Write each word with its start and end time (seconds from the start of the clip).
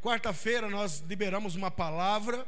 quarta-feira 0.00 0.68
nós 0.70 1.02
liberamos 1.06 1.54
uma 1.54 1.70
palavra, 1.70 2.46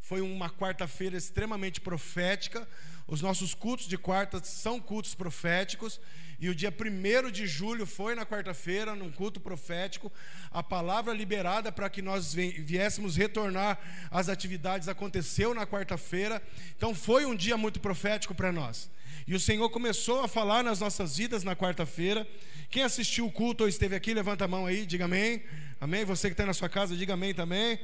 foi 0.00 0.20
uma 0.20 0.50
quarta-feira 0.50 1.16
extremamente 1.16 1.80
profética. 1.80 2.66
Os 3.06 3.22
nossos 3.22 3.54
cultos 3.54 3.86
de 3.86 3.96
quarta 3.96 4.42
são 4.42 4.80
cultos 4.80 5.14
proféticos. 5.14 6.00
E 6.40 6.48
o 6.48 6.54
dia 6.54 6.72
1 6.72 7.30
de 7.30 7.46
julho 7.46 7.86
foi 7.86 8.14
na 8.14 8.24
quarta-feira, 8.24 8.96
num 8.96 9.12
culto 9.12 9.38
profético, 9.38 10.10
a 10.50 10.62
palavra 10.62 11.12
liberada 11.12 11.70
para 11.70 11.90
que 11.90 12.00
nós 12.00 12.32
viéssemos 12.32 13.14
retornar 13.14 13.78
às 14.10 14.28
atividades 14.28 14.88
aconteceu 14.88 15.54
na 15.54 15.66
quarta-feira. 15.66 16.42
Então 16.76 16.94
foi 16.94 17.26
um 17.26 17.36
dia 17.36 17.56
muito 17.56 17.78
profético 17.78 18.34
para 18.34 18.50
nós. 18.50 18.90
E 19.26 19.34
o 19.34 19.40
Senhor 19.40 19.68
começou 19.70 20.22
a 20.22 20.28
falar 20.28 20.62
nas 20.64 20.80
nossas 20.80 21.16
vidas 21.16 21.44
na 21.44 21.54
quarta-feira. 21.54 22.26
Quem 22.70 22.82
assistiu 22.82 23.26
o 23.26 23.32
culto 23.32 23.64
ou 23.64 23.68
esteve 23.68 23.94
aqui, 23.94 24.14
levanta 24.14 24.44
a 24.44 24.48
mão 24.48 24.66
aí, 24.66 24.86
diga 24.86 25.04
amém. 25.04 25.42
Amém. 25.80 26.04
Você 26.04 26.28
que 26.28 26.34
está 26.34 26.46
na 26.46 26.54
sua 26.54 26.68
casa, 26.68 26.96
diga 26.96 27.14
amém 27.14 27.34
também. 27.34 27.78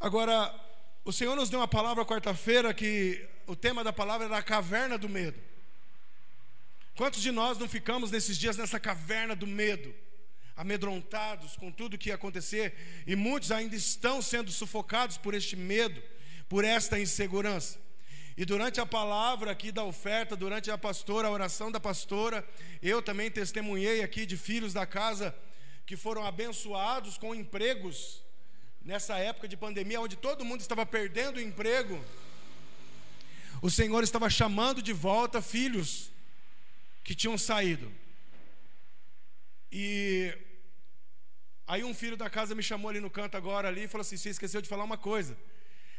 Agora, 0.00 0.52
o 1.04 1.12
Senhor 1.12 1.36
nos 1.36 1.50
deu 1.50 1.60
uma 1.60 1.68
palavra 1.68 2.04
quarta-feira 2.04 2.72
que 2.72 3.24
o 3.46 3.56
tema 3.56 3.82
da 3.82 3.92
palavra 3.92 4.26
era 4.26 4.38
a 4.38 4.42
caverna 4.42 4.96
do 4.96 5.08
medo. 5.08 5.38
Quantos 6.94 7.22
de 7.22 7.30
nós 7.30 7.58
não 7.58 7.68
ficamos 7.68 8.10
nesses 8.10 8.36
dias 8.36 8.56
nessa 8.56 8.78
caverna 8.78 9.34
do 9.34 9.46
medo, 9.46 9.94
amedrontados 10.56 11.56
com 11.56 11.72
tudo 11.72 11.96
que 11.96 12.10
ia 12.10 12.14
acontecer, 12.14 12.74
e 13.06 13.16
muitos 13.16 13.50
ainda 13.50 13.74
estão 13.74 14.20
sendo 14.20 14.52
sufocados 14.52 15.16
por 15.16 15.34
este 15.34 15.56
medo, 15.56 16.02
por 16.48 16.64
esta 16.64 17.00
insegurança? 17.00 17.78
E 18.36 18.44
durante 18.44 18.80
a 18.80 18.86
palavra 18.86 19.50
aqui 19.50 19.70
da 19.70 19.84
oferta, 19.84 20.34
durante 20.34 20.70
a 20.70 20.78
pastora, 20.78 21.28
a 21.28 21.30
oração 21.30 21.70
da 21.70 21.78
pastora, 21.78 22.46
eu 22.82 23.02
também 23.02 23.30
testemunhei 23.30 24.02
aqui 24.02 24.24
de 24.24 24.36
filhos 24.36 24.72
da 24.72 24.86
casa 24.86 25.34
que 25.84 25.96
foram 25.96 26.24
abençoados 26.24 27.18
com 27.18 27.34
empregos 27.34 28.22
nessa 28.82 29.18
época 29.18 29.46
de 29.46 29.56
pandemia, 29.56 30.00
onde 30.00 30.16
todo 30.16 30.44
mundo 30.44 30.60
estava 30.60 30.86
perdendo 30.86 31.36
o 31.36 31.40
emprego. 31.40 32.02
O 33.60 33.70
Senhor 33.70 34.02
estava 34.02 34.30
chamando 34.30 34.80
de 34.82 34.92
volta 34.92 35.42
filhos 35.42 36.10
que 37.04 37.14
tinham 37.14 37.36
saído. 37.36 37.92
E 39.70 40.36
aí 41.66 41.84
um 41.84 41.94
filho 41.94 42.16
da 42.16 42.30
casa 42.30 42.54
me 42.54 42.62
chamou 42.62 42.88
ali 42.88 43.00
no 43.00 43.10
canto 43.10 43.36
agora 43.36 43.68
ali 43.68 43.84
e 43.84 43.88
falou 43.88 44.02
assim: 44.02 44.16
"Você 44.16 44.30
esqueceu 44.30 44.62
de 44.62 44.68
falar 44.68 44.84
uma 44.84 44.98
coisa 44.98 45.36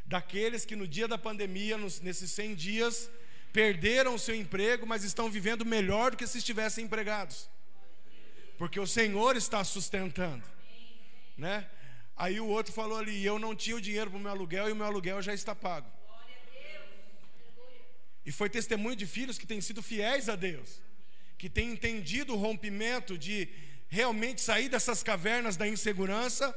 daqueles 0.06 0.66
que 0.66 0.76
no 0.76 0.88
dia 0.88 1.08
da 1.08 1.18
pandemia, 1.18 1.78
nos, 1.78 2.00
nesses 2.02 2.32
100 2.32 2.56
dias, 2.56 3.10
perderam 3.52 4.16
o 4.16 4.20
seu 4.20 4.36
emprego, 4.36 4.86
mas 4.86 5.04
estão 5.04 5.30
vivendo 5.30 5.66
melhor 5.66 6.12
do 6.12 6.18
que 6.18 6.28
se 6.28 6.40
estivessem 6.40 6.86
empregados. 6.86 7.50
Porque 8.58 8.80
o 8.80 8.88
Senhor 8.88 9.36
está 9.36 9.64
sustentando, 9.64 10.44
né? 11.38 11.68
Aí 12.16 12.40
o 12.40 12.48
outro 12.48 12.74
falou 12.74 12.98
ali: 12.98 13.26
eu 13.26 13.40
não 13.40 13.56
tinha 13.56 13.76
o 13.76 13.82
dinheiro 13.82 14.10
para 14.10 14.18
o 14.18 14.22
meu 14.22 14.32
aluguel 14.32 14.70
e 14.70 14.72
o 14.72 14.76
meu 14.76 14.86
aluguel 14.86 15.22
já 15.22 15.34
está 15.34 15.56
pago. 15.56 15.90
E 18.26 18.32
foi 18.32 18.50
testemunho 18.50 18.96
de 18.96 19.06
filhos 19.06 19.38
que 19.38 19.46
têm 19.46 19.60
sido 19.60 19.84
fiéis 19.84 20.30
a 20.30 20.36
Deus, 20.36 20.82
que 21.38 21.50
têm 21.50 21.72
entendido 21.72 22.34
o 22.34 22.38
rompimento 22.38 23.18
de 23.18 23.50
realmente 23.90 24.42
sair 24.42 24.70
dessas 24.70 25.04
cavernas 25.04 25.58
da 25.58 25.68
insegurança, 25.68 26.56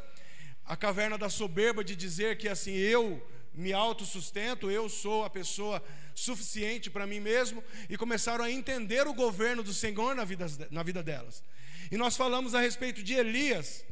a 0.64 0.76
caverna 0.76 1.18
da 1.18 1.28
soberba 1.28 1.82
de 1.82 1.96
dizer 1.96 2.38
que 2.38 2.48
assim 2.48 2.72
eu 2.72 3.20
me 3.56 3.72
autossustento, 3.72 4.70
eu 4.70 4.88
sou 4.88 5.24
a 5.24 5.30
pessoa 5.30 5.82
suficiente 6.14 6.90
para 6.90 7.06
mim 7.06 7.20
mesmo, 7.20 7.64
e 7.88 7.96
começaram 7.96 8.44
a 8.44 8.50
entender 8.50 9.06
o 9.08 9.14
governo 9.14 9.62
do 9.62 9.72
Senhor 9.72 10.14
na 10.14 10.24
vida, 10.24 10.46
na 10.70 10.82
vida 10.82 11.02
delas. 11.02 11.42
E 11.90 11.96
nós 11.96 12.16
falamos 12.16 12.54
a 12.54 12.60
respeito 12.60 13.02
de 13.02 13.14
Elias. 13.14 13.84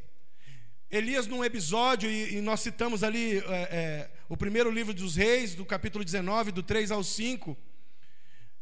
Elias, 0.91 1.27
num 1.27 1.43
episódio, 1.43 2.11
e, 2.11 2.37
e 2.37 2.41
nós 2.43 2.61
citamos 2.61 3.03
ali 3.03 3.39
é, 3.39 3.43
é, 3.49 4.11
o 4.29 4.37
primeiro 4.37 4.71
livro 4.71 4.93
dos 4.93 5.17
Reis, 5.17 5.55
do 5.55 5.65
capítulo 5.65 6.05
19, 6.05 6.53
do 6.53 6.63
3 6.63 6.91
ao 6.91 7.03
5, 7.03 7.57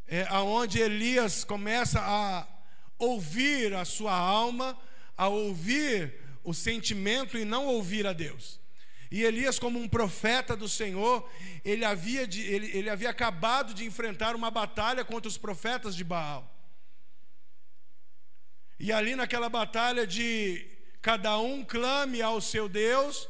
é, 0.06 0.25
aonde 0.28 0.78
Elias 0.78 1.43
começa 1.43 2.00
a 2.00 2.47
ouvir 2.97 3.75
a 3.75 3.84
sua 3.84 4.15
alma, 4.15 4.78
a 5.16 5.27
ouvir 5.27 6.15
o 6.44 6.54
sentimento 6.54 7.37
e 7.37 7.44
não 7.44 7.66
ouvir 7.66 8.06
a 8.06 8.12
Deus. 8.12 8.62
E 9.12 9.25
Elias, 9.25 9.59
como 9.59 9.78
um 9.78 9.87
profeta 9.87 10.56
do 10.56 10.67
Senhor, 10.67 11.28
ele 11.62 11.84
havia, 11.84 12.27
de, 12.27 12.41
ele, 12.50 12.75
ele 12.75 12.89
havia 12.89 13.11
acabado 13.11 13.75
de 13.75 13.84
enfrentar 13.84 14.34
uma 14.34 14.50
batalha 14.50 15.05
contra 15.05 15.28
os 15.28 15.37
profetas 15.37 15.95
de 15.95 16.03
Baal. 16.03 16.50
E 18.81 18.91
ali 18.91 19.15
naquela 19.15 19.51
batalha 19.51 20.06
de 20.06 20.67
cada 21.03 21.39
um 21.39 21.62
clame 21.62 22.22
ao 22.22 22.41
seu 22.41 22.71
Deus, 22.71 23.28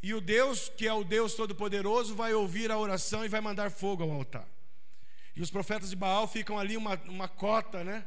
e 0.00 0.14
o 0.14 0.20
Deus, 0.20 0.68
que 0.68 0.86
é 0.86 0.92
o 0.92 1.02
Deus 1.02 1.34
Todo-Poderoso, 1.34 2.14
vai 2.14 2.32
ouvir 2.32 2.70
a 2.70 2.78
oração 2.78 3.24
e 3.24 3.28
vai 3.28 3.40
mandar 3.40 3.68
fogo 3.68 4.04
ao 4.04 4.12
altar. 4.12 4.48
E 5.34 5.42
os 5.42 5.50
profetas 5.50 5.90
de 5.90 5.96
Baal 5.96 6.28
ficam 6.28 6.56
ali 6.56 6.76
uma, 6.76 6.94
uma 7.08 7.26
cota, 7.26 7.82
né? 7.82 8.04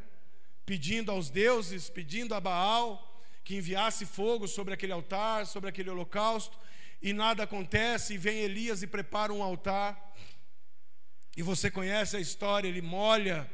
Pedindo 0.65 1.11
aos 1.11 1.29
deuses, 1.29 1.89
pedindo 1.89 2.33
a 2.33 2.39
Baal 2.39 3.14
que 3.45 3.55
enviasse 3.55 4.07
fogo 4.07 4.47
sobre 4.47 4.73
aquele 4.73 4.91
altar, 4.91 5.45
sobre 5.45 5.69
aquele 5.69 5.91
holocausto, 5.91 6.57
e 6.99 7.13
nada 7.13 7.43
acontece, 7.43 8.15
e 8.15 8.17
vem 8.17 8.39
Elias 8.39 8.81
e 8.81 8.87
prepara 8.87 9.31
um 9.31 9.43
altar. 9.43 10.13
E 11.37 11.43
você 11.43 11.69
conhece 11.69 12.17
a 12.17 12.19
história, 12.19 12.67
ele 12.67 12.81
molha 12.81 13.47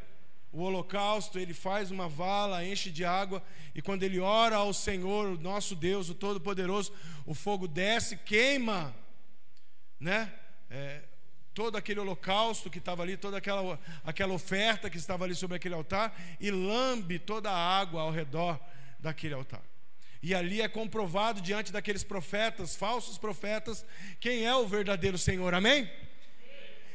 o 0.50 0.62
holocausto, 0.62 1.38
ele 1.38 1.54
faz 1.54 1.92
uma 1.92 2.08
vala, 2.08 2.66
enche 2.66 2.90
de 2.90 3.04
água, 3.04 3.44
e 3.76 3.82
quando 3.82 4.04
ele 4.04 4.18
ora 4.18 4.56
ao 4.56 4.74
Senhor, 4.74 5.28
o 5.28 5.38
nosso 5.38 5.76
Deus, 5.76 6.10
o 6.10 6.16
Todo-Poderoso, 6.16 6.94
o 7.26 7.34
fogo 7.34 7.68
desce, 7.68 8.16
queima, 8.16 8.96
né? 10.00 10.34
É, 10.70 11.02
todo 11.54 11.76
aquele 11.76 12.00
holocausto 12.00 12.70
que 12.70 12.78
estava 12.78 13.04
ali, 13.04 13.18
toda 13.18 13.38
aquela, 13.38 13.78
aquela 14.06 14.34
oferta 14.34 14.90
que 14.90 14.98
estava 14.98 15.26
ali 15.26 15.36
sobre 15.36 15.58
aquele 15.58 15.76
altar, 15.76 16.18
e 16.40 16.50
lambe 16.50 17.20
toda 17.20 17.52
a 17.52 17.78
água 17.80 18.04
ao 18.04 18.12
redor 18.12 18.58
daquele 18.98 19.34
altar. 19.34 19.71
E 20.22 20.36
ali 20.36 20.62
é 20.62 20.68
comprovado 20.68 21.42
diante 21.42 21.72
daqueles 21.72 22.04
profetas, 22.04 22.76
falsos 22.76 23.18
profetas, 23.18 23.84
quem 24.20 24.46
é 24.46 24.56
o 24.56 24.68
verdadeiro 24.68 25.18
Senhor, 25.18 25.54
amém? 25.54 25.92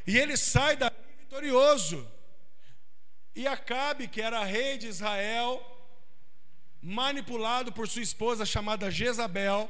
E 0.05 0.17
ele 0.17 0.37
sai 0.37 0.77
dali 0.77 0.95
vitorioso. 1.19 2.09
E 3.35 3.45
Acabe, 3.45 4.07
que 4.07 4.21
era 4.21 4.43
rei 4.43 4.77
de 4.77 4.87
Israel, 4.87 5.61
manipulado 6.81 7.71
por 7.71 7.87
sua 7.87 8.01
esposa 8.01 8.45
chamada 8.45 8.89
Jezabel, 8.89 9.69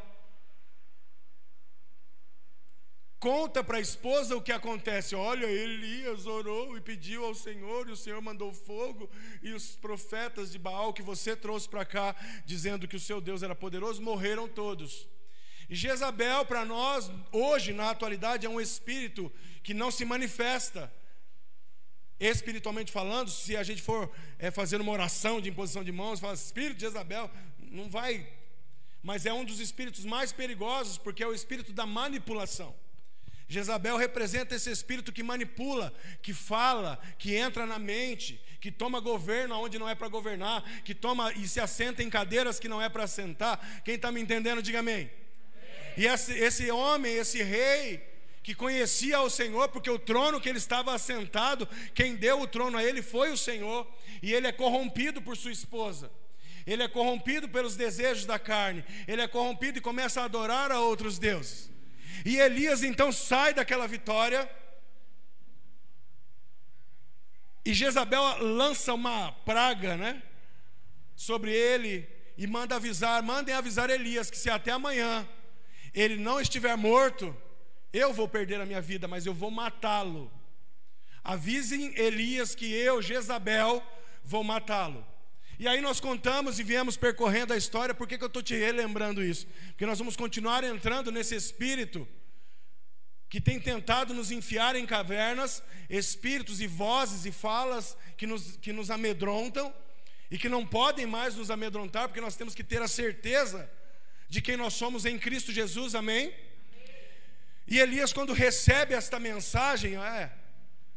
conta 3.20 3.64
para 3.64 3.78
a 3.78 3.82
esposa 3.82 4.36
o 4.36 4.42
que 4.42 4.52
acontece. 4.52 5.16
Olha, 5.16 5.46
Elias 5.46 6.26
orou 6.26 6.78
e 6.78 6.82
pediu 6.82 7.26
ao 7.26 7.34
Senhor, 7.34 7.88
e 7.88 7.92
o 7.92 7.98
Senhor 7.98 8.22
mandou 8.22 8.54
fogo, 8.54 9.10
e 9.42 9.52
os 9.54 9.76
profetas 9.76 10.52
de 10.52 10.60
Baal 10.60 10.94
que 10.94 11.02
você 11.02 11.36
trouxe 11.36 11.68
para 11.68 11.86
cá, 11.86 12.16
dizendo 12.46 12.88
que 12.88 12.96
o 12.96 13.00
seu 13.00 13.20
Deus 13.20 13.44
era 13.44 13.56
poderoso, 13.56 14.02
morreram 14.02 14.48
todos. 14.48 15.08
E 15.70 15.76
Jezabel, 15.76 16.46
para 16.46 16.64
nós, 16.64 17.12
hoje, 17.32 17.74
na 17.74 17.90
atualidade, 17.90 18.46
é 18.46 18.50
um 18.50 18.62
espírito 18.62 19.32
que 19.64 19.74
não 19.74 19.92
se 19.92 20.06
manifesta. 20.06 20.92
Espiritualmente 22.20 22.92
falando, 22.92 23.30
se 23.30 23.56
a 23.56 23.64
gente 23.64 23.82
for 23.82 24.10
é, 24.40 24.50
fazer 24.50 24.80
uma 24.80 24.92
oração 24.92 25.42
de 25.42 25.50
imposição 25.50 25.84
de 25.84 25.92
mãos, 25.92 26.20
fala, 26.20 26.34
Espírito 26.34 26.78
de 26.78 26.82
Jezabel, 26.82 27.30
não 27.60 27.90
vai. 27.90 28.28
Mas 29.04 29.26
é 29.26 29.34
um 29.34 29.46
dos 29.46 29.60
espíritos 29.60 30.06
mais 30.06 30.32
perigosos, 30.32 30.98
porque 30.98 31.22
é 31.22 31.28
o 31.28 31.34
espírito 31.34 31.74
da 31.74 31.86
manipulação. 31.86 32.74
Jezabel 33.48 33.96
representa 33.96 34.56
esse 34.56 34.70
espírito 34.70 35.12
que 35.12 35.24
manipula, 35.24 35.94
que 36.22 36.34
fala, 36.34 37.00
que 37.18 37.36
entra 37.36 37.66
na 37.66 37.80
mente, 37.80 38.42
que 38.60 38.72
toma 38.72 39.00
governo 39.00 39.56
onde 39.56 39.80
não 39.80 39.88
é 39.88 39.96
para 39.96 40.10
governar, 40.10 40.64
que 40.84 40.94
toma 40.94 41.32
e 41.34 41.48
se 41.48 41.60
assenta 41.60 42.04
em 42.04 42.10
cadeiras 42.10 42.60
que 42.60 42.68
não 42.68 42.82
é 42.82 42.90
para 42.90 43.08
sentar. 43.08 43.82
Quem 43.86 43.96
está 43.96 44.12
me 44.12 44.20
entendendo, 44.20 44.62
diga 44.62 44.80
amém. 44.80 45.10
E 45.96 46.06
esse, 46.06 46.34
esse 46.34 46.70
homem, 46.70 47.14
esse 47.14 47.42
rei, 47.42 48.06
que 48.44 48.54
conhecia 48.54 49.22
o 49.22 49.30
Senhor, 49.30 49.70
porque 49.70 49.90
o 49.90 50.00
trono 50.00 50.40
que 50.40 50.50
ele 50.50 50.58
estava 50.58 50.94
assentado, 50.94 51.68
quem 51.94 52.16
deu 52.16 52.42
o 52.42 52.48
trono 52.48 52.78
a 52.78 52.84
ele 52.84 53.02
foi 53.02 53.32
o 53.32 53.38
Senhor, 53.38 53.86
e 54.22 54.34
ele 54.34 54.48
é 54.48 54.52
corrompido 54.52 55.22
por 55.22 55.36
sua 55.38 55.52
esposa. 55.52 56.12
Ele 56.66 56.84
é 56.84 56.88
corrompido 56.88 57.48
pelos 57.48 57.78
desejos 57.78 58.26
da 58.26 58.38
carne, 58.38 58.84
ele 59.08 59.22
é 59.22 59.28
corrompido 59.28 59.78
e 59.78 59.82
começa 59.82 60.22
a 60.22 60.26
adorar 60.26 60.72
a 60.72 60.82
outros 60.82 61.18
deuses. 61.18 61.77
E 62.26 62.38
Elias 62.38 62.84
então 62.84 63.12
sai 63.12 63.54
daquela 63.54 63.88
vitória. 63.88 64.50
E 67.66 67.74
Jezabel 67.74 68.24
lança 68.40 68.94
uma 68.94 69.32
praga, 69.32 69.98
né? 69.98 70.24
Sobre 71.16 71.52
ele 71.52 72.08
e 72.38 72.46
manda 72.46 72.76
avisar, 72.76 73.22
mandem 73.24 73.54
avisar 73.54 73.90
Elias 73.90 74.30
que 74.30 74.38
se 74.38 74.50
até 74.50 74.72
amanhã 74.72 75.28
ele 75.94 76.16
não 76.16 76.40
estiver 76.40 76.78
morto, 76.78 77.36
eu 77.92 78.14
vou 78.14 78.28
perder 78.28 78.62
a 78.62 78.66
minha 78.66 78.82
vida, 78.82 79.08
mas 79.08 79.26
eu 79.26 79.34
vou 79.34 79.50
matá-lo. 79.50 80.32
Avisem 81.24 81.94
Elias 82.00 82.54
que 82.54 82.72
eu, 82.72 83.02
Jezabel, 83.02 83.84
vou 84.24 84.44
matá-lo. 84.44 85.06
E 85.60 85.68
aí 85.68 85.82
nós 85.82 86.00
contamos 86.00 86.60
e 86.60 86.64
viemos 86.64 86.98
percorrendo 86.98 87.52
a 87.52 87.58
história, 87.58 87.96
por 87.96 88.08
que, 88.08 88.18
que 88.18 88.24
eu 88.24 88.28
estou 88.28 88.44
te 88.44 88.56
relembrando 88.56 89.24
isso? 89.24 89.48
Porque 89.70 89.88
nós 89.88 89.98
vamos 89.98 90.16
continuar 90.16 90.64
entrando 90.64 91.12
nesse 91.12 91.36
espírito 91.36 92.08
que 93.28 93.42
tem 93.42 93.60
tentado 93.60 94.14
nos 94.14 94.32
enfiar 94.32 94.76
em 94.76 94.86
cavernas, 94.86 95.64
espíritos 95.90 96.62
e 96.62 96.68
vozes 96.68 97.26
e 97.26 97.32
falas 97.32 97.98
que 98.16 98.28
nos, 98.28 98.58
que 98.58 98.72
nos 98.72 98.92
amedrontam 98.92 99.74
e 100.30 100.38
que 100.38 100.48
não 100.48 100.66
podem 100.66 101.06
mais 101.06 101.36
nos 101.36 101.50
amedrontar, 101.50 102.08
porque 102.08 102.22
nós 102.22 102.36
temos 102.36 102.54
que 102.54 102.64
ter 102.64 102.82
a 102.82 102.88
certeza 102.88 103.70
de 104.30 104.42
quem 104.42 104.58
nós 104.58 104.74
somos 104.74 105.06
em 105.06 105.18
Cristo 105.18 105.52
Jesus, 105.52 105.96
amém? 105.96 106.34
E 107.66 107.80
Elias, 107.80 108.14
quando 108.14 108.32
recebe 108.32 108.94
esta 108.94 109.20
mensagem, 109.20 109.96
é, 109.98 110.32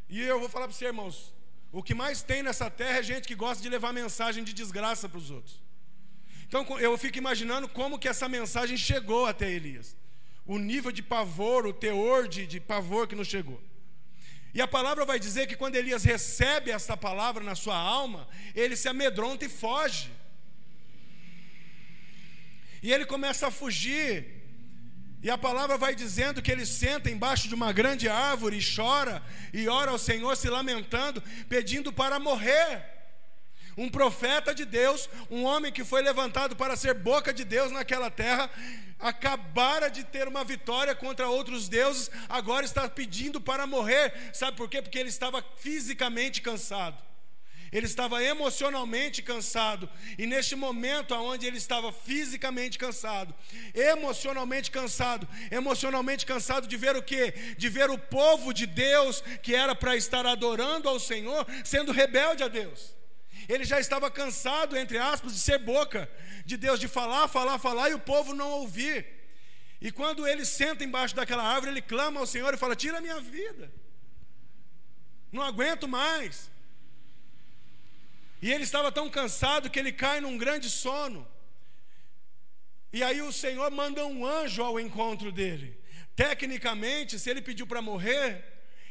e 0.09 0.21
eu 0.21 0.39
vou 0.39 0.49
falar 0.49 0.67
para 0.67 0.77
você, 0.77 0.87
irmãos, 0.87 1.33
o 1.72 1.82
que 1.82 1.94
mais 1.94 2.22
tem 2.22 2.43
nessa 2.43 2.69
terra 2.69 2.99
é 2.99 3.02
gente 3.02 3.28
que 3.28 3.34
gosta 3.34 3.62
de 3.62 3.69
levar 3.69 3.93
mensagem 3.93 4.43
de 4.43 4.52
desgraça 4.52 5.08
para 5.08 5.19
os 5.19 5.31
outros. 5.31 5.62
Então 6.46 6.67
eu 6.81 6.99
fico 6.99 7.17
imaginando 7.17 7.69
como 7.69 7.99
que 7.99 8.08
essa 8.08 8.28
mensagem 8.28 8.76
chegou 8.76 9.26
até 9.26 9.49
Elias. 9.49 9.96
O 10.44 10.58
nível 10.58 10.90
de 10.90 11.02
pavor, 11.02 11.64
o 11.64 11.72
teor 11.72 12.26
de, 12.26 12.44
de 12.44 12.58
pavor 12.58 13.06
que 13.06 13.14
nos 13.14 13.28
chegou. 13.28 13.62
E 14.52 14.61
a 14.61 14.67
palavra 14.67 15.05
vai 15.05 15.20
dizer 15.20 15.46
que 15.46 15.55
quando 15.55 15.76
Elias 15.76 16.02
recebe 16.02 16.72
essa 16.72 16.96
palavra 16.96 17.44
na 17.44 17.55
sua 17.55 17.76
alma, 17.76 18.26
ele 18.52 18.75
se 18.75 18.88
amedronta 18.88 19.44
e 19.44 19.49
foge. 19.49 20.11
E 22.82 22.93
ele 22.93 23.06
começa 23.06 23.46
a 23.46 23.50
fugir 23.50 24.39
e 25.22 25.31
a 25.31 25.37
palavra 25.37 25.76
vai 25.76 25.94
dizendo 25.94 26.40
que 26.40 26.50
ele 26.50 26.64
senta 26.64 27.11
embaixo 27.11 27.46
de 27.46 27.55
uma 27.55 27.72
grande 27.72 28.08
árvore 28.08 28.58
e 28.58 28.75
chora 28.75 29.22
e 29.52 29.69
ora 29.69 29.90
ao 29.90 29.99
Senhor 29.99 30.34
se 30.37 30.49
lamentando, 30.49 31.22
pedindo 31.49 31.93
para 31.93 32.19
morrer. 32.19 32.84
Um 33.76 33.88
profeta 33.88 34.55
de 34.55 34.64
Deus, 34.64 35.08
um 35.31 35.44
homem 35.44 35.70
que 35.70 35.84
foi 35.84 36.02
levantado 36.02 36.56
para 36.56 36.75
ser 36.75 36.94
boca 36.94 37.32
de 37.32 37.44
Deus 37.44 37.70
naquela 37.70 38.11
terra, 38.11 38.50
acabara 38.99 39.88
de 39.88 40.05
ter 40.05 40.26
uma 40.26 40.43
vitória 40.43 40.94
contra 40.94 41.28
outros 41.28 41.69
deuses, 41.69 42.11
agora 42.28 42.64
está 42.64 42.88
pedindo 42.88 43.40
para 43.40 43.66
morrer. 43.66 44.12
Sabe 44.32 44.56
por 44.56 44.69
quê? 44.69 44.81
Porque 44.81 44.99
ele 44.99 45.08
estava 45.08 45.44
fisicamente 45.58 46.40
cansado 46.40 47.10
ele 47.72 47.87
estava 47.87 48.22
emocionalmente 48.22 49.22
cansado, 49.22 49.88
e 50.19 50.26
neste 50.26 50.56
momento 50.56 51.14
onde 51.14 51.46
ele 51.46 51.58
estava 51.58 51.93
fisicamente 51.93 52.78
cansado, 52.78 53.34
emocionalmente 53.75 54.70
cansado, 54.70 55.28
emocionalmente 55.50 56.26
cansado 56.26 56.67
de 56.67 56.76
ver 56.76 56.96
o 56.96 57.02
que? 57.02 57.31
De 57.56 57.69
ver 57.69 57.90
o 57.90 57.99
povo 57.99 58.52
de 58.52 58.67
Deus 58.67 59.22
que 59.43 59.55
era 59.55 59.75
para 59.75 59.96
estar 59.96 60.26
adorando 60.26 60.88
ao 60.88 60.99
Senhor, 60.99 61.46
sendo 61.64 61.93
rebelde 61.93 62.43
a 62.43 62.49
Deus. 62.49 62.94
Ele 63.49 63.64
já 63.64 63.78
estava 63.78 64.11
cansado, 64.11 64.76
entre 64.76 64.99
aspas, 64.99 65.32
de 65.32 65.38
ser 65.38 65.58
boca 65.58 66.11
de 66.44 66.56
Deus, 66.56 66.81
de 66.81 66.88
falar, 66.88 67.28
falar, 67.28 67.58
falar 67.58 67.90
e 67.90 67.94
o 67.94 67.99
povo 67.99 68.34
não 68.34 68.50
ouvir. 68.50 69.06
E 69.81 69.90
quando 69.90 70.26
ele 70.26 70.44
senta 70.44 70.84
embaixo 70.84 71.14
daquela 71.14 71.43
árvore, 71.43 71.73
ele 71.73 71.82
clama 71.82 72.20
ao 72.20 72.26
Senhor 72.26 72.52
e 72.52 72.58
fala: 72.58 72.76
Tira 72.76 72.99
a 72.99 73.00
minha 73.00 73.20
vida, 73.20 73.73
não 75.32 75.43
aguento 75.43 75.88
mais. 75.88 76.50
E 78.42 78.50
ele 78.50 78.64
estava 78.64 78.90
tão 78.90 79.08
cansado 79.10 79.69
que 79.70 79.78
ele 79.78 79.92
cai 79.92 80.20
num 80.20 80.38
grande 80.38 80.70
sono. 80.70 81.26
E 82.92 83.02
aí 83.02 83.20
o 83.22 83.32
Senhor 83.32 83.70
manda 83.70 84.04
um 84.06 84.26
anjo 84.26 84.62
ao 84.62 84.81
encontro 84.81 85.31
dele. 85.31 85.78
Tecnicamente, 86.16 87.19
se 87.19 87.31
ele 87.31 87.42
pediu 87.42 87.66
para 87.66 87.82
morrer, 87.82 88.44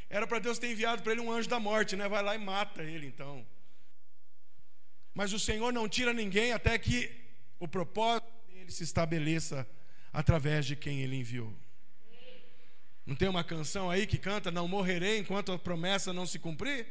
era 0.09 0.25
para 0.25 0.39
Deus 0.39 0.57
ter 0.57 0.71
enviado 0.71 1.03
para 1.03 1.11
ele 1.11 1.21
um 1.21 1.31
anjo 1.31 1.49
da 1.49 1.59
morte, 1.59 1.95
né? 1.95 2.07
Vai 2.07 2.23
lá 2.23 2.35
e 2.35 2.37
mata 2.37 2.83
ele 2.83 3.07
então. 3.07 3.45
Mas 5.13 5.33
o 5.33 5.39
Senhor 5.39 5.73
não 5.73 5.89
tira 5.89 6.13
ninguém 6.13 6.53
até 6.53 6.77
que 6.77 7.11
o 7.59 7.67
propósito 7.67 8.27
dele 8.47 8.71
se 8.71 8.83
estabeleça 8.83 9.67
através 10.13 10.65
de 10.65 10.75
quem 10.75 11.01
ele 11.01 11.15
enviou. 11.15 11.53
Não 13.05 13.15
tem 13.15 13.27
uma 13.27 13.43
canção 13.43 13.89
aí 13.89 14.05
que 14.05 14.17
canta: 14.17 14.51
Não 14.51 14.67
morrerei 14.67 15.17
enquanto 15.17 15.51
a 15.51 15.59
promessa 15.59 16.13
não 16.13 16.25
se 16.25 16.39
cumprir? 16.39 16.87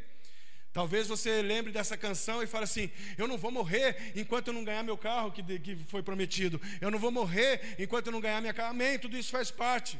Talvez 0.78 1.08
você 1.08 1.42
lembre 1.42 1.72
dessa 1.72 1.96
canção 1.96 2.40
e 2.40 2.46
fale 2.46 2.62
assim: 2.62 2.88
Eu 3.16 3.26
não 3.26 3.36
vou 3.36 3.50
morrer 3.50 4.12
enquanto 4.14 4.46
eu 4.46 4.54
não 4.54 4.62
ganhar 4.62 4.84
meu 4.84 4.96
carro 4.96 5.32
que, 5.32 5.42
que 5.58 5.74
foi 5.88 6.04
prometido. 6.04 6.60
Eu 6.80 6.88
não 6.88 7.00
vou 7.00 7.10
morrer 7.10 7.74
enquanto 7.80 8.06
eu 8.06 8.12
não 8.12 8.20
ganhar 8.20 8.40
minha 8.40 8.54
casa. 8.54 8.70
Amém, 8.70 8.96
tudo 8.96 9.18
isso 9.18 9.28
faz 9.28 9.50
parte. 9.50 9.98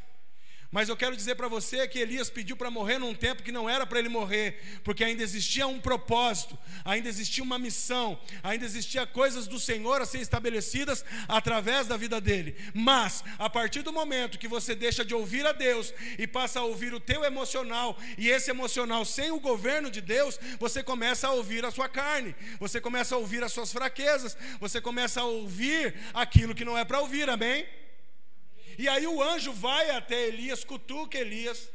Mas 0.71 0.91
eu 0.91 0.97
quero 0.97 1.17
dizer 1.17 1.35
para 1.35 1.49
você 1.49 1.89
que 1.89 1.99
Elias 1.99 2.29
pediu 2.29 2.55
para 2.55 2.71
morrer 2.71 2.99
num 2.99 3.15
tempo 3.15 3.43
que 3.43 3.51
não 3.51 3.71
era 3.71 3.87
para 3.87 3.99
ele 3.99 4.11
morrer, 4.11 4.61
porque 4.85 5.03
ainda 5.03 5.23
existia 5.23 5.67
um 5.67 5.81
propósito, 5.81 6.59
ainda 6.85 7.09
existia 7.09 7.43
uma 7.43 7.59
missão, 7.59 8.21
ainda 8.43 8.67
existia 8.67 9.07
coisas 9.07 9.47
do 9.47 9.59
Senhor 9.59 10.03
a 10.03 10.05
ser 10.05 10.19
estabelecidas 10.19 11.03
através 11.27 11.87
da 11.87 11.97
vida 11.97 12.21
dele. 12.21 12.55
Mas 12.75 13.25
a 13.39 13.49
partir 13.49 13.81
do 13.81 13.95
momento 13.95 14.39
que 14.39 14.47
você 14.47 14.75
deixa 14.75 15.03
de 15.03 15.15
ouvir 15.15 15.47
a 15.47 15.53
Deus 15.53 15.95
e 16.19 16.27
passa 16.27 16.61
a 16.61 16.65
ouvir 16.65 16.93
o 16.93 17.01
teu 17.01 17.25
emocional, 17.25 17.99
e 18.19 18.29
esse 18.29 18.51
emocional 18.51 19.07
sem 19.07 19.31
o 19.31 19.41
governo 19.41 19.91
de 19.91 20.03
Deus, 20.03 20.39
você 20.61 20.83
começa 20.83 21.29
a 21.29 21.33
ouvir 21.33 21.65
a 21.65 21.71
sua 21.71 21.89
carne, 21.89 22.37
você 22.61 22.79
começa 22.79 23.15
a 23.15 23.19
ouvir 23.19 23.43
as 23.43 23.53
suas 23.53 23.73
fraquezas, 23.73 24.37
você 24.61 24.83
começa 24.83 25.23
a 25.23 25.25
ouvir 25.25 25.95
aquilo 26.13 26.55
que 26.55 26.65
não 26.65 26.77
é 26.77 26.85
para 26.85 27.01
ouvir. 27.01 27.31
Amém? 27.31 27.67
E 28.79 28.89
aí 28.89 29.09
o 29.09 29.21
anjo 29.21 29.53
vai 29.53 29.91
até 29.91 30.29
Elias, 30.29 30.63
cutuca 30.63 31.19
Elias 31.19 31.69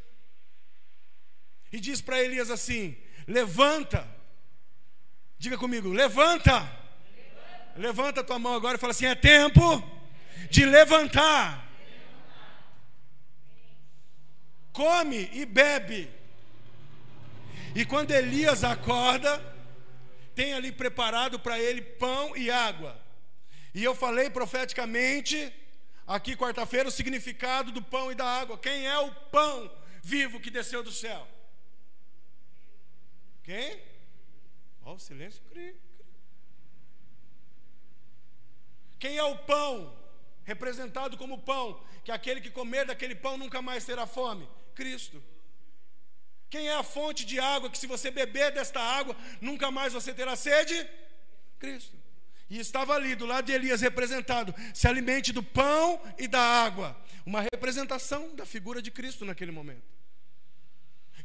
e 1.70 1.80
diz 1.80 2.00
para 2.00 2.24
Elias 2.24 2.50
assim: 2.50 2.96
Levanta. 3.28 4.08
Diga 5.38 5.58
comigo, 5.58 5.92
levanta. 5.92 6.60
levanta. 6.62 6.84
Levanta 7.76 8.24
tua 8.24 8.40
mão 8.40 8.54
agora 8.54 8.78
e 8.78 8.80
fala 8.80 8.92
assim: 8.92 9.06
É 9.06 9.16
tempo 9.16 9.84
de 10.50 10.66
levantar. 10.66 11.68
Come 14.72 15.30
e 15.34 15.46
bebe. 15.46 16.10
E 17.76 17.84
quando 17.86 18.12
Elias 18.12 18.64
acorda, 18.64 19.44
tem 20.34 20.54
ali 20.54 20.72
preparado 20.72 21.38
para 21.38 21.60
ele 21.60 21.82
pão 21.82 22.38
e 22.38 22.50
água. 22.50 22.98
E 23.74 23.84
eu 23.84 23.94
falei 23.94 24.30
profeticamente 24.30 25.52
Aqui, 26.06 26.36
quarta-feira, 26.36 26.90
o 26.90 26.92
significado 26.92 27.72
do 27.72 27.82
pão 27.82 28.12
e 28.12 28.16
da 28.16 28.26
água. 28.26 28.58
Quem 28.58 28.86
é 28.86 28.98
o 29.00 29.12
pão 29.32 29.72
vivo 30.02 30.40
que 30.40 30.50
desceu 30.50 30.84
do 30.84 30.92
céu? 30.92 31.28
Quem? 33.44 33.82
Ó, 34.84 34.98
silêncio. 34.98 35.42
Quem 39.00 39.18
é 39.18 39.24
o 39.24 39.38
pão? 39.38 39.98
Representado 40.44 41.18
como 41.18 41.40
pão, 41.40 41.82
que 42.04 42.12
aquele 42.12 42.42
que 42.42 42.52
comer 42.52 42.86
daquele 42.86 43.16
pão 43.16 43.38
nunca 43.38 43.62
mais 43.62 43.86
terá 43.86 44.06
fome? 44.06 44.50
Cristo. 44.76 45.24
Quem 46.50 46.68
é 46.68 46.76
a 46.76 46.84
fonte 46.84 47.26
de 47.26 47.40
água 47.40 47.70
que, 47.70 47.78
se 47.78 47.88
você 47.88 48.12
beber 48.12 48.52
desta 48.52 48.80
água, 48.80 49.16
nunca 49.40 49.72
mais 49.72 49.94
você 49.94 50.14
terá 50.14 50.36
sede? 50.36 50.88
Cristo. 51.58 52.03
E 52.54 52.60
estava 52.60 52.94
ali, 52.94 53.16
do 53.16 53.26
lado 53.26 53.46
de 53.46 53.52
Elias, 53.52 53.82
representado: 53.82 54.54
se 54.76 54.88
alimente 54.88 55.34
do 55.34 55.42
pão 55.42 56.00
e 56.20 56.28
da 56.28 56.40
água. 56.40 56.96
Uma 57.26 57.42
representação 57.42 58.36
da 58.36 58.46
figura 58.46 58.80
de 58.80 58.92
Cristo 58.92 59.26
naquele 59.26 59.52
momento. 59.52 59.82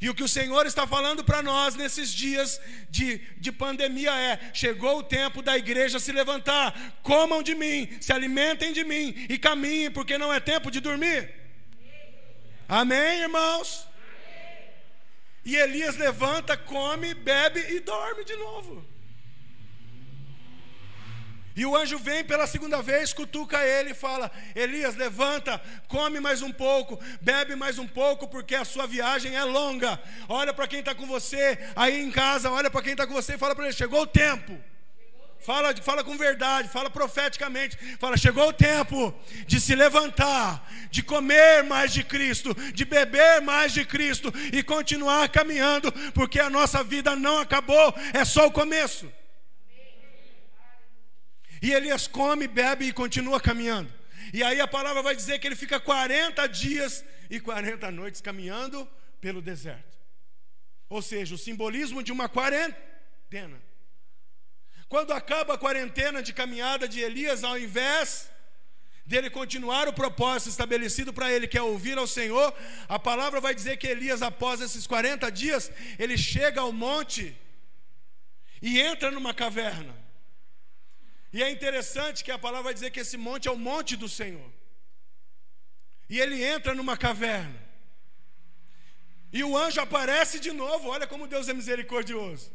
E 0.01 0.09
o 0.09 0.15
que 0.15 0.23
o 0.23 0.27
Senhor 0.27 0.65
está 0.65 0.87
falando 0.87 1.23
para 1.23 1.43
nós 1.43 1.75
nesses 1.75 2.09
dias 2.09 2.59
de, 2.89 3.19
de 3.37 3.51
pandemia 3.51 4.11
é: 4.19 4.49
chegou 4.55 4.97
o 4.97 5.03
tempo 5.03 5.43
da 5.43 5.55
igreja 5.55 5.99
se 5.99 6.11
levantar, 6.11 6.97
comam 7.03 7.43
de 7.43 7.53
mim, 7.53 7.95
se 8.01 8.11
alimentem 8.11 8.73
de 8.73 8.83
mim 8.83 9.27
e 9.29 9.37
caminhem, 9.37 9.91
porque 9.91 10.17
não 10.17 10.33
é 10.33 10.39
tempo 10.39 10.71
de 10.71 10.79
dormir. 10.79 11.31
Amém, 12.67 13.21
irmãos? 13.21 13.87
E 15.45 15.55
Elias 15.55 15.95
levanta, 15.95 16.57
come, 16.57 17.13
bebe 17.13 17.59
e 17.75 17.79
dorme 17.81 18.25
de 18.25 18.35
novo. 18.35 18.98
E 21.59 21.65
o 21.65 21.75
anjo 21.75 21.99
vem 21.99 22.23
pela 22.23 22.47
segunda 22.47 22.81
vez, 22.81 23.11
cutuca 23.11 23.61
ele 23.65 23.89
e 23.91 23.93
fala: 23.93 24.31
Elias, 24.55 24.95
levanta, 24.95 25.61
come 25.89 26.17
mais 26.17 26.41
um 26.41 26.53
pouco, 26.53 26.97
bebe 27.19 27.53
mais 27.53 27.77
um 27.77 27.85
pouco, 27.85 28.29
porque 28.29 28.55
a 28.55 28.63
sua 28.63 28.87
viagem 28.87 29.35
é 29.35 29.43
longa. 29.43 30.01
Olha 30.29 30.53
para 30.53 30.69
quem 30.69 30.79
está 30.79 30.95
com 30.95 31.05
você 31.05 31.59
aí 31.75 32.01
em 32.01 32.11
casa, 32.11 32.49
olha 32.49 32.69
para 32.69 32.81
quem 32.81 32.93
está 32.93 33.05
com 33.05 33.11
você 33.11 33.33
e 33.33 33.37
fala 33.37 33.53
para 33.53 33.65
ele: 33.65 33.73
chegou 33.73 34.03
o 34.03 34.07
tempo. 34.07 34.57
Fala, 35.37 35.75
fala 35.81 36.01
com 36.01 36.17
verdade, 36.17 36.69
fala 36.69 36.89
profeticamente. 36.89 37.77
Fala, 37.99 38.15
chegou 38.15 38.47
o 38.47 38.53
tempo 38.53 39.13
de 39.45 39.59
se 39.59 39.75
levantar, 39.75 40.65
de 40.89 41.03
comer 41.03 41.61
mais 41.61 41.91
de 41.91 42.05
Cristo, 42.05 42.55
de 42.73 42.85
beber 42.85 43.41
mais 43.41 43.73
de 43.73 43.83
Cristo 43.83 44.33
e 44.53 44.63
continuar 44.63 45.27
caminhando, 45.27 45.91
porque 46.13 46.39
a 46.39 46.49
nossa 46.49 46.81
vida 46.85 47.17
não 47.17 47.37
acabou, 47.37 47.93
é 48.13 48.23
só 48.23 48.47
o 48.47 48.51
começo. 48.51 49.11
E 51.61 51.71
Elias 51.71 52.07
come, 52.07 52.47
bebe 52.47 52.85
e 52.85 52.93
continua 52.93 53.39
caminhando. 53.39 53.93
E 54.33 54.43
aí 54.43 54.61
a 54.61 54.67
palavra 54.67 55.01
vai 55.01 55.15
dizer 55.15 55.39
que 55.39 55.47
ele 55.47 55.55
fica 55.55 55.79
40 55.79 56.47
dias 56.47 57.03
e 57.29 57.39
40 57.39 57.91
noites 57.91 58.21
caminhando 58.21 58.87
pelo 59.19 59.41
deserto. 59.41 59.97
Ou 60.87 61.01
seja, 61.01 61.35
o 61.35 61.37
simbolismo 61.37 62.01
de 62.01 62.11
uma 62.11 62.27
quarentena. 62.29 63.61
Quando 64.87 65.11
acaba 65.13 65.53
a 65.53 65.57
quarentena 65.57 66.21
de 66.21 66.33
caminhada 66.33 66.87
de 66.87 66.99
Elias, 66.99 67.43
ao 67.43 67.57
invés 67.59 68.29
dele 69.05 69.29
continuar 69.29 69.87
o 69.87 69.93
propósito 69.93 70.49
estabelecido 70.49 71.11
para 71.11 71.31
ele, 71.31 71.47
que 71.47 71.57
é 71.57 71.61
ouvir 71.61 71.97
ao 71.97 72.07
Senhor, 72.07 72.53
a 72.87 72.99
palavra 72.99 73.41
vai 73.41 73.53
dizer 73.53 73.77
que 73.77 73.87
Elias, 73.87 74.21
após 74.21 74.61
esses 74.61 74.85
40 74.85 75.31
dias, 75.31 75.71
ele 75.97 76.17
chega 76.17 76.61
ao 76.61 76.71
monte 76.71 77.35
e 78.61 78.79
entra 78.79 79.09
numa 79.09 79.33
caverna. 79.33 79.95
E 81.31 81.43
é 81.43 81.49
interessante 81.49 82.23
que 82.23 82.31
a 82.31 82.39
palavra 82.39 82.65
vai 82.65 82.73
dizer 82.73 82.91
que 82.91 82.99
esse 82.99 83.17
monte 83.17 83.47
é 83.47 83.51
o 83.51 83.57
monte 83.57 83.95
do 83.95 84.09
Senhor. 84.09 84.51
E 86.09 86.19
ele 86.19 86.43
entra 86.43 86.73
numa 86.73 86.97
caverna. 86.97 87.59
E 89.31 89.43
o 89.43 89.55
anjo 89.55 89.79
aparece 89.79 90.39
de 90.39 90.51
novo. 90.51 90.89
Olha 90.89 91.05
como 91.05 91.27
Deus 91.27 91.47
é 91.47 91.53
misericordioso. 91.53 92.51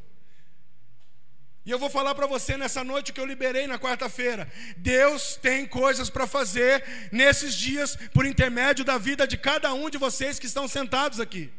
E 1.67 1.71
eu 1.71 1.79
vou 1.79 1.89
falar 1.89 2.15
para 2.15 2.27
você 2.27 2.57
nessa 2.57 2.85
noite 2.85 3.13
que 3.13 3.21
eu 3.21 3.25
liberei 3.25 3.67
na 3.67 3.79
quarta-feira. 3.79 4.51
Deus 4.77 5.37
tem 5.37 5.65
coisas 5.67 6.11
para 6.11 6.27
fazer 6.27 6.85
nesses 7.11 7.55
dias 7.55 7.97
por 8.13 8.27
intermédio 8.27 8.85
da 8.85 8.99
vida 8.99 9.27
de 9.27 9.39
cada 9.39 9.73
um 9.73 9.89
de 9.89 9.97
vocês 9.97 10.39
que 10.39 10.47
estão 10.47 10.69
sentados 10.69 11.21
aqui. 11.21 11.51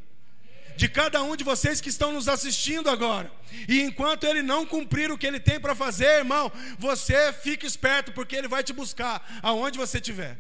De 0.76 0.90
cada 0.90 1.24
um 1.24 1.36
de 1.36 1.44
vocês 1.44 1.80
que 1.80 1.90
estão 1.90 2.12
nos 2.12 2.28
assistindo 2.28 2.90
agora. 2.90 3.32
E 3.68 3.82
enquanto 3.82 4.26
ele 4.26 4.42
não 4.42 4.66
cumprir 4.66 5.12
o 5.12 5.18
que 5.18 5.26
ele 5.26 5.40
tem 5.40 5.60
para 5.60 5.74
fazer, 5.74 6.18
irmão, 6.18 6.52
você 6.78 7.32
fique 7.34 7.66
esperto, 7.66 8.12
porque 8.12 8.36
ele 8.36 8.48
vai 8.48 8.64
te 8.64 8.74
buscar 8.74 9.26
aonde 9.42 9.78
você 9.78 9.98
estiver. 9.98 10.40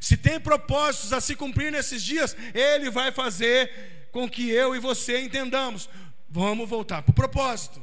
Se 0.00 0.16
tem 0.16 0.40
propósitos 0.40 1.12
a 1.12 1.20
se 1.20 1.36
cumprir 1.36 1.70
nesses 1.70 2.02
dias, 2.02 2.36
ele 2.54 2.90
vai 2.90 3.12
fazer 3.12 4.08
com 4.10 4.28
que 4.28 4.50
eu 4.50 4.74
e 4.74 4.78
você 4.78 5.20
entendamos. 5.20 5.88
Vamos 6.28 6.68
voltar 6.68 7.02
para 7.02 7.12
o 7.12 7.14
propósito. 7.14 7.80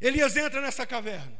Elias 0.00 0.36
entra 0.36 0.60
nessa 0.60 0.86
caverna. 0.86 1.36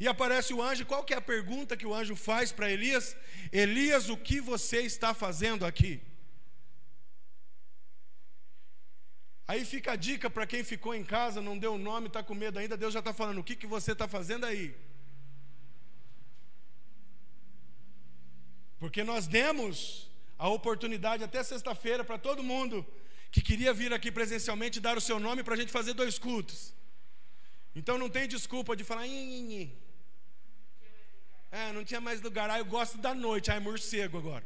E 0.00 0.06
aparece 0.06 0.54
o 0.54 0.62
anjo. 0.62 0.86
Qual 0.86 1.02
que 1.02 1.12
é 1.12 1.16
a 1.16 1.20
pergunta 1.20 1.76
que 1.76 1.86
o 1.86 1.94
anjo 1.94 2.14
faz 2.14 2.52
para 2.52 2.70
Elias? 2.70 3.16
Elias, 3.50 4.08
o 4.08 4.16
que 4.16 4.40
você 4.40 4.82
está 4.82 5.12
fazendo 5.12 5.66
aqui? 5.66 6.00
Aí 9.50 9.64
fica 9.64 9.92
a 9.92 9.96
dica 9.96 10.28
para 10.28 10.46
quem 10.46 10.62
ficou 10.62 10.94
em 10.94 11.02
casa, 11.02 11.40
não 11.40 11.56
deu 11.56 11.72
o 11.74 11.78
nome, 11.78 12.08
está 12.08 12.22
com 12.22 12.34
medo 12.34 12.58
ainda. 12.58 12.76
Deus 12.76 12.92
já 12.92 12.98
está 12.98 13.14
falando: 13.14 13.38
o 13.38 13.44
que, 13.48 13.56
que 13.56 13.66
você 13.66 13.92
está 13.92 14.06
fazendo 14.06 14.44
aí? 14.44 14.76
Porque 18.78 19.02
nós 19.02 19.26
demos 19.26 20.10
a 20.38 20.48
oportunidade 20.50 21.24
até 21.24 21.42
sexta-feira 21.42 22.04
para 22.04 22.18
todo 22.18 22.42
mundo 22.42 22.86
que 23.32 23.40
queria 23.40 23.72
vir 23.72 23.92
aqui 23.92 24.10
presencialmente 24.12 24.80
dar 24.80 24.98
o 24.98 25.00
seu 25.00 25.18
nome 25.18 25.42
para 25.42 25.54
a 25.54 25.56
gente 25.56 25.72
fazer 25.72 25.94
dois 25.94 26.18
cultos. 26.18 26.74
Então 27.74 27.96
não 27.96 28.10
tem 28.10 28.28
desculpa 28.28 28.76
de 28.76 28.84
falar. 28.84 29.06
Nhi, 29.06 29.72
É, 31.50 31.72
não 31.72 31.82
tinha 31.82 32.02
mais 32.02 32.20
lugar. 32.20 32.50
Ah, 32.50 32.58
eu 32.58 32.66
gosto 32.66 32.98
da 32.98 33.14
noite. 33.14 33.50
Ah, 33.50 33.54
é 33.54 33.60
morcego 33.60 34.18
agora. 34.18 34.44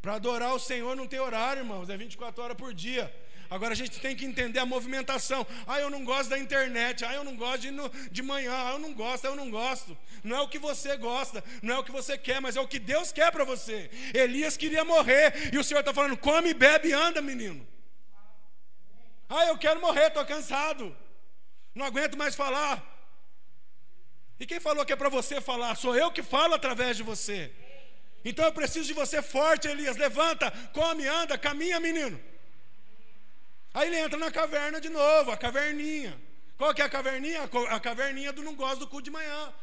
Para 0.00 0.14
adorar 0.14 0.54
o 0.54 0.58
Senhor 0.58 0.96
não 0.96 1.06
tem 1.06 1.20
horário, 1.20 1.60
irmãos. 1.60 1.90
É 1.90 1.96
24 1.96 2.42
horas 2.42 2.56
por 2.56 2.72
dia. 2.72 3.12
Agora 3.50 3.72
a 3.72 3.76
gente 3.76 4.00
tem 4.00 4.14
que 4.14 4.24
entender 4.24 4.60
a 4.60 4.64
movimentação. 4.64 5.44
Ah, 5.66 5.80
eu 5.80 5.90
não 5.90 6.04
gosto 6.04 6.30
da 6.30 6.38
internet. 6.38 7.04
Ah, 7.04 7.12
eu 7.12 7.24
não 7.24 7.36
gosto 7.36 7.62
de, 7.62 7.70
no, 7.72 7.88
de 8.10 8.22
manhã. 8.22 8.52
Ah, 8.54 8.72
eu 8.74 8.78
não 8.78 8.94
gosto, 8.94 9.24
eu 9.24 9.34
não 9.34 9.50
gosto. 9.50 9.98
Não 10.22 10.36
é 10.36 10.40
o 10.40 10.48
que 10.48 10.58
você 10.58 10.96
gosta, 10.96 11.42
não 11.60 11.74
é 11.74 11.78
o 11.78 11.84
que 11.84 11.90
você 11.90 12.16
quer, 12.16 12.40
mas 12.40 12.56
é 12.56 12.60
o 12.60 12.68
que 12.68 12.78
Deus 12.78 13.10
quer 13.10 13.32
para 13.32 13.44
você. 13.44 13.90
Elias 14.14 14.56
queria 14.56 14.84
morrer 14.84 15.52
e 15.52 15.58
o 15.58 15.64
Senhor 15.64 15.80
está 15.80 15.92
falando: 15.92 16.16
come, 16.16 16.54
bebe 16.54 16.90
e 16.90 16.92
anda, 16.92 17.20
menino. 17.20 17.66
Ah, 19.28 19.46
eu 19.46 19.58
quero 19.58 19.80
morrer, 19.80 20.06
estou 20.06 20.24
cansado. 20.24 20.96
Não 21.74 21.84
aguento 21.86 22.16
mais 22.16 22.36
falar. 22.36 22.82
E 24.38 24.46
quem 24.46 24.60
falou 24.60 24.86
que 24.86 24.92
é 24.92 24.96
para 24.96 25.08
você 25.08 25.40
falar? 25.40 25.74
Sou 25.74 25.94
eu 25.96 26.10
que 26.10 26.22
falo 26.22 26.54
através 26.54 26.96
de 26.96 27.02
você. 27.02 27.52
Então 28.24 28.44
eu 28.44 28.52
preciso 28.52 28.86
de 28.86 28.92
você 28.92 29.22
forte, 29.22 29.68
Elias. 29.68 29.96
Levanta, 29.96 30.50
come, 30.72 31.06
anda, 31.06 31.38
caminha, 31.38 31.80
menino. 31.80 32.20
Aí 33.72 33.88
ele 33.88 33.98
entra 33.98 34.18
na 34.18 34.30
caverna 34.30 34.80
de 34.80 34.88
novo, 34.88 35.30
a 35.30 35.36
caverninha. 35.36 36.20
Qual 36.58 36.74
que 36.74 36.82
é 36.82 36.84
a 36.84 36.88
caverninha? 36.88 37.48
A 37.70 37.80
caverninha 37.80 38.32
do 38.32 38.42
não 38.42 38.54
gosto 38.54 38.80
do 38.80 38.88
cu 38.88 39.00
de 39.00 39.10
manhã. 39.10 39.54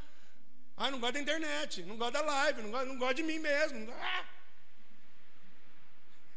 Ah, 0.75 0.89
não 0.91 0.99
gosto 0.99 1.13
da 1.13 1.19
internet, 1.19 1.83
não 1.83 1.97
gosto 1.97 2.13
da 2.13 2.21
live, 2.21 2.61
não 2.61 2.71
gosto, 2.71 2.87
não 2.87 2.97
gosto 2.97 3.15
de 3.15 3.23
mim 3.23 3.39
mesmo. 3.39 3.91
Ah. 3.99 4.25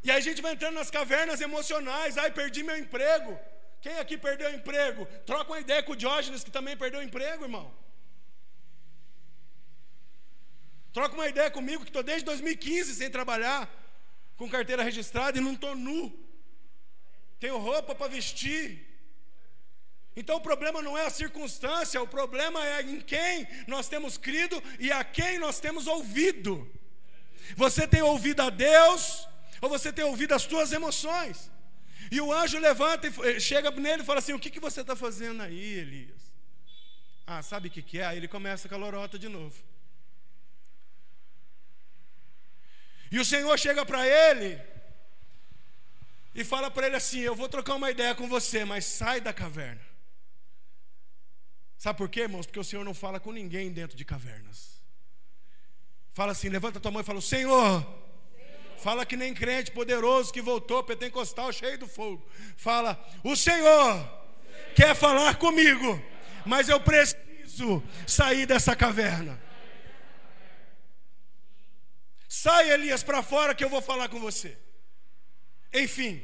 E 0.02 0.10
aí 0.10 0.16
a 0.16 0.20
gente 0.20 0.40
vai 0.40 0.52
entrando 0.52 0.74
nas 0.74 0.90
cavernas 0.90 1.40
emocionais. 1.40 2.18
Ai, 2.18 2.30
perdi 2.30 2.62
meu 2.62 2.76
emprego. 2.76 3.38
Quem 3.82 3.98
aqui 3.98 4.16
perdeu 4.18 4.50
o 4.50 4.54
emprego? 4.54 5.06
Troca 5.24 5.50
uma 5.52 5.60
ideia 5.60 5.82
com 5.82 5.92
o 5.92 5.96
Diógenes, 5.96 6.44
que 6.44 6.50
também 6.50 6.76
perdeu 6.76 7.00
o 7.00 7.02
emprego, 7.02 7.44
irmão. 7.44 7.72
Troca 10.92 11.14
uma 11.14 11.28
ideia 11.28 11.50
comigo, 11.50 11.84
que 11.84 11.90
estou 11.90 12.02
desde 12.02 12.24
2015 12.24 12.94
sem 12.94 13.10
trabalhar, 13.10 13.68
com 14.36 14.48
carteira 14.48 14.82
registrada 14.82 15.38
e 15.38 15.40
não 15.40 15.52
estou 15.52 15.76
nu. 15.76 16.12
Tenho 17.38 17.58
roupa 17.58 17.94
para 17.94 18.08
vestir. 18.08 18.86
Então 20.16 20.36
o 20.36 20.40
problema 20.40 20.82
não 20.82 20.98
é 20.98 21.06
a 21.06 21.10
circunstância, 21.10 22.02
o 22.02 22.06
problema 22.06 22.64
é 22.66 22.82
em 22.82 23.00
quem 23.00 23.46
nós 23.66 23.88
temos 23.88 24.18
crido 24.18 24.62
e 24.78 24.90
a 24.90 25.04
quem 25.04 25.38
nós 25.38 25.60
temos 25.60 25.86
ouvido. 25.86 26.70
Você 27.56 27.86
tem 27.86 28.02
ouvido 28.02 28.42
a 28.42 28.50
Deus 28.50 29.28
ou 29.60 29.68
você 29.68 29.92
tem 29.92 30.04
ouvido 30.04 30.34
as 30.34 30.42
suas 30.42 30.72
emoções. 30.72 31.50
E 32.10 32.20
o 32.20 32.32
anjo 32.32 32.58
levanta 32.58 33.06
e 33.06 33.12
eh, 33.28 33.40
chega 33.40 33.70
nele 33.70 34.02
e 34.02 34.06
fala 34.06 34.18
assim: 34.18 34.32
O 34.32 34.38
que, 34.38 34.50
que 34.50 34.58
você 34.58 34.80
está 34.80 34.96
fazendo 34.96 35.42
aí, 35.42 35.74
Elias? 35.78 36.20
Ah, 37.26 37.42
sabe 37.42 37.68
o 37.68 37.70
que, 37.70 37.82
que 37.82 38.00
é? 38.00 38.06
Aí 38.06 38.16
ele 38.16 38.26
começa 38.26 38.66
a 38.66 38.70
calorota 38.70 39.16
de 39.18 39.28
novo. 39.28 39.69
E 43.10 43.18
o 43.18 43.24
Senhor 43.24 43.58
chega 43.58 43.84
para 43.84 44.06
ele 44.06 44.60
e 46.34 46.44
fala 46.44 46.70
para 46.70 46.86
ele 46.86 46.96
assim: 46.96 47.20
Eu 47.20 47.34
vou 47.34 47.48
trocar 47.48 47.74
uma 47.74 47.90
ideia 47.90 48.14
com 48.14 48.28
você, 48.28 48.64
mas 48.64 48.84
sai 48.84 49.20
da 49.20 49.32
caverna. 49.32 49.80
Sabe 51.76 51.96
por 51.96 52.08
quê, 52.08 52.20
irmãos? 52.20 52.46
Porque 52.46 52.60
o 52.60 52.64
Senhor 52.64 52.84
não 52.84 52.94
fala 52.94 53.18
com 53.18 53.32
ninguém 53.32 53.72
dentro 53.72 53.96
de 53.96 54.04
cavernas. 54.04 54.80
Fala 56.12 56.32
assim: 56.32 56.48
levanta 56.48 56.78
tua 56.80 56.90
mão 56.90 57.00
e 57.00 57.04
fala: 57.04 57.20
Senhor, 57.20 57.86
Fala 58.80 59.04
que 59.04 59.14
nem 59.14 59.34
crente 59.34 59.70
poderoso 59.70 60.32
que 60.32 60.40
voltou, 60.40 60.82
pentecostal, 60.82 61.52
cheio 61.52 61.76
do 61.78 61.86
fogo. 61.86 62.26
Fala: 62.56 62.98
O 63.22 63.36
Senhor 63.36 64.10
quer 64.74 64.94
falar 64.94 65.36
comigo, 65.36 66.02
mas 66.46 66.66
eu 66.70 66.80
preciso 66.80 67.82
sair 68.06 68.46
dessa 68.46 68.74
caverna. 68.74 69.38
Sai, 72.32 72.70
Elias, 72.70 73.02
para 73.02 73.24
fora 73.24 73.56
que 73.56 73.64
eu 73.64 73.68
vou 73.68 73.82
falar 73.82 74.08
com 74.08 74.20
você. 74.20 74.56
Enfim, 75.74 76.22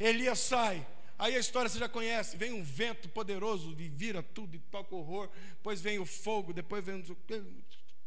Elias 0.00 0.38
sai. 0.38 0.84
Aí 1.18 1.36
a 1.36 1.38
história 1.38 1.68
você 1.68 1.78
já 1.78 1.90
conhece: 1.90 2.38
vem 2.38 2.54
um 2.54 2.64
vento 2.64 3.06
poderoso 3.10 3.78
e 3.78 3.86
vira 3.86 4.22
tudo 4.22 4.56
e 4.56 4.58
toca 4.58 4.94
horror. 4.94 5.28
Depois 5.50 5.78
vem 5.78 5.98
o 5.98 6.06
fogo, 6.06 6.54
depois 6.54 6.82
vem 6.82 6.94
o 7.02 7.16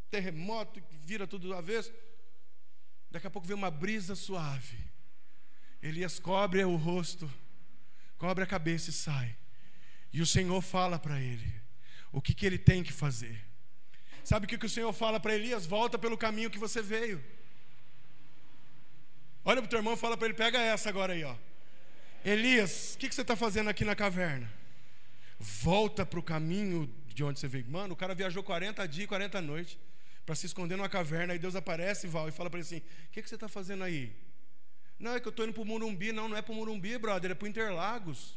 terremoto 0.10 0.80
e 0.80 0.84
vira 0.90 1.28
tudo 1.28 1.50
do 1.50 1.54
avesso. 1.54 1.94
Daqui 3.12 3.28
a 3.28 3.30
pouco 3.30 3.48
vem 3.48 3.56
uma 3.56 3.70
brisa 3.70 4.16
suave. 4.16 4.80
Elias 5.84 6.18
cobre 6.18 6.66
o 6.66 6.75
rosto, 6.75 7.32
cobre 8.18 8.44
a 8.44 8.48
cabeça 8.48 8.90
e 8.90 8.94
sai. 8.94 9.38
E 10.12 10.20
o 10.20 10.25
Senhor 10.25 10.60
fala 10.64 10.98
para 10.98 11.22
ele 11.22 11.54
o 12.12 12.20
que, 12.20 12.34
que 12.34 12.44
ele 12.44 12.58
tem 12.58 12.82
que 12.82 12.92
fazer. 12.92 13.40
Sabe 14.24 14.48
o 14.48 14.50
que, 14.50 14.58
que 14.58 14.66
o 14.66 14.70
Senhor 14.70 14.92
fala 14.92 15.20
para 15.20 15.36
Elias? 15.36 15.68
Volta 15.68 16.00
pelo 16.00 16.18
caminho 16.18 16.50
que 16.50 16.58
você 16.58 16.82
veio. 16.82 17.24
Olha 19.48 19.62
para 19.62 19.68
o 19.68 19.70
teu 19.70 19.78
irmão 19.78 19.94
e 19.94 19.98
fala 19.98 20.18
para 20.18 20.28
ele: 20.28 20.34
pega 20.34 20.60
essa 20.60 20.90
agora 20.90 21.14
aí, 21.14 21.24
ó. 21.24 21.36
Elias, 22.25 22.96
o 22.96 22.98
que, 22.98 23.08
que 23.08 23.14
você 23.14 23.22
está 23.22 23.36
fazendo 23.36 23.70
aqui 23.70 23.86
na 23.86 23.96
caverna? 23.96 24.52
Volta 25.40 26.04
para 26.04 26.20
o 26.20 26.24
caminho 26.24 26.92
de 27.08 27.24
onde 27.24 27.40
você 27.40 27.48
veio. 27.48 27.70
Mano, 27.70 27.94
o 27.94 27.96
cara 27.96 28.16
viajou 28.16 28.42
40 28.42 28.88
dias 28.88 29.06
e 29.06 29.08
40 29.08 29.40
noites 29.42 29.78
para 30.25 30.34
se 30.34 30.48
esconder 30.48 30.75
numa 30.75 30.90
caverna. 30.90 31.36
E 31.36 31.40
Deus 31.40 31.56
aparece, 31.56 32.08
Val, 32.08 32.28
e 32.28 32.32
fala 32.32 32.50
para 32.50 32.60
ele 32.60 32.66
assim: 32.66 32.80
O 32.80 33.12
que, 33.12 33.22
que 33.22 33.30
você 33.30 33.36
está 33.36 33.48
fazendo 33.48 33.84
aí? 33.84 34.12
Não, 34.98 35.14
é 35.14 35.20
que 35.20 35.28
eu 35.28 35.30
estou 35.30 35.46
indo 35.46 35.54
para 35.54 35.62
o 35.62 35.66
Murumbi. 35.66 36.12
Não, 36.12 36.28
não 36.28 36.36
é 36.36 36.42
para 36.42 36.52
o 36.52 36.56
Murumbi, 36.56 36.98
brother, 36.98 37.30
é 37.30 37.36
para 37.36 37.48
Interlagos. 37.48 38.32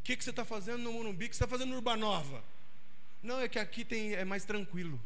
O 0.00 0.02
que, 0.02 0.16
que 0.16 0.24
você 0.24 0.30
está 0.30 0.44
fazendo 0.44 0.78
no 0.78 0.92
Murumbi? 0.92 1.26
O 1.26 1.28
que 1.28 1.36
você 1.36 1.44
está 1.44 1.46
fazendo 1.46 1.70
no 1.70 1.76
Urbanova? 1.76 2.42
Não, 3.22 3.38
é 3.38 3.48
que 3.48 3.60
aqui 3.60 3.84
tem, 3.84 4.14
é 4.14 4.24
mais 4.24 4.44
tranquilo. 4.44 5.00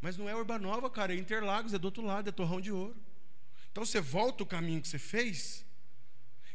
Mas 0.00 0.16
não 0.16 0.26
é 0.26 0.34
Urbanova, 0.34 0.88
cara, 0.88 1.12
é 1.12 1.18
Interlagos, 1.18 1.74
é 1.74 1.78
do 1.78 1.84
outro 1.84 2.02
lado, 2.02 2.30
é 2.30 2.32
Torrão 2.32 2.62
de 2.62 2.72
Ouro. 2.72 2.96
Então 3.76 3.84
você 3.84 4.00
volta 4.00 4.42
o 4.42 4.46
caminho 4.46 4.80
que 4.80 4.88
você 4.88 4.98
fez 4.98 5.62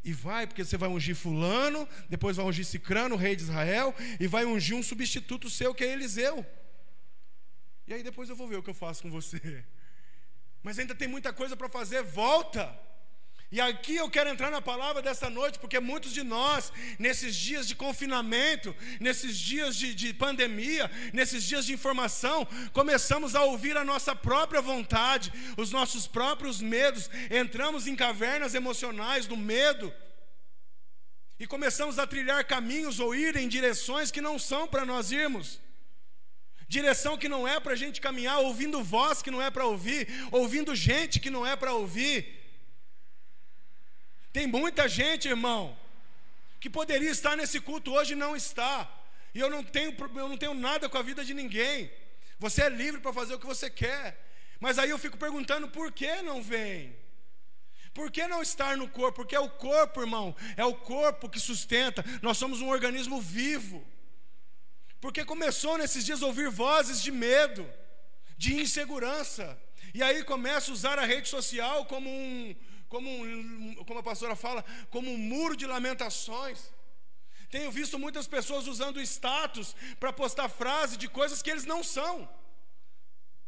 e 0.03 0.11
vai, 0.11 0.47
porque 0.47 0.65
você 0.65 0.75
vai 0.75 0.89
ungir 0.89 1.15
Fulano, 1.15 1.87
depois 2.09 2.35
vai 2.35 2.43
ungir 2.47 2.65
Cicrano, 2.65 3.15
rei 3.15 3.35
de 3.35 3.43
Israel, 3.43 3.93
e 4.19 4.25
vai 4.25 4.43
ungir 4.43 4.75
um 4.75 4.81
substituto 4.81 5.47
seu 5.47 5.71
que 5.75 5.83
é 5.83 5.93
Eliseu. 5.93 6.43
E 7.85 7.93
aí 7.93 8.01
depois 8.01 8.27
eu 8.27 8.35
vou 8.35 8.47
ver 8.47 8.55
o 8.55 8.63
que 8.63 8.71
eu 8.71 8.73
faço 8.73 9.03
com 9.03 9.11
você. 9.11 9.63
Mas 10.63 10.79
ainda 10.79 10.95
tem 10.95 11.07
muita 11.07 11.31
coisa 11.31 11.55
para 11.55 11.69
fazer, 11.69 12.01
volta. 12.01 12.75
E 13.51 13.59
aqui 13.59 13.97
eu 13.97 14.09
quero 14.09 14.29
entrar 14.29 14.49
na 14.49 14.61
palavra 14.61 15.01
dessa 15.01 15.29
noite, 15.29 15.59
porque 15.59 15.77
muitos 15.77 16.13
de 16.13 16.23
nós, 16.23 16.71
nesses 16.97 17.35
dias 17.35 17.67
de 17.67 17.75
confinamento, 17.75 18.73
nesses 18.97 19.37
dias 19.37 19.75
de, 19.75 19.93
de, 19.93 20.13
pandemia, 20.13 20.89
nesses 21.11 21.43
dias 21.43 21.65
de 21.65 21.73
informação, 21.73 22.47
começamos 22.71 23.35
a 23.35 23.43
ouvir 23.43 23.75
a 23.75 23.83
nossa 23.83 24.15
própria 24.15 24.61
vontade, 24.61 25.33
os 25.57 25.69
nossos 25.69 26.07
próprios 26.07 26.61
medos, 26.61 27.09
entramos 27.29 27.87
em 27.87 27.95
cavernas 27.95 28.55
emocionais 28.55 29.27
do 29.27 29.35
medo 29.35 29.93
e 31.37 31.45
começamos 31.45 31.99
a 31.99 32.07
trilhar 32.07 32.45
caminhos 32.45 33.01
ou 33.01 33.13
ir 33.13 33.35
em 33.35 33.49
direções 33.49 34.11
que 34.11 34.21
não 34.21 34.39
são 34.39 34.65
para 34.65 34.85
nós 34.85 35.11
irmos. 35.11 35.59
Direção 36.69 37.17
que 37.17 37.27
não 37.27 37.45
é 37.45 37.59
para 37.59 37.73
a 37.73 37.75
gente 37.75 37.99
caminhar, 37.99 38.39
ouvindo 38.39 38.81
voz 38.81 39.21
que 39.21 39.29
não 39.29 39.41
é 39.41 39.51
para 39.51 39.65
ouvir, 39.65 40.07
ouvindo 40.31 40.73
gente 40.73 41.19
que 41.19 41.29
não 41.29 41.45
é 41.45 41.57
para 41.57 41.73
ouvir. 41.73 42.40
Tem 44.31 44.47
muita 44.47 44.87
gente, 44.87 45.27
irmão, 45.27 45.77
que 46.59 46.69
poderia 46.69 47.09
estar 47.09 47.35
nesse 47.35 47.59
culto 47.59 47.91
hoje 47.91 48.13
e 48.13 48.15
não 48.15 48.35
está. 48.35 48.89
E 49.33 49.39
eu 49.39 49.49
não 49.49 49.63
tenho, 49.63 49.95
eu 50.15 50.29
não 50.29 50.37
tenho 50.37 50.53
nada 50.53 50.87
com 50.87 50.97
a 50.97 51.01
vida 51.01 51.23
de 51.23 51.33
ninguém. 51.33 51.91
Você 52.39 52.63
é 52.63 52.69
livre 52.69 53.01
para 53.01 53.13
fazer 53.13 53.33
o 53.33 53.39
que 53.39 53.45
você 53.45 53.69
quer. 53.69 54.17
Mas 54.59 54.77
aí 54.77 54.89
eu 54.89 54.99
fico 54.99 55.17
perguntando 55.17 55.67
por 55.67 55.91
que 55.91 56.21
não 56.21 56.41
vem? 56.41 56.95
Por 57.93 58.09
que 58.09 58.25
não 58.27 58.41
estar 58.41 58.77
no 58.77 58.87
corpo? 58.87 59.17
Porque 59.17 59.35
é 59.35 59.39
o 59.39 59.49
corpo, 59.49 60.01
irmão, 60.01 60.35
é 60.55 60.63
o 60.63 60.75
corpo 60.75 61.29
que 61.29 61.39
sustenta. 61.39 62.05
Nós 62.21 62.37
somos 62.37 62.61
um 62.61 62.69
organismo 62.69 63.19
vivo. 63.19 63.85
Porque 65.01 65.25
começou 65.25 65.77
nesses 65.77 66.05
dias 66.05 66.21
a 66.21 66.27
ouvir 66.27 66.49
vozes 66.49 67.01
de 67.01 67.11
medo, 67.11 67.67
de 68.37 68.53
insegurança. 68.61 69.59
E 69.93 70.01
aí 70.01 70.23
começa 70.23 70.71
a 70.71 70.73
usar 70.73 70.99
a 70.99 71.05
rede 71.05 71.27
social 71.27 71.85
como 71.85 72.09
um, 72.09 72.55
como, 72.91 73.09
um, 73.09 73.75
como 73.87 73.99
a 74.01 74.03
pastora 74.03 74.35
fala, 74.35 74.63
como 74.89 75.09
um 75.09 75.17
muro 75.17 75.55
de 75.55 75.65
lamentações. 75.65 76.59
Tenho 77.49 77.71
visto 77.71 77.97
muitas 77.97 78.27
pessoas 78.27 78.67
usando 78.67 79.01
status 79.01 79.73
para 79.97 80.11
postar 80.11 80.49
frases 80.49 80.97
de 80.97 81.07
coisas 81.07 81.41
que 81.41 81.49
eles 81.49 81.65
não 81.65 81.81
são. 81.83 82.29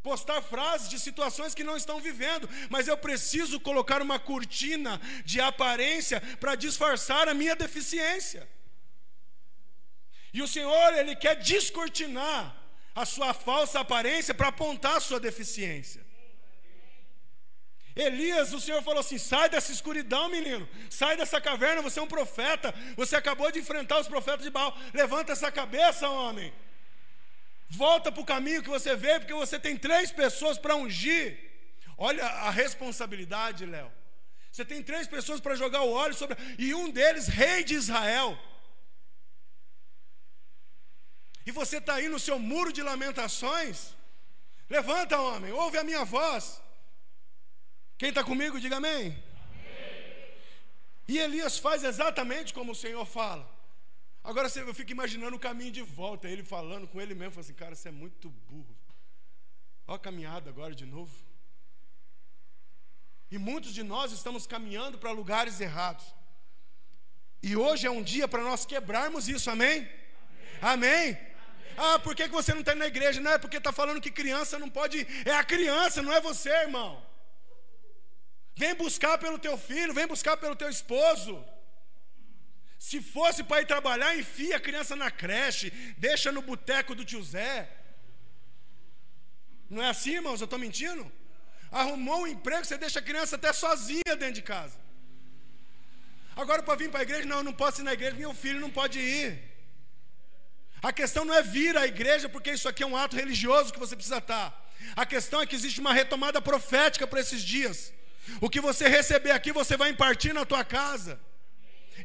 Postar 0.01 0.41
frases 0.41 0.89
de 0.89 0.97
situações 0.97 1.53
que 1.53 1.63
não 1.63 1.75
estão 1.75 1.99
vivendo, 1.99 2.49
mas 2.69 2.87
eu 2.87 2.97
preciso 2.97 3.59
colocar 3.59 4.01
uma 4.01 4.17
cortina 4.17 4.99
de 5.25 5.41
aparência 5.41 6.21
para 6.39 6.55
disfarçar 6.55 7.27
a 7.27 7.33
minha 7.33 7.55
deficiência. 7.55 8.49
E 10.33 10.41
o 10.41 10.47
Senhor, 10.47 10.93
Ele 10.93 11.15
quer 11.15 11.35
descortinar 11.35 12.55
a 12.95 13.05
sua 13.05 13.33
falsa 13.33 13.81
aparência 13.81 14.33
para 14.33 14.47
apontar 14.47 14.97
a 14.97 15.01
sua 15.01 15.19
deficiência. 15.19 16.02
Elias, 17.95 18.53
o 18.53 18.59
Senhor 18.59 18.81
falou 18.81 18.99
assim: 18.99 19.17
sai 19.17 19.49
dessa 19.49 19.71
escuridão, 19.71 20.29
menino, 20.29 20.67
sai 20.89 21.15
dessa 21.15 21.39
caverna, 21.39 21.81
você 21.81 21.99
é 21.99 22.03
um 22.03 22.07
profeta, 22.07 22.73
você 22.95 23.15
acabou 23.15 23.51
de 23.51 23.59
enfrentar 23.59 23.99
os 23.99 24.07
profetas 24.07 24.43
de 24.43 24.49
Baal, 24.49 24.75
levanta 24.93 25.31
essa 25.31 25.51
cabeça, 25.51 26.09
homem, 26.09 26.51
volta 27.69 28.11
para 28.11 28.21
o 28.21 28.25
caminho 28.25 28.63
que 28.63 28.69
você 28.69 28.95
veio, 28.95 29.19
porque 29.19 29.33
você 29.33 29.59
tem 29.59 29.77
três 29.77 30.11
pessoas 30.11 30.57
para 30.57 30.75
ungir. 30.75 31.37
Olha 31.97 32.25
a 32.25 32.49
responsabilidade, 32.49 33.65
Léo. 33.65 33.91
Você 34.51 34.65
tem 34.65 34.81
três 34.83 35.07
pessoas 35.07 35.39
para 35.39 35.55
jogar 35.55 35.81
o 35.83 35.91
óleo 35.91 36.13
sobre, 36.13 36.35
e 36.57 36.73
um 36.73 36.89
deles, 36.89 37.27
rei 37.27 37.63
de 37.63 37.75
Israel. 37.75 38.37
E 41.45 41.51
você 41.51 41.77
está 41.77 41.95
aí 41.95 42.07
no 42.07 42.19
seu 42.19 42.39
muro 42.39 42.71
de 42.71 42.81
lamentações. 42.81 43.95
Levanta, 44.69 45.19
homem, 45.19 45.51
ouve 45.51 45.77
a 45.77 45.83
minha 45.83 46.05
voz. 46.05 46.61
Quem 48.03 48.09
está 48.09 48.21
comigo, 48.21 48.59
diga 48.59 48.75
amém. 48.75 49.01
amém. 49.01 50.33
E 51.07 51.17
Elias 51.17 51.57
faz 51.57 51.85
exatamente 51.85 52.53
como 52.53 52.73
o 52.73 52.75
Senhor 52.75 53.05
fala. 53.05 53.49
Agora 54.21 54.49
eu 54.53 54.73
fico 54.73 54.91
imaginando 54.91 55.37
o 55.37 55.39
caminho 55.39 55.71
de 55.71 55.83
volta, 55.83 56.27
ele 56.27 56.43
falando 56.43 56.85
com 56.85 56.99
ele 56.99 57.15
mesmo, 57.15 57.31
falando 57.31 57.45
assim, 57.45 57.53
cara, 57.53 57.75
você 57.75 57.87
é 57.87 57.91
muito 57.93 58.29
burro. 58.29 58.75
Olha 59.87 59.95
a 59.95 59.99
caminhada 59.99 60.49
agora 60.49 60.75
de 60.75 60.85
novo. 60.85 61.15
E 63.31 63.37
muitos 63.37 63.73
de 63.73 63.83
nós 63.83 64.11
estamos 64.11 64.45
caminhando 64.45 64.97
para 64.97 65.11
lugares 65.11 65.61
errados. 65.61 66.03
E 67.41 67.55
hoje 67.55 67.87
é 67.87 67.91
um 67.91 68.03
dia 68.03 68.27
para 68.27 68.43
nós 68.43 68.65
quebrarmos 68.65 69.29
isso, 69.29 69.49
amém? 69.49 69.89
Amém? 70.61 70.91
amém? 70.91 71.17
Ah, 71.77 71.99
por 71.99 72.13
que 72.17 72.27
você 72.27 72.53
não 72.53 72.59
está 72.59 72.75
na 72.75 72.87
igreja? 72.87 73.21
Não 73.21 73.31
é 73.31 73.37
porque 73.37 73.55
está 73.55 73.71
falando 73.71 74.01
que 74.01 74.11
criança 74.11 74.59
não 74.59 74.69
pode. 74.69 75.07
É 75.23 75.35
a 75.35 75.43
criança, 75.45 76.01
não 76.01 76.11
é 76.11 76.19
você, 76.19 76.49
irmão. 76.49 77.12
Vem 78.55 78.73
buscar 78.75 79.17
pelo 79.17 79.39
teu 79.39 79.57
filho, 79.57 79.93
vem 79.93 80.07
buscar 80.07 80.35
pelo 80.37 80.55
teu 80.55 80.69
esposo. 80.69 81.33
Se 82.87 83.01
fosse 83.01 83.41
para 83.43 83.61
ir 83.61 83.65
trabalhar, 83.65 84.17
enfia 84.17 84.57
a 84.57 84.65
criança 84.67 84.95
na 84.95 85.09
creche, 85.09 85.71
deixa 85.97 86.31
no 86.31 86.41
boteco 86.41 86.93
do 86.93 87.05
tio 87.05 87.23
Zé. 87.23 87.69
Não 89.69 89.81
é 89.81 89.89
assim, 89.89 90.15
irmãos? 90.15 90.41
Eu 90.41 90.45
estou 90.45 90.59
mentindo? 90.59 91.03
Arrumou 91.71 92.21
um 92.23 92.27
emprego, 92.27 92.65
você 92.65 92.77
deixa 92.77 92.99
a 92.99 93.07
criança 93.09 93.35
até 93.37 93.51
sozinha 93.53 94.15
dentro 94.17 94.33
de 94.33 94.43
casa. 94.43 94.77
Agora, 96.35 96.61
para 96.61 96.75
vir 96.75 96.89
para 96.91 96.99
a 96.99 97.03
igreja, 97.03 97.25
não, 97.25 97.37
eu 97.37 97.43
não 97.43 97.53
posso 97.53 97.81
ir 97.81 97.83
na 97.83 97.93
igreja, 97.93 98.15
meu 98.15 98.33
filho 98.33 98.59
não 98.59 98.69
pode 98.69 98.99
ir. 98.99 99.41
A 100.81 100.91
questão 100.91 101.23
não 101.23 101.33
é 101.33 101.41
vir 101.41 101.77
à 101.77 101.87
igreja, 101.87 102.27
porque 102.27 102.51
isso 102.51 102.67
aqui 102.67 102.83
é 102.83 102.85
um 102.85 102.97
ato 102.97 103.15
religioso 103.15 103.71
que 103.71 103.79
você 103.79 103.95
precisa 103.95 104.17
estar. 104.17 104.47
A 104.95 105.05
questão 105.05 105.41
é 105.41 105.45
que 105.47 105.55
existe 105.55 105.79
uma 105.79 105.93
retomada 105.93 106.41
profética 106.41 107.07
para 107.07 107.21
esses 107.21 107.41
dias. 107.41 107.93
O 108.41 108.49
que 108.49 108.61
você 108.61 108.87
receber 108.87 109.31
aqui, 109.31 109.51
você 109.51 109.75
vai 109.77 109.89
impartir 109.89 110.33
na 110.33 110.45
tua 110.45 110.63
casa. 110.63 111.19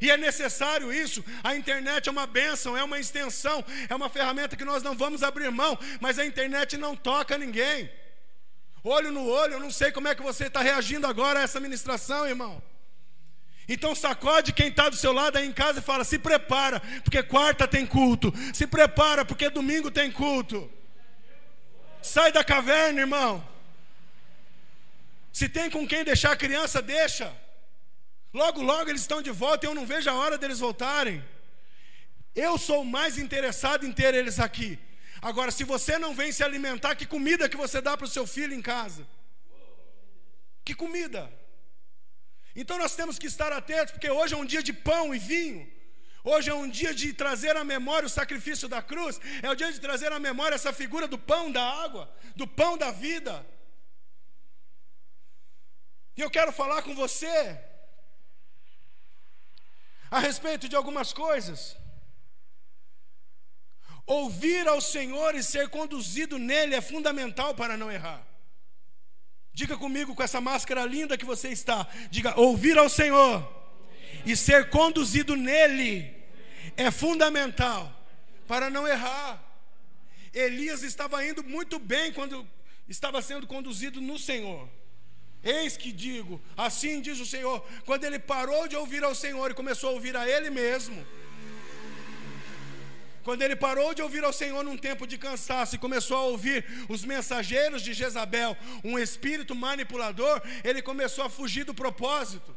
E 0.01 0.09
é 0.09 0.17
necessário 0.17 0.93
isso. 0.93 1.23
A 1.43 1.55
internet 1.55 2.07
é 2.07 2.11
uma 2.11 2.27
bênção, 2.27 2.77
é 2.77 2.83
uma 2.83 2.99
extensão, 2.99 3.63
é 3.89 3.95
uma 3.95 4.09
ferramenta 4.09 4.55
que 4.55 4.63
nós 4.65 4.83
não 4.83 4.95
vamos 4.95 5.23
abrir 5.23 5.51
mão, 5.51 5.77
mas 5.99 6.19
a 6.19 6.25
internet 6.25 6.77
não 6.77 6.95
toca 6.95 7.37
ninguém. 7.37 7.89
Olho 8.83 9.11
no 9.11 9.27
olho, 9.27 9.53
eu 9.53 9.59
não 9.59 9.71
sei 9.71 9.91
como 9.91 10.07
é 10.07 10.15
que 10.15 10.21
você 10.21 10.45
está 10.45 10.61
reagindo 10.61 11.05
agora 11.05 11.39
a 11.39 11.43
essa 11.43 11.59
ministração, 11.59 12.27
irmão. 12.27 12.61
Então 13.67 13.93
sacode 13.93 14.51
quem 14.51 14.69
está 14.69 14.89
do 14.89 14.95
seu 14.95 15.11
lado 15.11 15.37
aí 15.37 15.47
em 15.47 15.53
casa 15.53 15.79
e 15.79 15.83
fala: 15.83 16.03
se 16.03 16.17
prepara, 16.17 16.81
porque 17.03 17.21
quarta 17.21 17.67
tem 17.67 17.85
culto. 17.85 18.33
Se 18.53 18.65
prepara, 18.65 19.23
porque 19.23 19.49
domingo 19.49 19.91
tem 19.91 20.11
culto. 20.11 20.71
Sai 22.01 22.31
da 22.31 22.43
caverna, 22.43 23.01
irmão. 23.01 23.47
Se 25.31 25.47
tem 25.47 25.69
com 25.69 25.87
quem 25.87 26.03
deixar 26.03 26.31
a 26.31 26.37
criança, 26.37 26.81
deixa. 26.81 27.35
Logo, 28.33 28.61
logo 28.61 28.89
eles 28.89 29.01
estão 29.01 29.21
de 29.21 29.31
volta 29.31 29.65
e 29.65 29.67
eu 29.69 29.75
não 29.75 29.85
vejo 29.85 30.09
a 30.09 30.13
hora 30.13 30.37
deles 30.37 30.59
voltarem. 30.59 31.23
Eu 32.35 32.57
sou 32.57 32.83
mais 32.83 33.17
interessado 33.17 33.85
em 33.85 33.91
ter 33.91 34.13
eles 34.13 34.39
aqui. 34.39 34.77
Agora, 35.21 35.51
se 35.51 35.63
você 35.63 35.97
não 35.97 36.13
vem 36.13 36.31
se 36.31 36.43
alimentar, 36.43 36.95
que 36.95 37.05
comida 37.05 37.49
que 37.49 37.57
você 37.57 37.81
dá 37.81 37.97
para 37.97 38.05
o 38.05 38.09
seu 38.09 38.25
filho 38.25 38.53
em 38.53 38.61
casa? 38.61 39.05
Que 40.63 40.73
comida? 40.73 41.31
Então 42.55 42.77
nós 42.77 42.95
temos 42.95 43.17
que 43.17 43.27
estar 43.27 43.51
atentos, 43.51 43.91
porque 43.91 44.09
hoje 44.09 44.33
é 44.33 44.37
um 44.37 44.45
dia 44.45 44.63
de 44.63 44.71
pão 44.71 45.13
e 45.13 45.19
vinho. 45.19 45.67
Hoje 46.23 46.49
é 46.49 46.53
um 46.53 46.69
dia 46.69 46.93
de 46.93 47.13
trazer 47.13 47.55
à 47.55 47.63
memória 47.63 48.05
o 48.05 48.09
sacrifício 48.09 48.67
da 48.67 48.81
cruz. 48.81 49.19
É 49.41 49.49
o 49.49 49.55
dia 49.55 49.71
de 49.71 49.79
trazer 49.79 50.11
à 50.11 50.19
memória 50.19 50.55
essa 50.55 50.71
figura 50.71 51.07
do 51.07 51.17
pão 51.17 51.51
da 51.51 51.63
água, 51.63 52.13
do 52.35 52.45
pão 52.45 52.77
da 52.77 52.91
vida. 52.91 53.45
E 56.19 56.21
eu 56.21 56.29
quero 56.29 56.51
falar 56.51 56.81
com 56.81 56.93
você 56.93 57.57
a 60.11 60.19
respeito 60.19 60.67
de 60.67 60.75
algumas 60.75 61.13
coisas. 61.13 61.77
Ouvir 64.05 64.67
ao 64.67 64.81
Senhor 64.81 65.33
e 65.33 65.41
ser 65.41 65.69
conduzido 65.69 66.37
nele 66.37 66.75
é 66.75 66.81
fundamental 66.81 67.55
para 67.55 67.77
não 67.77 67.89
errar. 67.89 68.21
Diga 69.53 69.77
comigo 69.77 70.13
com 70.13 70.21
essa 70.21 70.41
máscara 70.41 70.83
linda 70.83 71.17
que 71.17 71.23
você 71.23 71.51
está. 71.51 71.87
Diga: 72.11 72.37
ouvir 72.37 72.77
ao 72.77 72.89
Senhor 72.89 73.37
e 74.25 74.35
ser 74.35 74.69
conduzido 74.69 75.37
nele 75.37 76.13
é 76.75 76.91
fundamental 76.91 77.89
para 78.45 78.69
não 78.69 78.85
errar. 78.85 79.41
Elias 80.33 80.83
estava 80.83 81.25
indo 81.25 81.45
muito 81.45 81.79
bem 81.79 82.11
quando 82.11 82.45
estava 82.89 83.21
sendo 83.21 83.47
conduzido 83.47 84.01
no 84.01 84.19
Senhor. 84.19 84.67
Eis 85.43 85.77
que 85.77 85.91
digo, 85.91 86.41
assim 86.57 86.99
diz 86.99 87.19
o 87.19 87.25
Senhor, 87.25 87.65
quando 87.85 88.03
ele 88.03 88.19
parou 88.19 88.67
de 88.67 88.75
ouvir 88.75 89.03
ao 89.03 89.15
Senhor 89.15 89.49
e 89.49 89.53
começou 89.53 89.91
a 89.91 89.93
ouvir 89.93 90.15
a 90.17 90.27
Ele 90.27 90.49
mesmo, 90.49 91.05
quando 93.23 93.41
ele 93.41 93.55
parou 93.55 93.93
de 93.93 94.01
ouvir 94.01 94.23
ao 94.23 94.33
Senhor 94.33 94.63
num 94.63 94.77
tempo 94.77 95.05
de 95.05 95.17
cansaço 95.17 95.75
e 95.75 95.77
começou 95.77 96.17
a 96.17 96.23
ouvir 96.23 96.65
os 96.87 97.05
mensageiros 97.05 97.81
de 97.81 97.93
Jezabel, 97.93 98.57
um 98.83 98.97
espírito 98.97 99.53
manipulador, 99.53 100.41
ele 100.63 100.81
começou 100.81 101.23
a 101.23 101.29
fugir 101.29 101.63
do 101.63 101.73
propósito. 101.73 102.55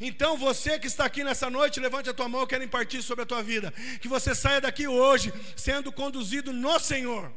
Então 0.00 0.36
você 0.36 0.78
que 0.78 0.88
está 0.88 1.04
aqui 1.04 1.24
nessa 1.24 1.48
noite, 1.48 1.80
levante 1.80 2.10
a 2.10 2.14
tua 2.14 2.28
mão, 2.28 2.42
eu 2.42 2.46
quero 2.46 2.64
impartir 2.64 3.02
sobre 3.02 3.22
a 3.22 3.26
tua 3.26 3.42
vida. 3.42 3.72
Que 4.00 4.08
você 4.08 4.34
saia 4.34 4.60
daqui 4.60 4.86
hoje 4.86 5.32
sendo 5.56 5.90
conduzido 5.90 6.52
no 6.52 6.78
Senhor 6.78 7.32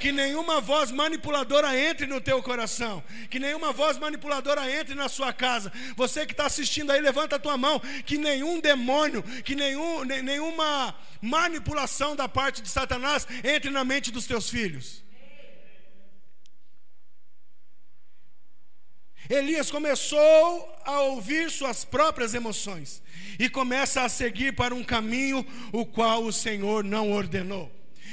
Que 0.00 0.12
nenhuma 0.12 0.60
voz 0.60 0.90
manipuladora 0.90 1.78
entre 1.78 2.06
no 2.06 2.20
teu 2.20 2.42
coração. 2.42 3.02
Que 3.30 3.38
nenhuma 3.38 3.72
voz 3.72 3.98
manipuladora 3.98 4.70
entre 4.70 4.94
na 4.94 5.08
sua 5.08 5.32
casa. 5.32 5.72
Você 5.96 6.26
que 6.26 6.32
está 6.32 6.46
assistindo 6.46 6.90
aí, 6.90 7.00
levanta 7.00 7.36
a 7.36 7.38
tua 7.38 7.56
mão. 7.56 7.80
Que 8.04 8.18
nenhum 8.18 8.60
demônio, 8.60 9.22
que 9.22 9.54
nenhum, 9.54 10.04
nenhuma 10.04 10.94
manipulação 11.20 12.14
da 12.14 12.28
parte 12.28 12.62
de 12.62 12.68
Satanás 12.68 13.26
entre 13.42 13.70
na 13.70 13.84
mente 13.84 14.10
dos 14.10 14.26
teus 14.26 14.48
filhos. 14.48 15.04
Elias 19.28 19.70
começou 19.70 20.76
a 20.84 21.00
ouvir 21.00 21.50
suas 21.50 21.84
próprias 21.84 22.32
emoções 22.32 23.02
e 23.38 23.48
começa 23.48 24.02
a 24.02 24.08
seguir 24.08 24.54
para 24.54 24.74
um 24.74 24.84
caminho 24.84 25.44
o 25.72 25.84
qual 25.84 26.22
o 26.24 26.32
Senhor 26.32 26.84
não 26.84 27.10
ordenou. 27.10 27.70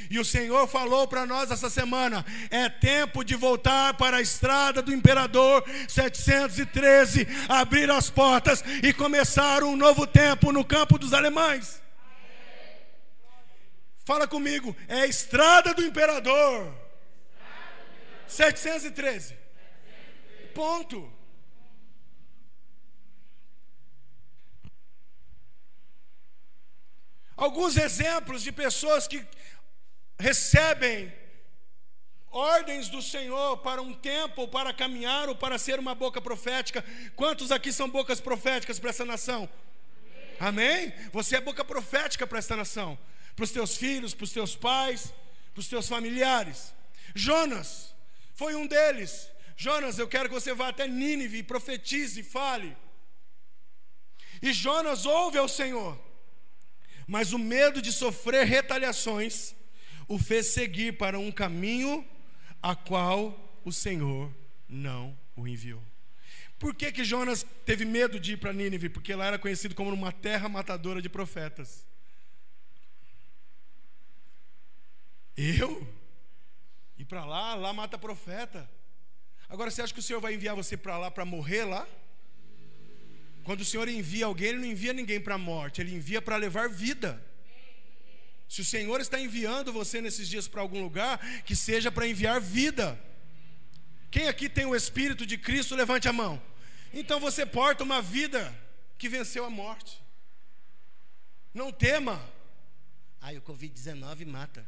E 0.10 0.20
o 0.20 0.26
Senhor 0.26 0.68
falou 0.68 1.08
para 1.08 1.26
nós 1.26 1.52
essa 1.52 1.70
semana: 1.70 2.26
é 2.50 2.70
tempo 2.70 3.24
de 3.24 3.36
voltar 3.36 3.94
para 3.96 4.18
a 4.18 4.22
estrada 4.22 4.82
do 4.82 4.94
imperador 4.94 5.64
713, 5.88 7.28
abrir 7.48 7.90
as 7.90 8.10
portas 8.10 8.64
e 8.82 8.94
começar 8.94 9.64
um 9.64 9.76
novo 9.76 10.06
tempo 10.06 10.52
no 10.52 10.64
campo 10.64 10.98
dos 10.98 11.14
alemães. 11.14 11.82
Fala 14.06 14.28
comigo, 14.28 14.76
é 14.88 15.02
a 15.02 15.08
estrada 15.08 15.74
do 15.74 15.84
imperador 15.84 16.74
713. 18.28 19.36
Ponto. 20.54 21.12
Alguns 27.36 27.78
exemplos 27.78 28.44
de 28.44 28.52
pessoas 28.52 29.08
que 29.08 29.26
recebem 30.24 31.14
ordens 32.32 32.88
do 32.88 33.02
Senhor 33.02 33.58
para 33.58 33.82
um 33.82 33.94
tempo, 33.94 34.48
para 34.48 34.74
caminhar 34.74 35.28
ou 35.28 35.36
para 35.36 35.58
ser 35.58 35.78
uma 35.78 35.94
boca 35.94 36.22
profética. 36.22 36.84
Quantos 37.14 37.52
aqui 37.52 37.74
são 37.74 37.90
bocas 37.90 38.22
proféticas 38.22 38.80
para 38.80 38.92
essa 38.92 39.04
nação? 39.04 39.50
Amém? 40.40 40.94
Você 41.12 41.36
é 41.36 41.42
boca 41.42 41.66
profética 41.66 42.26
para 42.26 42.40
esta 42.40 42.56
nação, 42.56 42.98
para 43.36 43.44
os 43.44 43.52
teus 43.52 43.76
filhos, 43.76 44.14
para 44.14 44.24
os 44.24 44.32
teus 44.32 44.56
pais, 44.56 45.14
para 45.54 45.60
os 45.60 45.68
teus 45.68 45.90
familiares. 45.90 46.74
Jonas 47.14 47.94
foi 48.34 48.56
um 48.56 48.66
deles. 48.66 49.30
Jonas, 49.58 50.00
eu 50.00 50.08
quero 50.08 50.30
que 50.30 50.36
você 50.40 50.54
vá 50.54 50.70
até 50.70 50.88
Nínive 50.88 51.44
profetize 51.44 52.24
fale. 52.24 52.76
E 54.42 54.54
Jonas 54.54 55.06
ouve 55.06 55.38
ao 55.38 55.50
Senhor, 55.50 56.00
mas 57.06 57.34
o 57.34 57.38
medo 57.38 57.82
de 57.82 57.92
sofrer 57.92 58.46
retaliações 58.46 59.54
o 60.08 60.18
fez 60.18 60.48
seguir 60.48 60.98
para 60.98 61.18
um 61.20 61.32
caminho 61.32 62.06
a 62.62 62.76
qual 62.76 63.62
o 63.66 63.72
Senhor 63.72 64.34
não 64.68 65.18
o 65.36 65.48
enviou. 65.48 65.82
Por 66.60 66.74
que, 66.74 66.92
que 66.92 67.04
Jonas 67.04 67.46
teve 67.66 67.84
medo 67.84 68.20
de 68.20 68.34
ir 68.34 68.38
para 68.38 68.54
Nínive? 68.54 68.88
Porque 68.89 69.13
lá 69.13 69.26
era 69.26 69.39
conhecido 69.39 69.76
como 69.76 69.92
uma 69.92 70.12
terra 70.12 70.48
matadora 70.48 71.02
de 71.02 71.10
profetas. 71.10 71.86
Eu? 75.36 75.86
Ir 76.98 77.06
para 77.06 77.26
lá, 77.26 77.56
lá 77.56 77.74
mata 77.74 77.98
profeta. 77.98 78.70
Agora 79.50 79.70
você 79.70 79.82
acha 79.82 79.94
que 79.94 80.00
o 80.00 80.04
Senhor 80.04 80.22
vai 80.22 80.36
enviar 80.36 80.56
você 80.56 80.78
para 80.78 80.98
lá 80.98 81.12
para 81.12 81.26
morrer 81.26 81.66
lá? 81.66 81.88
Quando 83.44 83.62
o 83.62 83.66
Senhor 83.66 83.89
envia 83.89 84.26
alguém, 84.26 84.50
Ele 84.50 84.60
não 84.60 84.68
envia 84.68 84.94
ninguém 84.94 85.20
para 85.20 85.36
a 85.36 85.38
morte, 85.38 85.82
Ele 85.82 85.94
envia 85.94 86.22
para 86.22 86.38
levar 86.38 86.70
vida. 86.70 87.22
Se 88.54 88.62
o 88.62 88.66
Senhor 88.66 89.02
está 89.02 89.20
enviando 89.20 89.74
você 89.74 90.00
nesses 90.00 90.30
dias 90.30 90.48
para 90.48 90.62
algum 90.62 90.80
lugar, 90.84 91.18
que 91.42 91.56
seja 91.56 91.92
para 91.92 92.08
enviar 92.08 92.39
vida. 92.39 92.88
Quem 94.12 94.28
aqui 94.28 94.48
tem 94.48 94.63
o 94.63 94.76
Espírito 94.76 95.26
de 95.26 95.39
Cristo, 95.39 95.74
levante 95.74 96.08
a 96.08 96.13
mão. 96.13 96.39
Então 96.94 97.20
você 97.20 97.48
porta 97.48 97.84
uma 97.84 98.00
vida 98.00 98.42
que 98.96 99.10
venceu 99.10 99.44
a 99.44 99.50
morte. 99.50 100.00
Não 101.52 101.72
tema. 101.72 102.24
Ai, 103.20 103.39
o 103.39 103.42
Covid-19 103.42 104.24
mata. 104.28 104.63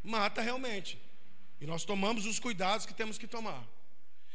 Mata 0.00 0.40
realmente. 0.40 1.02
E 1.60 1.66
nós 1.66 1.84
tomamos 1.84 2.26
os 2.26 2.38
cuidados 2.38 2.86
que 2.86 2.94
temos 2.94 3.18
que 3.18 3.26
tomar. 3.26 3.66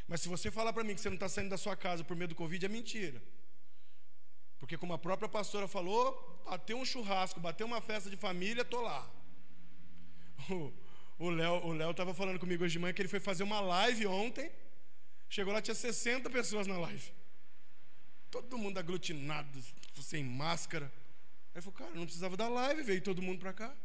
Mas 0.06 0.20
se 0.20 0.28
você 0.28 0.52
falar 0.52 0.74
para 0.74 0.84
mim 0.84 0.96
que 0.96 1.00
você 1.00 1.08
não 1.08 1.16
está 1.16 1.30
saindo 1.30 1.52
da 1.52 1.58
sua 1.58 1.78
casa 1.78 2.04
por 2.04 2.18
medo 2.18 2.32
do 2.32 2.36
Covid, 2.36 2.66
é 2.66 2.68
mentira. 2.68 3.24
Porque 4.64 4.78
como 4.78 4.94
a 4.94 4.98
própria 4.98 5.28
pastora 5.28 5.68
falou, 5.68 6.42
bateu 6.46 6.78
um 6.78 6.86
churrasco, 6.86 7.38
bateu 7.38 7.68
uma 7.68 7.82
festa 7.82 8.10
de 8.10 8.16
família, 8.16 8.62
estou 8.62 8.80
lá. 8.80 9.12
O 11.20 11.30
Léo 11.30 11.66
o 11.66 11.92
estava 11.92 12.14
falando 12.14 12.40
comigo 12.40 12.64
hoje 12.64 12.72
de 12.72 12.80
manhã 12.80 12.94
que 12.94 13.02
ele 13.02 13.10
foi 13.10 13.20
fazer 13.20 13.44
uma 13.44 13.60
live 13.60 14.08
ontem. 14.08 14.50
Chegou 15.30 15.54
lá, 15.54 15.62
tinha 15.62 15.76
60 15.76 16.30
pessoas 16.30 16.66
na 16.66 16.78
live. 16.78 17.12
Todo 18.32 18.58
mundo 18.58 18.78
aglutinado, 18.78 19.62
sem 20.02 20.24
máscara. 20.24 20.90
Aí 21.54 21.62
falou, 21.62 21.78
cara, 21.78 21.92
não 21.94 22.06
precisava 22.06 22.38
da 22.38 22.48
live, 22.48 22.84
veio 22.84 23.02
todo 23.02 23.22
mundo 23.22 23.40
para 23.40 23.52
cá. 23.52 23.76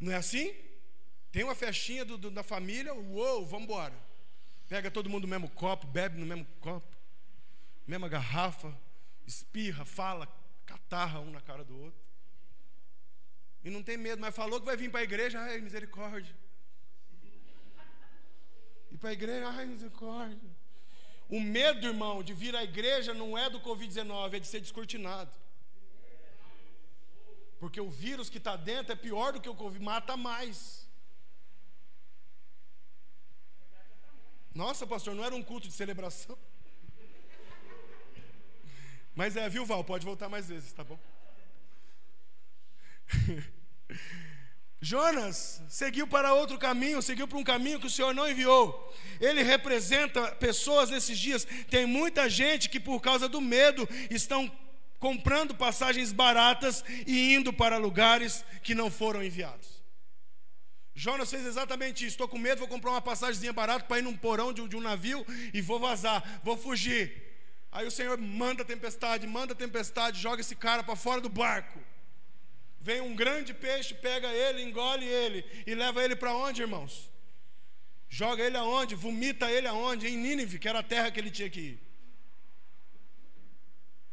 Não 0.00 0.10
é 0.10 0.16
assim? 0.16 0.54
Tem 1.30 1.44
uma 1.44 1.54
festinha 1.54 2.02
do, 2.02 2.16
do, 2.16 2.30
da 2.30 2.42
família, 2.42 2.94
uou, 2.94 3.44
vamos 3.44 3.64
embora. 3.64 3.94
Pega 4.70 4.90
todo 4.90 5.10
mundo 5.10 5.24
no 5.24 5.28
mesmo 5.28 5.50
copo, 5.50 5.86
bebe 5.86 6.18
no 6.18 6.24
mesmo 6.24 6.46
copo, 6.60 6.93
mesma 7.86 8.08
garrafa, 8.08 8.76
espirra, 9.26 9.84
fala, 9.84 10.26
catarra 10.64 11.20
um 11.20 11.30
na 11.30 11.40
cara 11.40 11.64
do 11.64 11.78
outro. 11.78 12.00
E 13.62 13.70
não 13.70 13.82
tem 13.82 13.96
medo, 13.96 14.20
mas 14.20 14.34
falou 14.34 14.60
que 14.60 14.66
vai 14.66 14.76
vir 14.76 14.90
para 14.90 15.00
a 15.00 15.04
igreja, 15.04 15.40
ai, 15.40 15.60
misericórdia. 15.60 16.34
E 18.90 18.96
para 18.96 19.10
a 19.10 19.12
igreja, 19.12 19.48
ai, 19.48 19.66
misericórdia. 19.66 20.50
O 21.28 21.40
medo, 21.40 21.86
irmão, 21.86 22.22
de 22.22 22.34
vir 22.34 22.54
à 22.54 22.62
igreja 22.62 23.14
não 23.14 23.36
é 23.36 23.48
do 23.48 23.60
Covid-19, 23.60 24.34
é 24.34 24.38
de 24.38 24.46
ser 24.46 24.60
descortinado. 24.60 25.32
Porque 27.58 27.80
o 27.80 27.90
vírus 27.90 28.28
que 28.28 28.38
está 28.38 28.56
dentro 28.56 28.92
é 28.92 28.96
pior 28.96 29.32
do 29.32 29.40
que 29.40 29.48
o 29.48 29.54
Covid, 29.54 29.82
mata 29.82 30.16
mais. 30.16 30.86
Nossa, 34.54 34.86
pastor, 34.86 35.14
não 35.14 35.24
era 35.24 35.34
um 35.34 35.42
culto 35.42 35.66
de 35.66 35.74
celebração? 35.74 36.38
Mas 39.14 39.36
é, 39.36 39.48
viu, 39.48 39.64
Val? 39.64 39.84
Pode 39.84 40.04
voltar 40.04 40.28
mais 40.28 40.48
vezes, 40.48 40.72
tá 40.72 40.82
bom? 40.82 40.98
Jonas 44.80 45.62
seguiu 45.68 46.06
para 46.06 46.34
outro 46.34 46.58
caminho, 46.58 47.00
seguiu 47.00 47.26
para 47.26 47.38
um 47.38 47.44
caminho 47.44 47.80
que 47.80 47.86
o 47.86 47.90
Senhor 47.90 48.14
não 48.14 48.28
enviou. 48.28 48.92
Ele 49.18 49.42
representa 49.42 50.32
pessoas 50.32 50.90
nesses 50.90 51.18
dias. 51.18 51.46
Tem 51.70 51.86
muita 51.86 52.28
gente 52.28 52.68
que, 52.68 52.78
por 52.78 53.00
causa 53.00 53.26
do 53.28 53.40
medo, 53.40 53.88
estão 54.10 54.50
comprando 54.98 55.54
passagens 55.54 56.12
baratas 56.12 56.84
e 57.06 57.34
indo 57.34 57.52
para 57.52 57.78
lugares 57.78 58.44
que 58.62 58.74
não 58.74 58.90
foram 58.90 59.22
enviados. 59.22 59.82
Jonas 60.94 61.30
fez 61.30 61.46
exatamente 61.46 62.04
isso. 62.04 62.14
Estou 62.14 62.28
com 62.28 62.38
medo, 62.38 62.58
vou 62.58 62.68
comprar 62.68 62.90
uma 62.90 63.02
passagemzinha 63.02 63.52
barata 63.52 63.86
para 63.86 63.98
ir 63.98 64.02
num 64.02 64.16
porão 64.16 64.52
de, 64.52 64.66
de 64.68 64.76
um 64.76 64.80
navio 64.80 65.26
e 65.52 65.60
vou 65.62 65.80
vazar, 65.80 66.40
vou 66.44 66.56
fugir. 66.56 67.23
Aí 67.74 67.86
o 67.88 67.90
Senhor 67.90 68.16
manda 68.16 68.64
tempestade, 68.64 69.26
manda 69.26 69.52
tempestade, 69.52 70.22
joga 70.26 70.40
esse 70.40 70.54
cara 70.54 70.84
para 70.84 70.94
fora 70.94 71.20
do 71.20 71.28
barco. 71.28 71.80
Vem 72.80 73.00
um 73.00 73.16
grande 73.16 73.52
peixe, 73.52 73.92
pega 73.94 74.28
ele, 74.28 74.62
engole 74.62 75.04
ele 75.04 75.44
e 75.66 75.74
leva 75.74 76.04
ele 76.04 76.14
para 76.14 76.32
onde, 76.32 76.62
irmãos? 76.62 77.10
Joga 78.08 78.44
ele 78.44 78.56
aonde? 78.56 78.94
Vomita 78.94 79.50
ele 79.50 79.66
aonde? 79.66 80.06
Em 80.06 80.16
Nínive, 80.16 80.60
que 80.60 80.68
era 80.68 80.78
a 80.78 80.84
terra 80.84 81.10
que 81.10 81.18
ele 81.18 81.32
tinha 81.32 81.50
que 81.50 81.60
ir. 81.70 81.80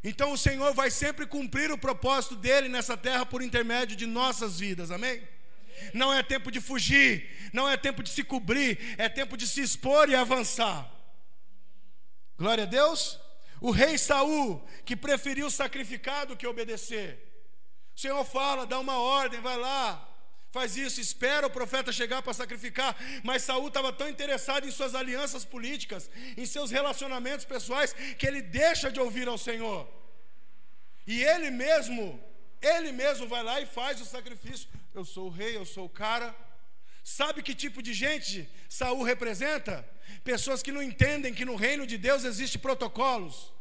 Então 0.04 0.32
o 0.32 0.38
Senhor 0.38 0.74
vai 0.74 0.90
sempre 0.90 1.28
cumprir 1.28 1.72
o 1.72 1.78
propósito 1.78 2.36
dele 2.36 2.68
nessa 2.68 2.98
terra 2.98 3.28
por 3.28 3.44
intermédio 3.44 3.96
de 3.96 4.08
nossas 4.08 4.60
vidas, 4.60 4.90
amém? 4.90 5.22
Não 5.94 6.12
é 6.12 6.24
tempo 6.24 6.50
de 6.50 6.60
fugir, 6.60 7.30
não 7.54 7.70
é 7.70 7.78
tempo 7.78 8.02
de 8.02 8.10
se 8.10 8.24
cobrir, 8.24 8.96
é 8.98 9.08
tempo 9.08 9.38
de 9.38 9.48
se 9.48 9.62
expor 9.62 10.10
e 10.10 10.16
avançar. 10.16 10.92
Glória 12.40 12.64
a 12.64 12.68
Deus. 12.68 13.20
O 13.62 13.72
rei 13.72 13.98
Saul, 13.98 14.62
que 14.84 14.96
preferiu 14.96 15.50
sacrificar 15.50 16.26
do 16.26 16.36
que 16.36 16.46
obedecer. 16.46 17.10
O 17.96 18.00
Senhor 18.00 18.26
fala, 18.26 18.66
dá 18.66 18.78
uma 18.80 18.98
ordem, 18.98 19.40
vai 19.40 19.56
lá, 19.56 19.86
faz 20.52 20.76
isso, 20.76 21.00
espera 21.00 21.48
o 21.48 21.50
profeta 21.50 21.94
chegar 21.94 22.22
para 22.22 22.34
sacrificar. 22.34 22.94
Mas 23.24 23.44
Saul 23.44 23.70
estava 23.70 23.94
tão 23.94 24.10
interessado 24.10 24.68
em 24.68 24.72
suas 24.72 24.96
alianças 24.96 25.46
políticas, 25.46 26.10
em 26.36 26.46
seus 26.46 26.72
relacionamentos 26.72 27.46
pessoais, 27.46 27.94
que 28.18 28.28
ele 28.28 28.42
deixa 28.42 28.92
de 28.92 29.00
ouvir 29.00 29.30
ao 29.30 29.38
Senhor. 29.38 29.88
E 31.08 31.24
ele 31.24 31.50
mesmo, 31.52 32.22
ele 32.62 32.92
mesmo 32.92 33.28
vai 33.28 33.44
lá 33.44 33.62
e 33.62 33.66
faz 33.66 34.02
o 34.02 34.06
sacrifício 34.06 34.68
eu 34.94 35.06
sou 35.06 35.28
o 35.28 35.30
rei, 35.30 35.56
eu 35.56 35.66
sou 35.66 35.86
o 35.86 35.90
cara. 35.90 36.36
Sabe 37.04 37.42
que 37.42 37.56
tipo 37.56 37.82
de 37.82 37.94
gente 37.94 38.50
Saul 38.70 39.04
representa? 39.04 39.88
Pessoas 40.24 40.62
que 40.62 40.72
não 40.72 40.84
entendem 40.84 41.34
que 41.34 41.46
no 41.46 41.56
reino 41.56 41.86
de 41.88 41.98
Deus 41.98 42.24
existe 42.24 42.60
protocolos. 42.60 43.52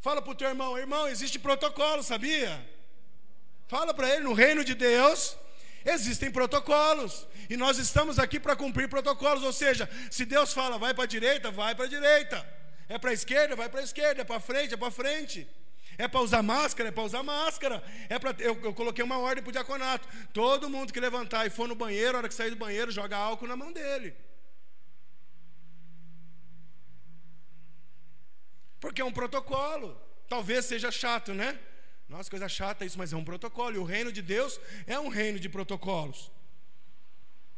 Fala 0.00 0.22
para 0.22 0.32
o 0.32 0.34
teu 0.34 0.48
irmão, 0.48 0.78
irmão, 0.78 1.08
existe 1.08 1.38
protocolo, 1.38 2.02
sabia? 2.02 2.64
Fala 3.66 3.92
para 3.92 4.08
ele, 4.10 4.22
no 4.22 4.32
reino 4.32 4.64
de 4.64 4.74
Deus 4.74 5.36
Existem 5.86 6.32
protocolos. 6.32 7.28
E 7.48 7.56
nós 7.56 7.78
estamos 7.78 8.18
aqui 8.18 8.40
para 8.40 8.56
cumprir 8.56 8.88
protocolos. 8.88 9.44
Ou 9.44 9.52
seja, 9.52 9.88
se 10.10 10.24
Deus 10.24 10.52
fala 10.52 10.76
vai 10.78 10.92
para 10.92 11.04
a 11.04 11.06
direita, 11.06 11.50
vai 11.52 11.76
para 11.76 11.84
a 11.84 11.88
direita. 11.88 12.44
É 12.88 12.98
para 12.98 13.10
a 13.10 13.14
esquerda, 13.14 13.54
vai 13.54 13.68
para 13.68 13.80
a 13.80 13.84
esquerda. 13.84 14.22
É 14.22 14.24
para 14.24 14.40
frente, 14.40 14.74
é 14.74 14.76
para 14.76 14.90
frente. 14.90 15.46
É 15.98 16.06
para 16.06 16.20
usar 16.20 16.42
máscara, 16.42 16.88
é 16.88 16.92
para 16.92 17.04
usar 17.04 17.22
máscara. 17.22 17.82
É 18.08 18.18
para 18.18 18.34
eu, 18.38 18.60
eu 18.62 18.74
coloquei 18.74 19.04
uma 19.04 19.18
ordem 19.18 19.42
para 19.42 19.50
o 19.50 19.52
diaconato. 19.52 20.06
Todo 20.32 20.68
mundo 20.68 20.92
que 20.92 21.00
levantar 21.00 21.46
e 21.46 21.50
for 21.50 21.66
no 21.66 21.74
banheiro, 21.74 22.16
a 22.16 22.18
hora 22.18 22.28
que 22.28 22.34
sair 22.34 22.50
do 22.50 22.56
banheiro, 22.56 22.90
joga 22.90 23.16
álcool 23.16 23.46
na 23.46 23.56
mão 23.56 23.72
dele. 23.72 24.14
Porque 28.80 29.00
é 29.00 29.04
um 29.04 29.12
protocolo. 29.12 30.00
Talvez 30.28 30.64
seja 30.64 30.90
chato, 30.90 31.32
né? 31.32 31.58
Nossa, 32.08 32.30
coisa 32.30 32.48
chata 32.48 32.84
isso, 32.84 32.98
mas 32.98 33.12
é 33.12 33.16
um 33.16 33.24
protocolo. 33.24 33.76
E 33.76 33.78
o 33.78 33.84
reino 33.84 34.12
de 34.12 34.22
Deus 34.22 34.60
é 34.86 34.98
um 34.98 35.08
reino 35.08 35.38
de 35.38 35.48
protocolos. 35.48 36.30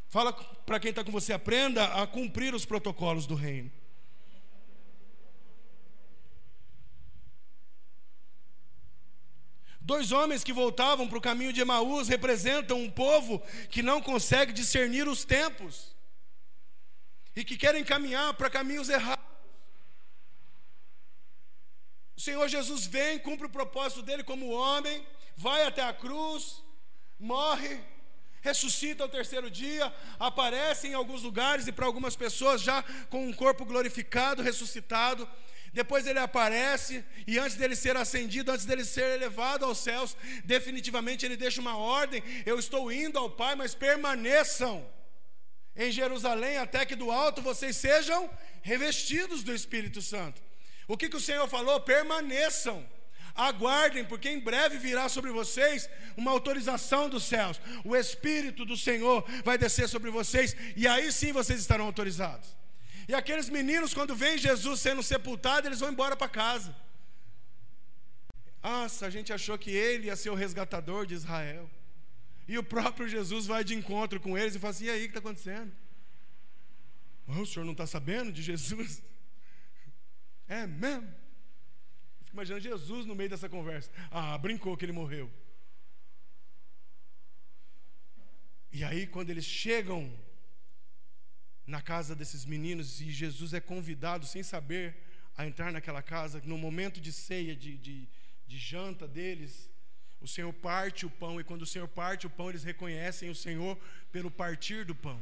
Fala 0.08 0.32
para 0.32 0.80
quem 0.80 0.90
está 0.90 1.04
com 1.04 1.12
você, 1.12 1.32
aprenda 1.32 1.84
a 2.02 2.06
cumprir 2.06 2.54
os 2.54 2.64
protocolos 2.64 3.26
do 3.26 3.34
reino. 3.34 3.70
Dois 9.88 10.12
homens 10.12 10.44
que 10.44 10.52
voltavam 10.52 11.08
para 11.08 11.16
o 11.16 11.26
caminho 11.28 11.50
de 11.50 11.62
Emaús 11.62 12.08
representam 12.08 12.78
um 12.78 12.90
povo 12.90 13.42
que 13.70 13.82
não 13.82 14.02
consegue 14.02 14.52
discernir 14.52 15.08
os 15.08 15.24
tempos 15.24 15.96
e 17.34 17.42
que 17.42 17.56
querem 17.56 17.82
caminhar 17.82 18.34
para 18.34 18.50
caminhos 18.50 18.90
errados. 18.90 19.24
O 22.14 22.20
Senhor 22.20 22.46
Jesus 22.48 22.84
vem, 22.84 23.18
cumpre 23.18 23.46
o 23.46 23.50
propósito 23.58 24.02
dele 24.02 24.22
como 24.22 24.50
homem, 24.50 25.06
vai 25.34 25.64
até 25.64 25.82
a 25.82 25.94
cruz, 25.94 26.62
morre, 27.18 27.80
ressuscita 28.42 29.04
ao 29.04 29.08
terceiro 29.08 29.50
dia, 29.50 29.90
aparece 30.20 30.88
em 30.88 30.92
alguns 30.92 31.22
lugares 31.22 31.66
e 31.66 31.72
para 31.72 31.86
algumas 31.86 32.14
pessoas 32.14 32.60
já 32.60 32.84
com 33.08 33.26
um 33.26 33.32
corpo 33.32 33.64
glorificado, 33.64 34.42
ressuscitado. 34.42 35.26
Depois 35.72 36.06
ele 36.06 36.18
aparece 36.18 37.04
e 37.26 37.38
antes 37.38 37.56
dele 37.56 37.76
ser 37.76 37.96
ascendido, 37.96 38.50
antes 38.50 38.64
dele 38.64 38.84
ser 38.84 39.14
elevado 39.14 39.64
aos 39.64 39.78
céus, 39.78 40.16
definitivamente 40.44 41.24
ele 41.24 41.36
deixa 41.36 41.60
uma 41.60 41.76
ordem: 41.76 42.22
eu 42.46 42.58
estou 42.58 42.90
indo 42.90 43.18
ao 43.18 43.30
Pai, 43.30 43.54
mas 43.54 43.74
permaneçam 43.74 44.88
em 45.76 45.92
Jerusalém 45.92 46.58
até 46.58 46.84
que 46.84 46.96
do 46.96 47.10
alto 47.10 47.40
vocês 47.40 47.76
sejam 47.76 48.28
revestidos 48.62 49.42
do 49.42 49.54
Espírito 49.54 50.02
Santo. 50.02 50.42
O 50.88 50.96
que, 50.96 51.08
que 51.08 51.16
o 51.16 51.20
Senhor 51.20 51.46
falou? 51.48 51.80
Permaneçam. 51.80 52.84
Aguardem, 53.34 54.04
porque 54.04 54.28
em 54.28 54.40
breve 54.40 54.78
virá 54.78 55.08
sobre 55.08 55.30
vocês 55.30 55.88
uma 56.16 56.32
autorização 56.32 57.08
dos 57.08 57.22
céus. 57.22 57.60
O 57.84 57.94
Espírito 57.94 58.64
do 58.64 58.76
Senhor 58.76 59.24
vai 59.44 59.56
descer 59.56 59.88
sobre 59.88 60.10
vocês, 60.10 60.56
e 60.74 60.88
aí 60.88 61.12
sim 61.12 61.30
vocês 61.30 61.60
estarão 61.60 61.84
autorizados. 61.84 62.57
E 63.08 63.14
aqueles 63.14 63.48
meninos, 63.48 63.94
quando 63.94 64.14
veem 64.14 64.36
Jesus 64.36 64.80
sendo 64.80 65.02
sepultado, 65.02 65.66
eles 65.66 65.80
vão 65.80 65.90
embora 65.90 66.14
para 66.14 66.28
casa. 66.28 66.76
Nossa, 68.62 69.06
a 69.06 69.10
gente 69.10 69.32
achou 69.32 69.56
que 69.56 69.70
ele 69.70 70.08
ia 70.08 70.16
ser 70.16 70.28
o 70.28 70.34
resgatador 70.34 71.06
de 71.06 71.14
Israel. 71.14 71.70
E 72.46 72.58
o 72.58 72.62
próprio 72.62 73.08
Jesus 73.08 73.46
vai 73.46 73.64
de 73.64 73.74
encontro 73.74 74.20
com 74.20 74.36
eles 74.36 74.54
e 74.54 74.58
fala 74.58 74.72
assim: 74.72 74.84
e 74.84 74.90
aí, 74.90 75.00
o 75.00 75.02
que 75.04 75.08
está 75.08 75.20
acontecendo? 75.20 75.72
Oh, 77.26 77.40
o 77.40 77.46
senhor 77.46 77.64
não 77.64 77.72
está 77.72 77.86
sabendo 77.86 78.30
de 78.30 78.42
Jesus? 78.42 79.02
É 80.50 80.66
mesmo? 80.66 81.06
Fico 82.20 82.32
imaginando 82.32 82.62
Jesus 82.62 83.04
no 83.04 83.14
meio 83.14 83.28
dessa 83.28 83.50
conversa. 83.50 83.90
Ah, 84.10 84.38
brincou 84.38 84.74
que 84.78 84.84
ele 84.86 84.92
morreu. 84.92 85.30
E 88.72 88.82
aí, 88.82 89.06
quando 89.06 89.28
eles 89.28 89.44
chegam 89.44 90.10
na 91.68 91.82
casa 91.82 92.16
desses 92.16 92.46
meninos 92.46 92.98
e 93.02 93.10
Jesus 93.10 93.52
é 93.52 93.60
convidado, 93.60 94.26
sem 94.26 94.42
saber, 94.42 94.96
a 95.36 95.46
entrar 95.46 95.70
naquela 95.70 96.02
casa, 96.02 96.40
no 96.44 96.56
momento 96.56 96.98
de 96.98 97.12
ceia, 97.12 97.54
de, 97.54 97.76
de, 97.76 98.08
de 98.46 98.58
janta 98.58 99.06
deles, 99.06 99.70
o 100.18 100.26
Senhor 100.26 100.52
parte 100.52 101.04
o 101.04 101.10
pão, 101.10 101.38
e 101.38 101.44
quando 101.44 101.62
o 101.62 101.66
Senhor 101.66 101.86
parte 101.86 102.26
o 102.26 102.30
pão, 102.30 102.48
eles 102.48 102.64
reconhecem 102.64 103.28
o 103.28 103.34
Senhor 103.34 103.78
pelo 104.10 104.30
partir 104.30 104.86
do 104.86 104.94
pão. 104.94 105.20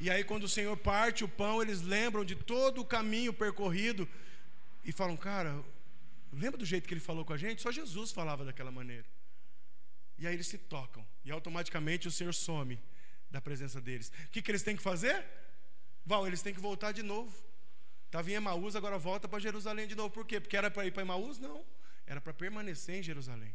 E 0.00 0.10
aí, 0.10 0.24
quando 0.24 0.44
o 0.44 0.48
Senhor 0.48 0.76
parte 0.76 1.22
o 1.22 1.28
pão, 1.28 1.62
eles 1.62 1.82
lembram 1.82 2.24
de 2.24 2.34
todo 2.34 2.80
o 2.80 2.84
caminho 2.84 3.32
percorrido 3.32 4.08
e 4.84 4.90
falam, 4.90 5.16
cara, 5.16 5.62
lembra 6.32 6.58
do 6.58 6.66
jeito 6.66 6.88
que 6.88 6.92
ele 6.92 7.00
falou 7.00 7.24
com 7.24 7.32
a 7.32 7.38
gente? 7.38 7.62
Só 7.62 7.70
Jesus 7.70 8.10
falava 8.10 8.44
daquela 8.44 8.72
maneira. 8.72 9.06
E 10.18 10.26
aí 10.26 10.34
eles 10.34 10.48
se 10.48 10.58
tocam, 10.58 11.06
e 11.24 11.30
automaticamente 11.30 12.08
o 12.08 12.10
Senhor 12.10 12.34
some 12.34 12.76
da 13.30 13.40
presença 13.40 13.80
deles. 13.80 14.12
O 14.26 14.30
que, 14.30 14.42
que 14.42 14.50
eles 14.50 14.64
têm 14.64 14.76
que 14.76 14.82
fazer? 14.82 15.24
Val, 16.04 16.26
eles 16.26 16.42
têm 16.42 16.54
que 16.54 16.60
voltar 16.60 16.92
de 16.92 17.02
novo. 17.02 17.32
Estava 18.06 18.30
em 18.30 18.34
Emaús, 18.34 18.74
agora 18.74 18.98
volta 18.98 19.28
para 19.28 19.38
Jerusalém 19.38 19.86
de 19.86 19.94
novo. 19.94 20.10
Por 20.10 20.26
quê? 20.26 20.40
Porque 20.40 20.56
era 20.56 20.70
para 20.70 20.86
ir 20.86 20.90
para 20.90 21.02
Emaús? 21.02 21.38
Não. 21.38 21.64
Era 22.06 22.20
para 22.20 22.32
permanecer 22.32 22.96
em 22.96 23.02
Jerusalém. 23.02 23.54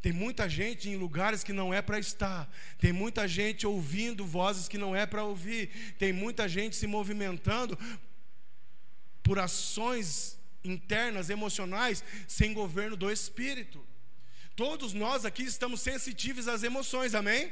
Tem 0.00 0.12
muita 0.12 0.48
gente 0.48 0.88
em 0.88 0.96
lugares 0.96 1.42
que 1.42 1.52
não 1.52 1.72
é 1.72 1.82
para 1.82 1.98
estar. 1.98 2.48
Tem 2.78 2.92
muita 2.92 3.26
gente 3.26 3.66
ouvindo 3.66 4.24
vozes 4.24 4.68
que 4.68 4.78
não 4.78 4.94
é 4.94 5.06
para 5.06 5.24
ouvir. 5.24 5.94
Tem 5.98 6.12
muita 6.12 6.48
gente 6.48 6.76
se 6.76 6.86
movimentando 6.86 7.76
por 9.22 9.38
ações 9.38 10.38
internas, 10.62 11.30
emocionais, 11.30 12.04
sem 12.28 12.52
governo 12.52 12.96
do 12.96 13.10
espírito. 13.10 13.84
Todos 14.54 14.92
nós 14.92 15.24
aqui 15.24 15.42
estamos 15.42 15.80
sensitivos 15.80 16.48
às 16.48 16.62
emoções, 16.62 17.14
amém? 17.14 17.50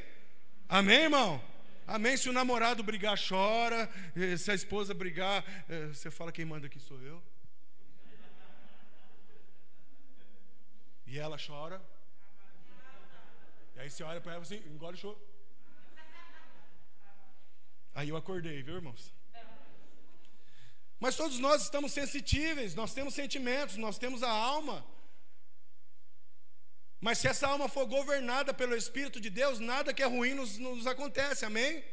Amém, 0.69 1.03
irmão? 1.03 1.43
Amém. 1.87 2.17
Se 2.17 2.29
o 2.29 2.33
namorado 2.33 2.83
brigar, 2.83 3.17
chora. 3.17 3.89
Eh, 4.17 4.37
se 4.37 4.51
a 4.51 4.55
esposa 4.55 4.93
brigar, 4.93 5.45
eh, 5.69 5.87
você 5.87 6.11
fala: 6.11 6.33
quem 6.33 6.45
manda 6.45 6.67
aqui 6.67 6.81
sou 6.81 7.01
eu. 7.01 7.23
E 11.07 11.19
ela 11.19 11.37
chora. 11.39 11.81
E 13.77 13.81
aí 13.81 13.91
você 13.91 14.03
olha 14.03 14.21
para 14.21 14.33
ela 14.33 14.43
assim: 14.43 14.57
engole 14.67 14.97
o 14.97 15.01
choro. 15.01 15.19
Aí 17.95 18.09
eu 18.09 18.17
acordei, 18.17 18.63
viu, 18.63 18.77
irmãos? 18.77 19.15
Mas 20.99 21.17
todos 21.17 21.39
nós 21.39 21.63
estamos 21.63 21.93
sensitíveis, 21.93 22.75
nós 22.75 22.93
temos 22.93 23.15
sentimentos, 23.15 23.77
nós 23.77 23.99
temos 23.99 24.23
a 24.23 24.31
alma. 24.31 24.85
Mas 27.07 27.19
se 27.19 27.29
essa 27.29 27.47
alma 27.47 27.69
for 27.69 27.87
governada 27.87 28.53
pelo 28.53 28.75
Espírito 28.75 29.21
de 29.21 29.31
Deus, 29.31 29.61
nada 29.61 29.95
que 29.95 30.03
é 30.03 30.07
ruim 30.07 30.35
nos, 30.35 30.59
nos 30.59 30.89
acontece, 30.89 31.45
amém? 31.45 31.85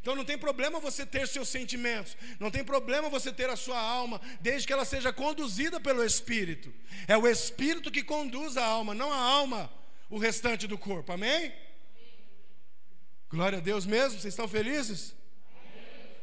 Então 0.00 0.14
não 0.14 0.24
tem 0.24 0.38
problema 0.38 0.78
você 0.78 1.04
ter 1.04 1.26
seus 1.26 1.48
sentimentos, 1.48 2.16
não 2.38 2.48
tem 2.48 2.62
problema 2.62 3.08
você 3.08 3.32
ter 3.32 3.50
a 3.50 3.56
sua 3.56 3.80
alma, 3.80 4.20
desde 4.40 4.64
que 4.64 4.72
ela 4.72 4.84
seja 4.84 5.12
conduzida 5.12 5.80
pelo 5.80 6.04
Espírito. 6.04 6.72
É 7.08 7.16
o 7.16 7.26
Espírito 7.26 7.90
que 7.90 8.04
conduz 8.04 8.56
a 8.56 8.64
alma, 8.64 8.94
não 8.94 9.12
a 9.12 9.16
alma, 9.16 9.68
o 10.08 10.16
restante 10.16 10.68
do 10.68 10.78
corpo, 10.78 11.10
amém? 11.10 11.52
Glória 13.28 13.58
a 13.58 13.60
Deus 13.60 13.84
mesmo, 13.84 14.20
vocês 14.20 14.32
estão 14.32 14.46
felizes? 14.46 15.12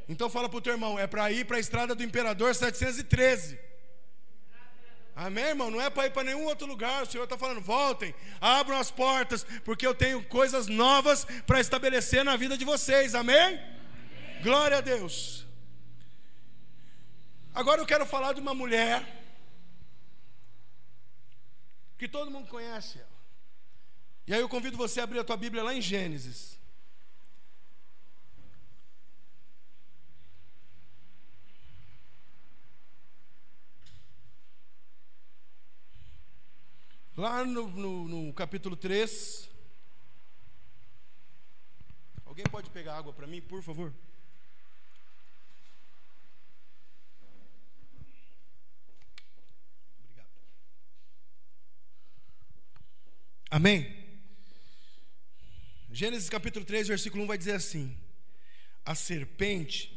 Então 0.07 0.29
fala 0.29 0.47
para 0.47 0.59
o 0.59 0.61
teu 0.61 0.71
irmão, 0.71 0.97
é 0.97 1.07
para 1.07 1.29
ir 1.29 1.43
para 1.43 1.57
a 1.57 1.59
estrada 1.59 1.93
do 1.93 2.03
Imperador 2.03 2.55
713. 2.55 3.67
Amém, 5.21 5.47
irmão? 5.47 5.69
Não 5.69 5.81
é 5.81 5.89
para 5.89 6.05
ir 6.05 6.11
para 6.11 6.23
nenhum 6.23 6.45
outro 6.45 6.65
lugar. 6.65 7.03
O 7.03 7.05
Senhor 7.05 7.25
está 7.25 7.37
falando, 7.37 7.59
voltem, 7.59 8.15
abram 8.39 8.77
as 8.77 8.89
portas, 8.89 9.43
porque 9.65 9.85
eu 9.85 9.93
tenho 9.93 10.23
coisas 10.23 10.67
novas 10.67 11.25
para 11.45 11.59
estabelecer 11.59 12.23
na 12.23 12.37
vida 12.37 12.57
de 12.57 12.63
vocês. 12.63 13.13
Amém? 13.13 13.35
Amém? 13.37 13.59
Glória 14.41 14.77
a 14.77 14.81
Deus. 14.81 15.45
Agora 17.53 17.81
eu 17.81 17.85
quero 17.85 18.05
falar 18.05 18.31
de 18.31 18.39
uma 18.39 18.53
mulher 18.53 19.05
que 21.97 22.07
todo 22.07 22.31
mundo 22.31 22.47
conhece. 22.47 23.01
E 24.25 24.33
aí 24.33 24.39
eu 24.39 24.47
convido 24.47 24.77
você 24.77 25.01
a 25.01 25.03
abrir 25.03 25.19
a 25.19 25.23
tua 25.25 25.35
Bíblia 25.35 25.63
lá 25.63 25.73
em 25.73 25.81
Gênesis. 25.81 26.57
Lá 37.19 37.43
no, 37.43 37.67
no, 37.67 38.07
no 38.07 38.33
capítulo 38.33 38.77
3. 38.77 39.49
Alguém 42.23 42.45
pode 42.45 42.69
pegar 42.69 42.95
água 42.95 43.11
para 43.11 43.27
mim, 43.27 43.41
por 43.41 43.61
favor? 43.61 43.93
Obrigado. 50.01 50.29
Amém? 53.51 53.81
Gênesis 55.91 56.29
capítulo 56.29 56.63
3, 56.63 56.87
versículo 56.87 57.25
1 57.25 57.27
vai 57.27 57.37
dizer 57.37 57.55
assim: 57.55 57.97
A 58.85 58.95
serpente 58.95 59.93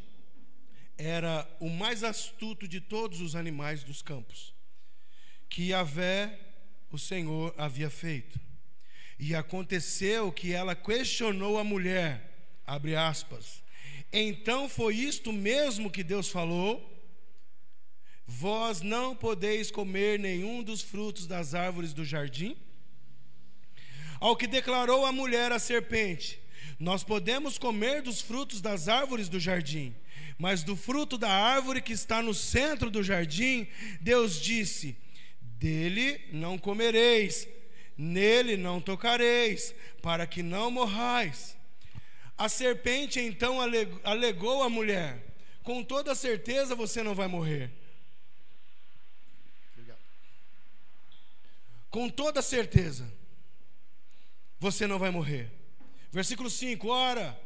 era 0.99 1.49
o 1.61 1.71
mais 1.71 2.03
astuto 2.03 2.67
de 2.67 2.81
todos 2.81 3.21
os 3.21 3.37
animais 3.37 3.85
dos 3.85 4.03
campos, 4.03 4.53
que 5.49 5.69
Yahvé 5.69 6.52
o 6.93 6.99
Senhor 6.99 7.55
havia 7.57 7.89
feito. 7.89 8.39
E 9.19 9.35
aconteceu 9.35 10.31
que 10.31 10.53
ela 10.53 10.75
questionou 10.77 11.59
a 11.59 11.65
mulher, 11.65 12.61
abre 12.67 12.95
aspas. 12.95 13.63
Então 14.13 14.69
foi 14.69 14.97
isto 14.97 15.33
mesmo 15.33 15.91
que 15.91 16.05
Deus 16.05 16.29
falou? 16.29 16.89
Vós 18.27 18.83
não 18.83 19.17
podeis 19.17 19.71
comer 19.71 20.19
nenhum 20.19 20.63
dos 20.63 20.83
frutos 20.83 21.27
das 21.27 21.55
árvores 21.55 21.95
do 21.95 22.05
jardim? 22.05 22.57
Ao 24.21 24.37
que 24.37 24.47
declarou 24.47 25.07
a 25.07 25.13
mulher 25.13 25.51
à 25.51 25.59
serpente: 25.59 26.39
Nós 26.79 27.03
podemos 27.03 27.57
comer 27.57 28.03
dos 28.03 28.21
frutos 28.21 28.61
das 28.61 28.87
árvores 28.87 29.29
do 29.29 29.41
jardim, 29.41 29.95
mas 30.39 30.63
do 30.63 30.77
fruto 30.77 31.17
da 31.17 31.31
árvore 31.31 31.81
que 31.81 31.93
está 31.93 32.23
no 32.23 32.35
centro 32.35 32.91
do 32.91 33.03
jardim, 33.03 33.67
Deus 34.01 34.41
disse: 34.41 34.97
Dele 35.63 36.21
não 36.33 36.59
comereis, 36.59 37.47
nele 37.97 38.57
não 38.57 38.81
tocareis, 38.81 39.73
para 40.03 40.27
que 40.27 40.43
não 40.43 40.73
morrais. 40.73 41.57
A 42.37 42.49
serpente 42.49 43.21
então 43.21 43.61
alegou 44.03 44.65
à 44.65 44.69
mulher: 44.69 45.25
Com 45.63 45.85
toda 45.85 46.17
certeza 46.17 46.75
você 46.75 47.01
não 47.05 47.15
vai 47.15 47.29
morrer. 47.29 47.71
Com 51.91 52.09
toda 52.09 52.43
certeza 52.43 53.09
você 54.59 54.85
não 54.89 54.99
vai 54.99 55.11
morrer. 55.11 55.49
Versículo 56.11 56.51
5: 56.51 56.89
Ora, 56.89 57.41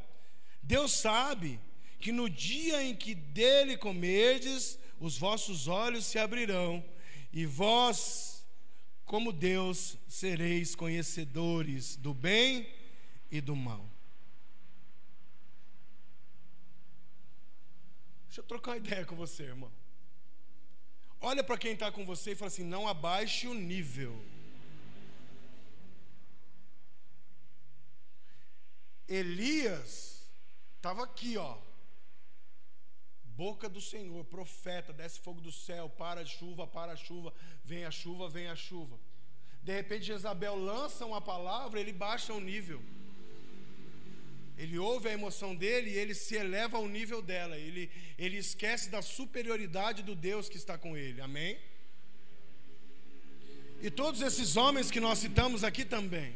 Deus 0.62 0.92
sabe 0.92 1.60
que 2.00 2.10
no 2.10 2.30
dia 2.30 2.82
em 2.82 2.96
que 2.96 3.14
dele 3.14 3.76
comerdes, 3.76 4.78
os 4.98 5.18
vossos 5.18 5.68
olhos 5.68 6.06
se 6.06 6.18
abrirão, 6.18 6.82
e 7.36 7.44
vós, 7.44 8.42
como 9.04 9.30
Deus, 9.30 9.98
sereis 10.08 10.74
conhecedores 10.74 11.94
do 11.94 12.14
bem 12.14 12.66
e 13.30 13.42
do 13.42 13.54
mal. 13.54 13.86
Deixa 18.24 18.40
eu 18.40 18.44
trocar 18.44 18.70
uma 18.70 18.76
ideia 18.78 19.04
com 19.04 19.14
você, 19.14 19.42
irmão. 19.42 19.70
Olha 21.20 21.44
para 21.44 21.58
quem 21.58 21.74
está 21.74 21.92
com 21.92 22.06
você 22.06 22.32
e 22.32 22.34
fala 22.34 22.48
assim: 22.48 22.64
não 22.64 22.88
abaixe 22.88 23.46
o 23.46 23.52
nível. 23.52 24.18
Elias 29.06 30.26
estava 30.78 31.04
aqui, 31.04 31.36
ó. 31.36 31.65
Boca 33.36 33.68
do 33.68 33.80
Senhor, 33.80 34.24
profeta, 34.24 34.92
desce 34.92 35.20
fogo 35.20 35.40
do 35.40 35.52
céu, 35.52 35.90
para 35.90 36.22
a 36.22 36.24
chuva, 36.24 36.66
para 36.66 36.92
a 36.92 36.96
chuva, 36.96 37.34
vem 37.62 37.84
a 37.84 37.90
chuva, 37.90 38.30
vem 38.30 38.48
a 38.48 38.56
chuva. 38.56 38.98
De 39.62 39.72
repente 39.72 40.06
Jezabel 40.06 40.56
lança 40.56 41.04
uma 41.04 41.20
palavra, 41.20 41.78
ele 41.78 41.92
baixa 41.92 42.32
o 42.32 42.40
nível. 42.40 42.80
Ele 44.56 44.78
ouve 44.78 45.08
a 45.08 45.12
emoção 45.12 45.54
dele 45.54 45.90
e 45.90 45.98
ele 45.98 46.14
se 46.14 46.34
eleva 46.34 46.78
ao 46.78 46.88
nível 46.88 47.20
dela. 47.20 47.58
Ele, 47.58 47.90
ele 48.16 48.38
esquece 48.38 48.88
da 48.88 49.02
superioridade 49.02 50.02
do 50.02 50.14
Deus 50.14 50.48
que 50.48 50.56
está 50.56 50.78
com 50.78 50.96
ele. 50.96 51.20
Amém? 51.20 51.58
E 53.82 53.90
todos 53.90 54.22
esses 54.22 54.56
homens 54.56 54.90
que 54.90 54.98
nós 54.98 55.18
citamos 55.18 55.62
aqui 55.62 55.84
também. 55.84 56.34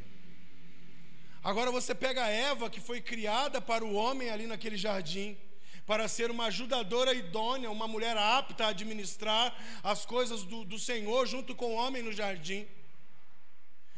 Agora 1.43 1.71
você 1.71 1.95
pega 1.95 2.29
Eva, 2.29 2.69
que 2.69 2.81
foi 2.81 3.01
criada 3.01 3.59
para 3.63 3.83
o 3.83 3.95
homem 3.95 4.29
ali 4.29 4.47
naquele 4.47 4.77
jardim, 4.77 5.39
para 5.91 6.07
ser 6.17 6.31
uma 6.31 6.45
ajudadora 6.51 7.13
idônea, 7.13 7.69
uma 7.69 7.89
mulher 7.95 8.17
apta 8.17 8.65
a 8.65 8.69
administrar 8.69 9.47
as 9.83 10.01
coisas 10.15 10.45
do, 10.51 10.59
do 10.73 10.79
Senhor 10.79 11.27
junto 11.27 11.53
com 11.61 11.69
o 11.71 11.79
homem 11.83 12.01
no 12.01 12.13
jardim. 12.13 12.63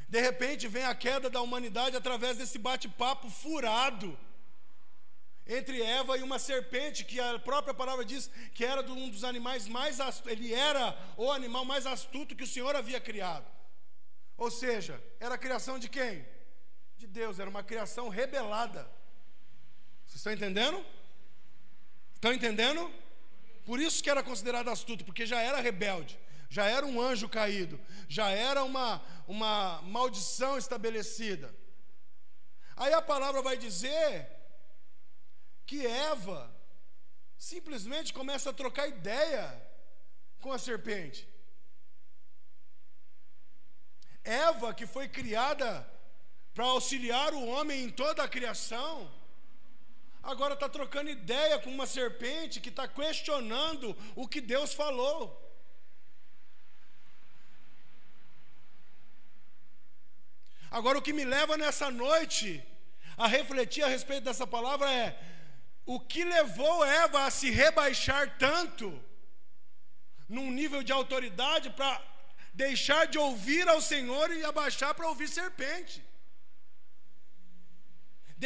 De 0.09 0.21
repente 0.29 0.67
vem 0.77 0.85
a 0.85 0.95
queda 0.95 1.29
da 1.29 1.43
humanidade 1.43 1.95
através 1.95 2.39
desse 2.39 2.59
bate-papo 2.59 3.29
furado 3.29 4.19
entre 5.47 5.83
Eva 5.83 6.17
e 6.17 6.23
uma 6.23 6.39
serpente, 6.39 7.05
que 7.05 7.21
a 7.21 7.39
própria 7.39 7.75
palavra 7.75 8.07
diz 8.13 8.31
que 8.55 8.65
era 8.65 8.81
um 8.91 9.11
dos 9.11 9.23
animais 9.23 9.69
mais 9.69 10.01
astutos, 10.01 10.33
ele 10.33 10.51
era 10.55 10.97
o 11.19 11.31
animal 11.31 11.65
mais 11.73 11.85
astuto 11.85 12.35
que 12.35 12.45
o 12.45 12.53
Senhor 12.55 12.75
havia 12.75 13.01
criado. 13.01 13.47
Ou 14.39 14.51
seja, 14.51 14.95
era 15.21 15.35
a 15.35 15.45
criação 15.45 15.79
de 15.79 15.91
quem? 15.91 16.25
de 17.03 17.07
Deus, 17.07 17.39
era 17.41 17.51
uma 17.51 17.65
criação 17.65 18.09
rebelada. 18.09 18.83
Vocês 20.07 20.21
estão 20.21 20.33
entendendo? 20.33 20.79
Estão 22.23 22.33
entendendo? 22.33 22.89
Por 23.67 23.81
isso 23.81 24.01
que 24.01 24.09
era 24.09 24.23
considerado 24.23 24.71
astuto, 24.71 25.05
porque 25.05 25.27
já 25.27 25.41
era 25.41 25.61
rebelde, 25.61 26.17
já 26.49 26.67
era 26.67 26.87
um 26.87 27.01
anjo 27.01 27.29
caído, 27.29 27.81
já 28.09 28.31
era 28.31 28.63
uma, 28.63 29.03
uma 29.27 29.83
maldição 29.83 30.57
estabelecida. 30.57 31.53
Aí 32.77 32.93
a 32.93 33.03
palavra 33.03 33.43
vai 33.43 33.57
dizer 33.57 34.31
que 35.67 35.85
Eva 35.85 36.49
simplesmente 37.37 38.13
começa 38.13 38.51
a 38.51 38.53
trocar 38.53 38.87
ideia 38.87 39.45
com 40.39 40.53
a 40.53 40.61
serpente. 40.61 41.29
Eva, 44.23 44.73
que 44.73 44.87
foi 44.87 45.09
criada 45.09 45.69
para 46.55 46.67
auxiliar 46.67 47.35
o 47.35 47.49
homem 47.49 47.83
em 47.83 47.91
toda 47.91 48.23
a 48.23 48.29
criação, 48.29 49.13
agora 50.23 50.55
está 50.55 50.69
trocando 50.69 51.11
ideia 51.11 51.59
com 51.59 51.71
uma 51.71 51.87
serpente 51.87 52.61
que 52.61 52.69
está 52.69 52.87
questionando 52.87 53.97
o 54.15 54.29
que 54.29 54.41
Deus 54.41 54.73
falou. 54.73 55.39
Agora, 60.71 60.99
o 60.99 61.03
que 61.03 61.13
me 61.13 61.25
leva 61.25 61.57
nessa 61.57 61.91
noite 61.91 62.65
a 63.17 63.27
refletir 63.27 63.83
a 63.85 63.89
respeito 63.89 64.25
dessa 64.25 64.47
palavra 64.47 64.91
é: 64.91 65.19
o 65.85 66.01
que 66.01 66.25
levou 66.25 66.85
Eva 66.85 67.25
a 67.27 67.31
se 67.31 67.51
rebaixar 67.51 68.39
tanto, 68.39 69.03
num 70.29 70.51
nível 70.51 70.83
de 70.83 70.93
autoridade, 70.93 71.69
para 71.71 72.01
deixar 72.55 73.07
de 73.07 73.19
ouvir 73.19 73.69
ao 73.69 73.83
Senhor 73.83 74.31
e 74.31 74.45
abaixar 74.45 74.95
para 74.95 75.09
ouvir 75.09 75.29
serpente? 75.29 76.03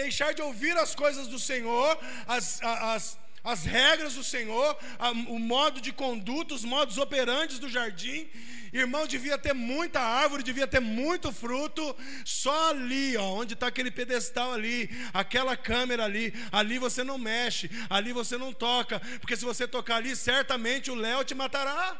Deixar 0.02 0.32
de 0.35 0.42
ouvir 0.42 0.76
as 0.76 0.94
coisas 0.94 1.26
do 1.35 1.38
Senhor, 1.38 1.98
as, 2.26 2.62
as, 2.62 3.18
as 3.42 3.64
regras 3.64 4.14
do 4.14 4.24
Senhor, 4.35 4.76
a, 4.98 5.11
o 5.11 5.38
modo 5.38 5.80
de 5.80 5.92
conduta, 5.92 6.54
os 6.54 6.64
modos 6.64 6.98
operantes 6.98 7.59
do 7.59 7.68
jardim. 7.68 8.28
Irmão, 8.72 9.06
devia 9.06 9.38
ter 9.38 9.54
muita 9.54 10.00
árvore, 10.00 10.42
devia 10.42 10.66
ter 10.66 10.80
muito 10.80 11.32
fruto, 11.32 11.96
só 12.24 12.70
ali, 12.70 13.16
ó, 13.16 13.24
onde 13.40 13.54
está 13.54 13.68
aquele 13.68 13.90
pedestal 13.90 14.52
ali, 14.52 14.90
aquela 15.14 15.56
câmera 15.56 16.04
ali, 16.04 16.35
ali 16.52 16.78
você 16.78 17.02
não 17.02 17.16
mexe, 17.16 17.70
ali 17.88 18.12
você 18.12 18.37
não 18.37 18.52
toca, 18.52 19.00
porque 19.20 19.37
se 19.37 19.44
você 19.44 19.66
tocar 19.66 19.96
ali, 19.96 20.14
certamente 20.14 20.90
o 20.90 20.94
Léo 20.94 21.24
te 21.24 21.35
matará. 21.35 21.98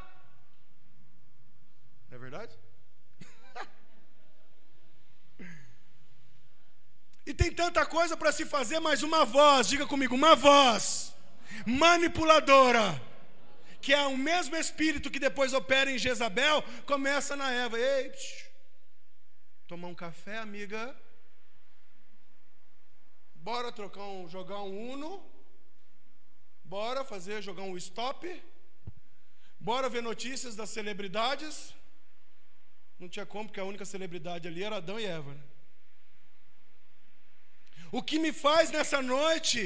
Não 2.11 2.19
é 2.19 2.21
verdade? 2.21 2.66
E 7.27 7.35
tem 7.35 7.51
tanta 7.51 7.85
coisa 7.85 8.17
para 8.17 8.31
se 8.31 8.47
fazer, 8.47 8.79
mas 8.79 9.03
uma 9.03 9.25
voz, 9.25 9.67
diga 9.67 9.87
comigo, 9.87 10.15
uma 10.15 10.37
voz 10.37 11.07
manipuladora, 11.65 13.01
que 13.81 13.93
é 13.93 14.07
o 14.07 14.17
mesmo 14.17 14.57
espírito 14.57 15.11
que 15.11 15.19
depois 15.19 15.53
opera 15.53 15.91
em 15.91 15.99
Jezabel, 15.99 16.63
começa 16.87 17.35
na 17.35 17.51
Eva. 17.53 17.79
Ei, 17.79 18.13
tomar 19.67 19.89
um 19.89 19.95
café, 19.95 20.39
amiga. 20.39 20.95
Bora 23.35 23.71
trocar 23.73 24.05
um, 24.05 24.29
jogar 24.29 24.61
um 24.63 24.93
Uno. 24.93 25.25
Bora 26.65 27.05
fazer, 27.05 27.43
jogar 27.43 27.63
um 27.63 27.77
stop. 27.77 28.43
Bora 29.59 29.89
ver 29.89 30.03
notícias 30.03 30.57
das 30.57 30.71
celebridades. 30.71 31.75
Não 32.99 33.09
tinha 33.09 33.27
como, 33.27 33.49
porque 33.49 33.61
a 33.61 33.65
única 33.65 33.85
celebridade 33.85 34.49
ali 34.49 34.65
era 34.65 34.77
Adão 34.77 34.99
e 34.99 35.07
Eva. 35.07 35.33
Né? 35.33 35.41
O 37.99 38.03
que 38.03 38.19
me 38.19 38.31
faz 38.31 38.71
nessa 38.71 39.01
noite 39.01 39.61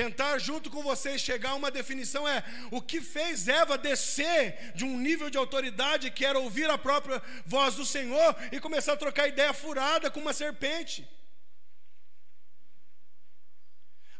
tentar 0.00 0.34
junto 0.38 0.70
com 0.74 0.82
vocês 0.82 1.22
chegar 1.28 1.50
a 1.52 1.60
uma 1.60 1.70
definição 1.70 2.22
é 2.28 2.44
o 2.70 2.82
que 2.82 3.00
fez 3.00 3.48
Eva 3.48 3.78
descer 3.78 4.74
de 4.74 4.84
um 4.84 4.98
nível 5.06 5.30
de 5.30 5.38
autoridade 5.38 6.10
que 6.10 6.26
era 6.30 6.38
ouvir 6.38 6.68
a 6.68 6.76
própria 6.76 7.22
voz 7.46 7.76
do 7.76 7.86
Senhor 7.86 8.30
e 8.54 8.60
começar 8.60 8.92
a 8.92 9.02
trocar 9.04 9.26
ideia 9.26 9.54
furada 9.54 10.10
com 10.10 10.20
uma 10.20 10.34
serpente. 10.34 11.08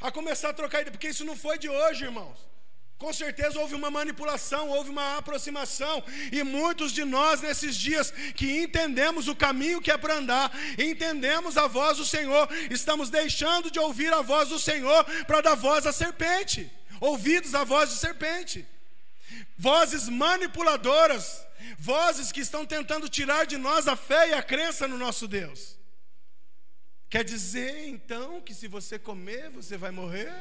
A 0.00 0.10
começar 0.10 0.48
a 0.48 0.54
trocar 0.54 0.80
ideia, 0.80 0.92
porque 0.92 1.12
isso 1.14 1.26
não 1.26 1.36
foi 1.36 1.58
de 1.58 1.68
hoje, 1.68 2.04
irmãos. 2.04 2.51
Com 2.98 3.12
certeza 3.12 3.58
houve 3.58 3.74
uma 3.74 3.90
manipulação, 3.90 4.68
houve 4.68 4.90
uma 4.90 5.16
aproximação, 5.16 6.04
e 6.30 6.42
muitos 6.44 6.92
de 6.92 7.04
nós 7.04 7.40
nesses 7.40 7.74
dias 7.76 8.12
que 8.36 8.62
entendemos 8.62 9.26
o 9.26 9.34
caminho 9.34 9.80
que 9.80 9.90
é 9.90 9.98
para 9.98 10.16
andar, 10.16 10.52
entendemos 10.78 11.56
a 11.56 11.66
voz 11.66 11.98
do 11.98 12.04
Senhor, 12.04 12.48
estamos 12.70 13.10
deixando 13.10 13.70
de 13.70 13.80
ouvir 13.80 14.12
a 14.12 14.22
voz 14.22 14.50
do 14.50 14.58
Senhor 14.58 15.04
para 15.26 15.40
dar 15.40 15.56
voz 15.56 15.84
à 15.84 15.92
serpente, 15.92 16.70
ouvidos 17.00 17.56
à 17.56 17.64
voz 17.64 17.90
de 17.90 17.96
serpente, 17.96 18.64
vozes 19.58 20.08
manipuladoras 20.08 21.42
Vozes 21.78 22.32
que 22.32 22.40
estão 22.40 22.64
tentando 22.66 23.08
tirar 23.08 23.46
de 23.46 23.56
nós 23.56 23.86
a 23.88 23.96
fé 23.96 24.30
e 24.30 24.34
a 24.34 24.42
crença 24.42 24.88
no 24.88 24.98
nosso 24.98 25.28
Deus. 25.28 25.78
Quer 27.08 27.24
dizer, 27.24 27.88
então, 27.88 28.40
que 28.40 28.54
se 28.54 28.66
você 28.66 28.98
comer, 28.98 29.50
você 29.50 29.76
vai 29.76 29.90
morrer? 29.90 30.32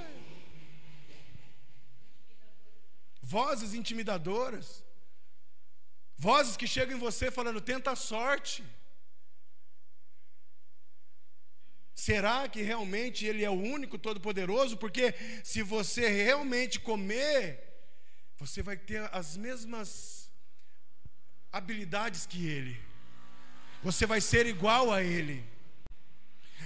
Vozes 3.35 3.73
intimidadoras. 3.81 4.67
Vozes 6.27 6.55
que 6.59 6.67
chegam 6.75 6.95
em 6.95 7.05
você 7.07 7.25
falando: 7.37 7.67
tenta 7.71 7.89
a 7.91 8.01
sorte. 8.13 8.61
Será 12.07 12.37
que 12.53 12.61
realmente 12.71 13.19
Ele 13.29 13.43
é 13.43 13.49
o 13.49 13.63
único 13.77 13.97
todo-poderoso? 14.05 14.75
Porque 14.83 15.05
se 15.51 15.61
você 15.61 16.03
realmente 16.23 16.79
comer, 16.89 17.43
você 18.41 18.61
vai 18.69 18.77
ter 18.89 19.01
as 19.19 19.37
mesmas 19.45 20.31
habilidades 21.51 22.25
que 22.25 22.41
Ele, 22.55 22.75
você 23.87 24.05
vai 24.05 24.21
ser 24.31 24.45
igual 24.55 24.91
a 24.91 25.03
Ele. 25.03 25.37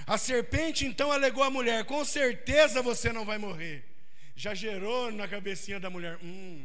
A 0.06 0.16
serpente 0.18 0.86
então 0.90 1.12
alegou 1.12 1.44
à 1.44 1.50
mulher: 1.58 1.84
com 1.84 2.02
certeza 2.04 2.88
você 2.90 3.12
não 3.12 3.24
vai 3.24 3.38
morrer. 3.38 3.95
Já 4.36 4.54
gerou 4.54 5.10
na 5.10 5.26
cabecinha 5.26 5.80
da 5.80 5.88
mulher: 5.88 6.18
hum. 6.22 6.64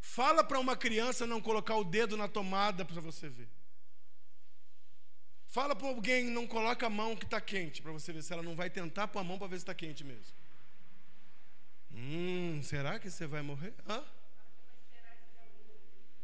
Fala 0.00 0.44
para 0.44 0.60
uma 0.60 0.76
criança 0.76 1.26
não 1.26 1.40
colocar 1.40 1.76
o 1.76 1.82
dedo 1.82 2.16
na 2.16 2.28
tomada 2.28 2.84
para 2.84 3.00
você 3.00 3.28
ver. 3.28 3.48
Fala 5.48 5.74
para 5.74 5.88
alguém, 5.88 6.24
não 6.30 6.46
coloca 6.46 6.86
a 6.86 6.90
mão 6.90 7.16
que 7.16 7.24
está 7.24 7.40
quente, 7.40 7.80
para 7.80 7.92
você 7.92 8.12
ver 8.12 8.22
se 8.22 8.32
ela 8.32 8.42
não 8.42 8.54
vai 8.54 8.68
tentar 8.70 9.08
pôr 9.08 9.20
a 9.20 9.24
mão 9.24 9.38
para 9.38 9.48
ver 9.48 9.56
se 9.56 9.62
está 9.62 9.74
quente 9.74 10.04
mesmo. 10.04 10.34
Hum, 11.92 12.60
será 12.62 12.98
que 12.98 13.10
você 13.10 13.26
vai 13.26 13.42
morrer? 13.42 13.72
Hã? 13.88 14.02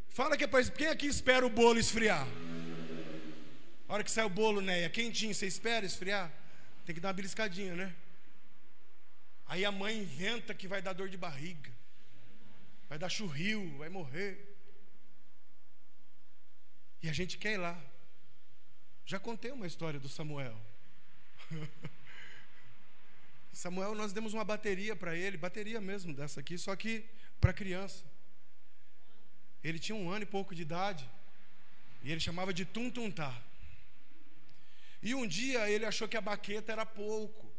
Fala 0.08 0.36
que 0.36 0.44
é 0.44 0.46
para. 0.46 0.64
Quem 0.70 0.88
aqui 0.88 1.06
espera 1.06 1.46
o 1.46 1.50
bolo 1.50 1.78
esfriar? 1.78 2.26
A 3.88 3.94
hora 3.94 4.04
que 4.04 4.10
sai 4.10 4.24
o 4.24 4.30
bolo, 4.30 4.60
né? 4.60 4.82
É 4.82 4.88
quentinho, 4.88 5.34
você 5.34 5.46
espera 5.46 5.86
esfriar? 5.86 6.32
Tem 6.84 6.94
que 6.94 7.00
dar 7.00 7.08
uma 7.08 7.14
beliscadinha, 7.14 7.74
né? 7.74 7.94
Aí 9.50 9.64
a 9.64 9.72
mãe 9.72 9.98
inventa 9.98 10.54
que 10.54 10.68
vai 10.68 10.80
dar 10.80 10.92
dor 10.92 11.08
de 11.08 11.16
barriga, 11.16 11.72
vai 12.88 12.96
dar 12.96 13.08
churril, 13.08 13.76
vai 13.78 13.88
morrer. 13.88 14.38
E 17.02 17.08
a 17.08 17.12
gente 17.12 17.36
quer 17.36 17.54
ir 17.54 17.56
lá. 17.56 17.76
Já 19.04 19.18
contei 19.18 19.50
uma 19.50 19.66
história 19.66 19.98
do 19.98 20.08
Samuel. 20.08 20.56
Samuel, 23.52 23.96
nós 23.96 24.12
demos 24.12 24.34
uma 24.34 24.44
bateria 24.44 24.94
para 24.94 25.16
ele, 25.16 25.36
bateria 25.36 25.80
mesmo 25.80 26.14
dessa 26.14 26.38
aqui, 26.38 26.56
só 26.56 26.76
que 26.76 27.04
para 27.40 27.52
criança. 27.52 28.04
Ele 29.64 29.80
tinha 29.80 29.96
um 29.96 30.08
ano 30.08 30.22
e 30.22 30.26
pouco 30.26 30.54
de 30.54 30.62
idade, 30.62 31.10
e 32.04 32.12
ele 32.12 32.20
chamava 32.20 32.54
de 32.54 32.64
tum-tum-tá. 32.64 33.36
E 35.02 35.12
um 35.12 35.26
dia 35.26 35.68
ele 35.68 35.84
achou 35.84 36.06
que 36.06 36.16
a 36.16 36.20
baqueta 36.20 36.70
era 36.70 36.86
pouco. 36.86 37.49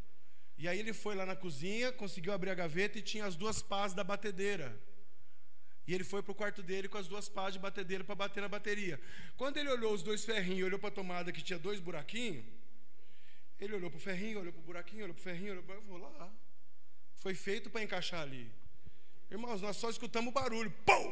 E 0.62 0.68
aí 0.68 0.78
ele 0.78 0.93
foi 0.93 1.16
lá 1.16 1.26
na 1.26 1.36
cozinha, 1.36 1.91
conseguiu 1.91 2.32
abrir 2.32 2.51
a 2.51 2.53
gaveta 2.53 2.99
e 2.99 3.01
tinha 3.01 3.26
as 3.26 3.36
duas 3.36 3.64
pás 3.64 3.95
da 3.95 4.03
batedeira. 4.03 4.80
E 5.88 5.93
ele 5.95 6.03
foi 6.03 6.22
para 6.22 6.34
o 6.34 6.36
quarto 6.36 6.62
dele 6.62 6.88
com 6.88 6.99
as 6.99 7.07
duas 7.07 7.28
pás 7.28 7.51
de 7.53 7.59
batedeira 7.59 8.03
para 8.03 8.14
bater 8.14 8.41
na 8.41 8.47
bateria. 8.47 9.01
Quando 9.36 9.57
ele 9.57 9.70
olhou 9.70 9.91
os 9.91 10.03
dois 10.03 10.24
ferrinhos, 10.24 10.68
olhou 10.68 10.78
para 10.78 10.89
a 10.89 10.91
tomada 10.91 11.32
que 11.32 11.41
tinha 11.41 11.57
dois 11.57 11.80
buraquinhos, 11.80 12.45
ele 13.59 13.74
olhou 13.74 13.89
para 13.89 13.97
o 13.97 13.99
ferrinho, 13.99 14.39
olhou 14.39 14.53
para 14.53 14.62
o 14.62 14.64
buraquinho, 14.64 15.03
olhou 15.05 15.16
para 15.16 15.22
o 15.22 15.24
ferrinho, 15.24 15.51
olhou 15.53 15.64
para 15.64 15.80
vou 15.80 15.97
lá. 15.97 16.32
Foi 17.16 17.34
feito 17.34 17.72
para 17.72 17.82
encaixar 17.82 18.22
ali. 18.22 18.47
Irmãos, 19.32 19.64
nós 19.64 19.78
só 19.78 19.89
escutamos 19.89 20.30
o 20.30 20.32
barulho. 20.32 20.72
Pum! 20.86 21.07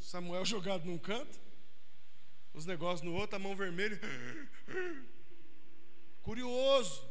Samuel 0.00 0.46
jogado 0.54 0.86
num 0.86 0.96
canto, 0.96 1.38
os 2.54 2.64
negócios 2.64 3.02
no 3.02 3.12
outro, 3.12 3.36
a 3.36 3.38
mão 3.38 3.54
vermelha. 3.54 4.00
Curioso. 6.26 7.04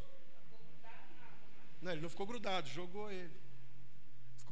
Não, 1.82 1.92
ele 1.94 2.02
não 2.02 2.10
ficou 2.10 2.28
grudado, 2.28 2.68
jogou 2.68 3.10
ele 3.10 3.32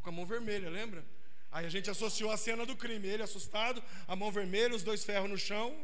com 0.02 0.10
a 0.10 0.12
mão 0.12 0.26
vermelha, 0.26 0.70
lembra? 0.70 1.04
Aí 1.52 1.66
a 1.66 1.70
gente 1.70 1.90
associou 1.90 2.30
a 2.32 2.38
cena 2.38 2.66
do 2.66 2.76
crime, 2.76 3.08
ele 3.08 3.24
assustado, 3.24 3.82
a 4.08 4.16
mão 4.16 4.32
vermelha, 4.32 4.76
os 4.76 4.84
dois 4.84 5.04
ferros 5.04 5.30
no 5.30 5.38
chão. 5.38 5.76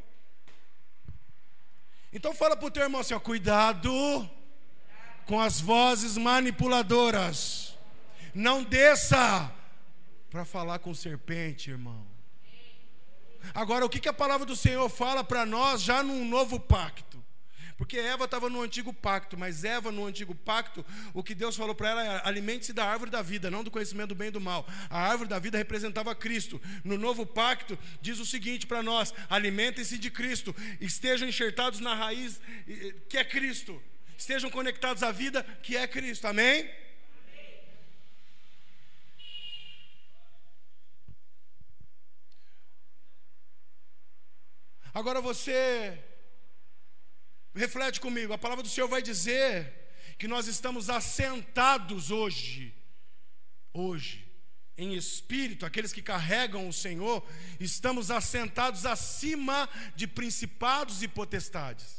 Então 2.12 2.34
fala 2.34 2.56
para 2.56 2.68
o 2.68 2.72
teu 2.72 2.84
irmão 2.84 3.02
assim, 3.02 3.14
ó, 3.14 3.20
cuidado 3.20 4.30
com 5.26 5.40
as 5.40 5.60
vozes 5.60 6.18
manipuladoras. 6.18 7.78
Não 8.34 8.64
desça 8.64 9.54
para 10.30 10.44
falar 10.46 10.80
com 10.80 10.94
serpente, 10.94 11.70
irmão. 11.70 12.06
Agora, 13.54 13.86
o 13.86 13.90
que, 13.90 14.00
que 14.00 14.10
a 14.10 14.14
palavra 14.14 14.46
do 14.46 14.56
Senhor 14.56 14.88
fala 14.90 15.24
para 15.24 15.46
nós 15.46 15.82
já 15.82 16.04
num 16.04 16.28
novo 16.28 16.60
pacto? 16.60 17.09
Porque 17.80 17.98
Eva 17.98 18.26
estava 18.26 18.50
no 18.50 18.62
antigo 18.62 18.92
pacto, 18.92 19.38
mas 19.38 19.64
Eva 19.64 19.90
no 19.90 20.06
antigo 20.06 20.36
pacto, 20.36 20.86
o 21.14 21.24
que 21.24 21.34
Deus 21.34 21.56
falou 21.56 21.74
para 21.74 21.90
ela 21.92 22.04
é: 22.04 22.22
alimente-se 22.26 22.74
da 22.74 22.84
árvore 22.84 23.10
da 23.10 23.22
vida, 23.22 23.50
não 23.50 23.64
do 23.64 23.72
conhecimento 23.72 24.10
do 24.10 24.16
bem 24.16 24.28
e 24.28 24.32
do 24.32 24.42
mal. 24.42 24.68
A 24.90 25.00
árvore 25.00 25.30
da 25.30 25.40
vida 25.40 25.58
representava 25.58 26.14
Cristo. 26.14 26.62
No 26.84 26.98
novo 26.98 27.26
pacto, 27.26 27.80
diz 28.02 28.20
o 28.20 28.26
seguinte 28.26 28.68
para 28.68 28.84
nós: 28.84 29.14
alimentem-se 29.30 29.98
de 29.98 30.12
Cristo, 30.12 30.54
estejam 30.82 31.26
enxertados 31.26 31.80
na 31.80 31.96
raiz 31.96 32.42
que 33.08 33.18
é 33.18 33.24
Cristo, 33.24 33.82
estejam 34.18 34.50
conectados 34.50 35.02
à 35.02 35.10
vida 35.14 35.42
que 35.64 35.78
é 35.78 35.88
Cristo. 35.88 36.28
Amém? 36.28 36.70
Agora 44.94 45.22
você 45.22 46.09
Reflete 47.60 48.00
comigo, 48.00 48.32
a 48.32 48.38
palavra 48.38 48.64
do 48.64 48.70
Senhor 48.70 48.88
vai 48.88 49.02
dizer 49.02 49.70
que 50.18 50.30
nós 50.30 50.48
estamos 50.48 50.90
assentados 50.90 52.10
hoje, 52.10 52.74
hoje, 53.74 54.26
em 54.78 54.94
espírito, 54.94 55.66
aqueles 55.66 55.92
que 55.92 56.02
carregam 56.02 56.70
o 56.70 56.72
Senhor, 56.72 57.22
estamos 57.60 58.12
assentados 58.12 58.86
acima 58.86 59.68
de 59.94 60.08
principados 60.08 61.04
e 61.04 61.08
potestades. 61.10 61.99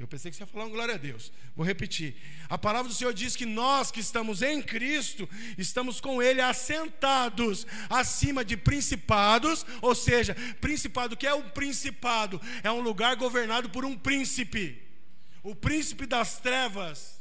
Eu 0.00 0.08
pensei 0.08 0.30
que 0.30 0.36
você 0.38 0.44
ia 0.44 0.46
falar 0.46 0.64
um 0.64 0.70
glória 0.70 0.94
a 0.94 0.98
Deus. 0.98 1.30
Vou 1.54 1.64
repetir. 1.64 2.16
A 2.48 2.56
palavra 2.56 2.88
do 2.88 2.94
Senhor 2.94 3.12
diz 3.12 3.36
que 3.36 3.44
nós 3.44 3.90
que 3.90 4.00
estamos 4.00 4.40
em 4.40 4.62
Cristo, 4.62 5.28
estamos 5.58 6.00
com 6.00 6.22
Ele 6.22 6.40
assentados 6.40 7.66
acima 7.90 8.42
de 8.42 8.56
principados, 8.56 9.66
ou 9.82 9.94
seja, 9.94 10.34
principado, 10.58 11.18
que 11.18 11.26
é 11.26 11.34
um 11.34 11.50
principado? 11.50 12.40
É 12.62 12.70
um 12.70 12.80
lugar 12.80 13.14
governado 13.16 13.68
por 13.68 13.84
um 13.84 13.94
príncipe. 13.94 14.82
O 15.42 15.54
príncipe 15.54 16.06
das 16.06 16.40
trevas 16.40 17.20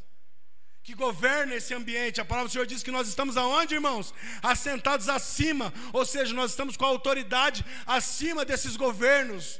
que 0.82 0.96
governa 0.96 1.56
esse 1.56 1.74
ambiente. 1.74 2.22
A 2.22 2.26
palavra 2.26 2.48
do 2.48 2.52
Senhor 2.54 2.66
diz 2.66 2.82
que 2.82 2.92
nós 2.92 3.10
estamos 3.10 3.36
aonde, 3.36 3.76
irmãos? 3.76 4.14
Assentados 4.42 5.10
acima, 5.10 5.74
ou 5.92 6.06
seja, 6.06 6.34
nós 6.34 6.52
estamos 6.52 6.78
com 6.78 6.86
a 6.86 6.88
autoridade 6.88 7.66
acima 7.86 8.46
desses 8.46 8.78
governos. 8.78 9.60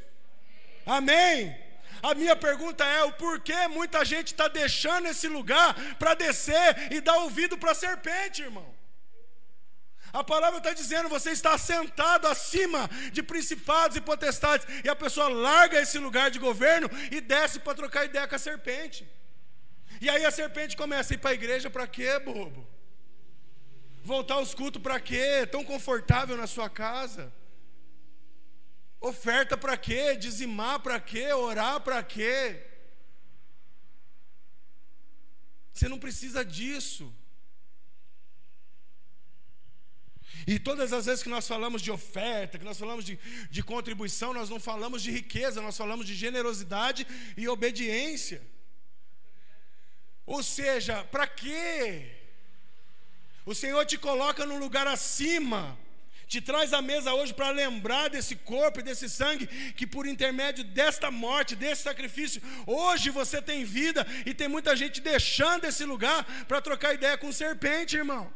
Amém. 0.86 1.69
A 2.02 2.14
minha 2.16 2.36
pergunta 2.36 2.84
é: 2.86 3.04
o 3.04 3.14
porquê 3.14 3.68
muita 3.68 4.04
gente 4.06 4.28
está 4.28 4.48
deixando 4.48 5.08
esse 5.08 5.28
lugar 5.28 5.74
para 5.96 6.14
descer 6.14 6.92
e 6.92 7.02
dar 7.02 7.18
ouvido 7.18 7.58
para 7.58 7.72
a 7.72 7.76
serpente, 7.76 8.42
irmão? 8.42 8.80
A 10.12 10.24
palavra 10.24 10.58
está 10.58 10.74
dizendo: 10.74 11.10
você 11.10 11.32
está 11.32 11.58
sentado 11.58 12.28
acima 12.28 12.90
de 13.12 13.22
principados 13.22 13.98
e 13.98 14.02
potestades, 14.02 14.68
e 14.84 14.90
a 14.90 14.96
pessoa 14.96 15.30
larga 15.30 15.82
esse 15.82 16.00
lugar 16.00 16.32
de 16.32 16.40
governo 16.40 16.90
e 17.12 17.22
desce 17.22 17.60
para 17.60 17.76
trocar 17.76 18.06
ideia 18.06 18.28
com 18.28 18.36
a 18.36 18.40
serpente. 18.40 19.08
E 20.02 20.10
aí 20.10 20.26
a 20.26 20.32
serpente 20.32 20.78
começa 20.78 21.14
a 21.14 21.16
ir 21.16 21.18
para 21.18 21.32
a 21.32 21.34
igreja 21.34 21.70
para 21.70 21.88
quê, 21.88 22.18
bobo? 22.20 22.68
Voltar 24.04 24.36
aos 24.36 24.54
cultos 24.54 24.82
para 24.82 25.00
quê? 25.00 25.48
Tão 25.52 25.64
confortável 25.64 26.38
na 26.38 26.48
sua 26.48 26.70
casa. 26.70 27.32
Oferta 29.00 29.58
para 29.58 29.78
quê? 29.78 30.16
Dizimar 30.16 30.80
para 30.82 31.00
quê? 31.00 31.32
Orar 31.34 31.80
para 31.82 32.04
quê? 32.04 32.66
Você 35.74 35.88
não 35.88 35.98
precisa 35.98 36.44
disso. 36.44 37.14
E 40.46 40.60
todas 40.60 40.92
as 40.92 41.06
vezes 41.06 41.24
que 41.24 41.30
nós 41.30 41.48
falamos 41.48 41.82
de 41.82 41.92
oferta, 41.92 42.58
que 42.58 42.66
nós 42.66 42.78
falamos 42.78 43.06
de, 43.06 43.18
de 43.50 43.64
contribuição, 43.64 44.34
nós 44.34 44.50
não 44.50 44.60
falamos 44.60 45.02
de 45.02 45.12
riqueza, 45.12 45.62
nós 45.62 45.78
falamos 45.78 46.06
de 46.06 46.16
generosidade 46.16 47.08
e 47.38 47.48
obediência. 47.48 48.42
Ou 50.26 50.44
seja, 50.44 51.04
para 51.06 51.26
quê? 51.28 52.16
O 53.46 53.56
Senhor 53.56 53.86
te 53.86 53.98
coloca 53.98 54.46
num 54.46 54.60
lugar 54.60 54.88
acima 54.88 55.78
te 56.30 56.40
traz 56.40 56.74
à 56.74 56.82
mesa 56.82 57.12
hoje 57.12 57.34
para 57.34 57.50
lembrar 57.50 58.08
desse 58.08 58.36
corpo 58.36 58.80
e 58.80 58.84
desse 58.84 59.10
sangue, 59.10 59.48
que 59.74 59.88
por 59.88 60.06
intermédio 60.06 60.64
desta 60.64 61.10
morte, 61.10 61.56
desse 61.56 61.82
sacrifício, 61.82 62.40
hoje 62.68 63.10
você 63.10 63.42
tem 63.42 63.66
vida 63.66 64.06
e 64.28 64.34
tem 64.36 64.48
muita 64.48 64.76
gente 64.76 65.02
deixando 65.02 65.66
esse 65.66 65.84
lugar 65.84 66.24
para 66.48 66.62
trocar 66.62 66.94
ideia 66.94 67.18
com 67.18 67.32
serpente, 67.32 67.98
irmão. 67.98 68.32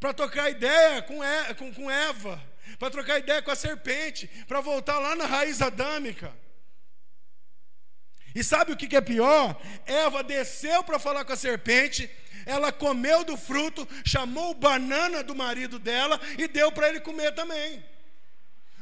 para 0.00 0.12
trocar 0.12 0.50
ideia 0.50 1.00
com, 1.02 1.20
com, 1.56 1.72
com 1.72 1.88
Eva, 1.90 2.42
para 2.76 2.90
trocar 2.90 3.20
ideia 3.20 3.40
com 3.40 3.52
a 3.52 3.56
serpente, 3.56 4.26
para 4.48 4.60
voltar 4.60 4.98
lá 4.98 5.14
na 5.14 5.26
raiz 5.26 5.62
adâmica. 5.62 6.34
E 8.34 8.44
sabe 8.44 8.72
o 8.72 8.76
que 8.76 8.96
é 8.96 9.00
pior? 9.00 9.60
Eva 9.86 10.22
desceu 10.22 10.84
para 10.84 10.98
falar 10.98 11.24
com 11.24 11.32
a 11.32 11.36
serpente, 11.36 12.10
ela 12.46 12.70
comeu 12.70 13.24
do 13.24 13.36
fruto, 13.36 13.86
chamou 14.04 14.54
banana 14.54 15.22
do 15.22 15.34
marido 15.34 15.78
dela 15.78 16.20
e 16.38 16.46
deu 16.46 16.70
para 16.70 16.88
ele 16.88 17.00
comer 17.00 17.32
também. 17.34 17.84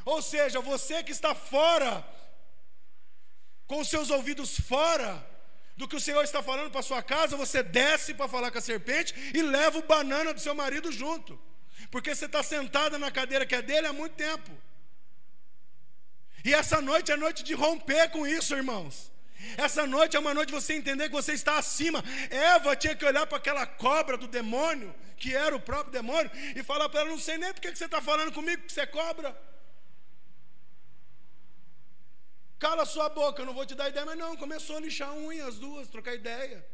Ou 0.05 0.23
seja, 0.23 0.61
você 0.61 1.03
que 1.03 1.13
está 1.13 1.35
fora, 1.35 2.05
com 3.67 3.81
os 3.81 3.89
seus 3.89 4.11
ouvidos 4.11 4.61
fora 4.61 5.25
do 5.77 5.87
que 5.89 5.97
o 5.97 6.01
Senhor 6.01 6.23
está 6.23 6.43
falando 6.43 6.71
para 6.71 6.83
sua 6.83 7.03
casa, 7.03 7.37
você 7.37 7.63
desce 7.63 8.15
para 8.15 8.29
falar 8.29 8.51
com 8.51 8.59
a 8.59 8.63
serpente 8.63 9.15
e 9.35 9.43
leva 9.43 9.79
o 9.79 9.83
banana 9.83 10.33
do 10.33 10.41
seu 10.41 10.55
marido 10.55 10.93
junto, 10.93 11.39
porque 11.91 12.15
você 12.15 12.27
está 12.27 12.43
sentada 12.43 12.99
na 12.99 13.11
cadeira 13.11 13.45
que 13.45 13.55
é 13.55 13.63
dele 13.63 13.87
há 13.87 13.93
muito 13.93 14.15
tempo. 14.15 14.51
E 16.45 16.55
essa 16.55 16.81
noite 16.81 17.11
é 17.11 17.17
noite 17.17 17.43
de 17.43 17.55
romper 17.55 18.09
com 18.11 18.25
isso, 18.27 18.55
irmãos. 18.55 19.11
Essa 19.57 19.87
noite 19.87 20.17
é 20.17 20.21
uma 20.21 20.35
noite 20.35 20.49
de 20.49 20.55
você 20.55 20.75
entender 20.75 21.09
que 21.09 21.15
você 21.15 21.33
está 21.33 21.59
acima. 21.59 22.03
Eva 22.31 22.75
tinha 22.75 22.95
que 22.95 23.05
olhar 23.05 23.27
para 23.27 23.39
aquela 23.39 23.67
cobra 23.67 24.17
do 24.17 24.27
demônio, 24.27 24.95
que 25.17 25.35
era 25.35 25.55
o 25.55 25.61
próprio 25.61 25.93
demônio, 25.93 26.31
e 26.55 26.63
falar 26.63 26.89
para 26.89 27.01
ela: 27.01 27.11
Não 27.11 27.19
sei 27.19 27.39
nem 27.39 27.53
por 27.53 27.61
que 27.61 27.75
você 27.75 27.85
está 27.85 28.01
falando 28.01 28.33
comigo, 28.33 28.63
porque 28.63 28.75
você 28.75 28.83
é 28.83 28.87
cobra. 28.87 29.37
Cala 32.59 32.87
sua 32.87 33.09
boca, 33.09 33.43
eu 33.43 33.47
não 33.47 33.53
vou 33.53 33.67
te 33.67 33.75
dar 33.75 33.89
ideia, 33.89 34.07
mas 34.07 34.19
não, 34.19 34.37
começou 34.37 34.77
a 34.79 34.81
lixar 34.81 35.13
unha 35.15 35.47
as 35.47 35.59
duas, 35.59 35.89
trocar 35.89 36.15
ideia. 36.15 36.67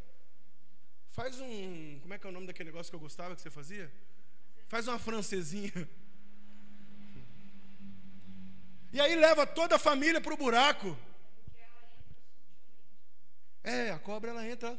Faz 1.09 1.41
um. 1.41 1.99
Como 2.01 2.15
é 2.15 2.19
que 2.19 2.27
é 2.27 2.31
o 2.31 2.33
nome 2.33 2.47
daquele 2.47 2.71
negócio 2.71 2.91
que 2.91 2.97
eu 2.97 3.01
gostava 3.01 3.35
que 3.35 3.43
você 3.43 3.51
fazia? 3.51 3.93
Faz 4.69 4.87
uma 4.89 4.99
francesinha. 4.99 5.89
E 8.93 9.01
aí 9.01 9.17
leva 9.17 9.47
toda 9.47 9.77
a 9.77 9.79
família 9.79 10.21
para 10.21 10.35
o 10.35 10.37
buraco. 10.37 10.97
É, 13.65 13.91
a 13.91 13.99
cobra 13.99 14.31
ela 14.31 14.47
entra. 14.47 14.79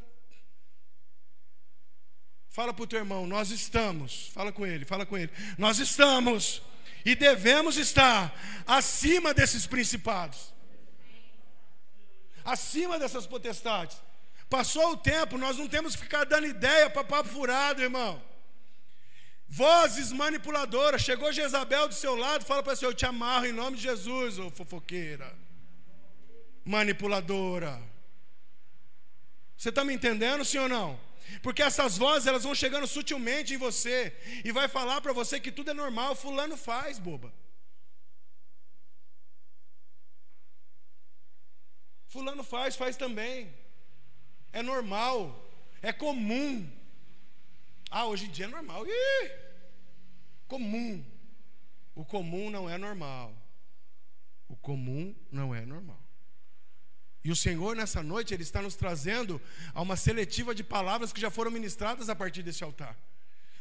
Fala 2.50 2.74
para 2.74 2.84
o 2.84 2.88
teu 2.88 3.00
irmão, 3.00 3.26
nós 3.26 3.50
estamos. 3.50 4.30
Fala 4.34 4.52
com 4.52 4.66
ele, 4.66 4.86
fala 4.86 5.06
com 5.06 5.18
ele. 5.18 5.32
Nós 5.58 5.80
estamos 5.80 6.62
e 7.06 7.16
devemos 7.16 7.78
estar 7.78 8.34
acima 8.68 9.34
desses 9.34 9.66
principados, 9.66 10.54
acima 12.46 13.00
dessas 13.00 13.26
potestades. 13.26 13.98
Passou 14.50 14.92
o 14.92 14.98
tempo, 14.98 15.38
nós 15.38 15.58
não 15.58 15.68
temos 15.68 15.96
que 15.96 16.04
ficar 16.04 16.26
dando 16.26 16.46
ideia 16.46 16.90
para 16.90 17.04
papo 17.04 17.30
furado, 17.30 17.82
irmão. 17.82 18.22
Vozes 19.48 20.12
manipuladoras. 20.12 21.02
Chegou 21.02 21.34
Jezabel 21.34 21.88
do 21.88 21.94
seu 21.94 22.16
lado, 22.16 22.46
fala 22.46 22.62
para 22.62 22.76
você: 22.76 22.86
Eu 22.86 22.94
te 22.94 23.06
amarro 23.06 23.46
em 23.46 23.52
nome 23.52 23.78
de 23.78 23.84
Jesus, 23.84 24.38
ô 24.38 24.52
fofoqueira. 24.52 25.36
Manipuladora. 26.64 27.93
Você 29.64 29.70
está 29.70 29.86
me 29.86 29.93
entendendo, 29.93 30.43
sim 30.43 30.57
ou 30.57 30.68
não? 30.68 30.99
Porque 31.41 31.64
essas 31.64 31.97
vozes 31.97 32.28
elas 32.28 32.43
vão 32.43 32.53
chegando 32.53 32.86
sutilmente 32.86 33.53
em 33.53 33.57
você 33.57 34.14
e 34.43 34.51
vai 34.51 34.68
falar 34.68 34.99
para 34.99 35.14
você 35.14 35.39
que 35.39 35.53
tudo 35.53 35.72
é 35.72 35.74
normal, 35.74 36.18
fulano 36.18 36.57
faz, 36.57 36.99
boba. 36.99 37.34
Fulano 42.09 42.43
faz, 42.43 42.76
faz 42.76 42.97
também. 42.97 43.55
É 44.51 44.61
normal, 44.61 45.18
é 45.82 45.93
comum. 45.93 46.70
Ah, 47.89 48.05
hoje 48.05 48.26
em 48.26 48.32
dia 48.32 48.47
é 48.47 48.49
normal. 48.49 48.86
Ih, 48.86 49.32
comum. 50.45 51.05
O 51.95 52.03
comum 52.03 52.49
não 52.49 52.70
é 52.70 52.78
normal. 52.78 53.34
O 54.49 54.57
comum 54.57 55.16
não 55.32 55.55
é 55.55 55.66
normal. 55.66 56.03
E 57.24 57.32
o 57.32 57.36
Senhor, 57.36 57.76
nessa 57.76 58.03
noite, 58.03 58.34
Ele 58.34 58.43
está 58.43 58.61
nos 58.61 58.76
trazendo 58.76 59.41
a 59.74 59.82
uma 59.82 59.95
seletiva 59.95 60.53
de 60.53 60.63
palavras 60.63 61.13
que 61.13 61.21
já 61.21 61.32
foram 61.32 61.49
ministradas 61.49 62.09
a 62.09 62.15
partir 62.15 62.43
desse 62.43 62.63
altar. 62.63 62.97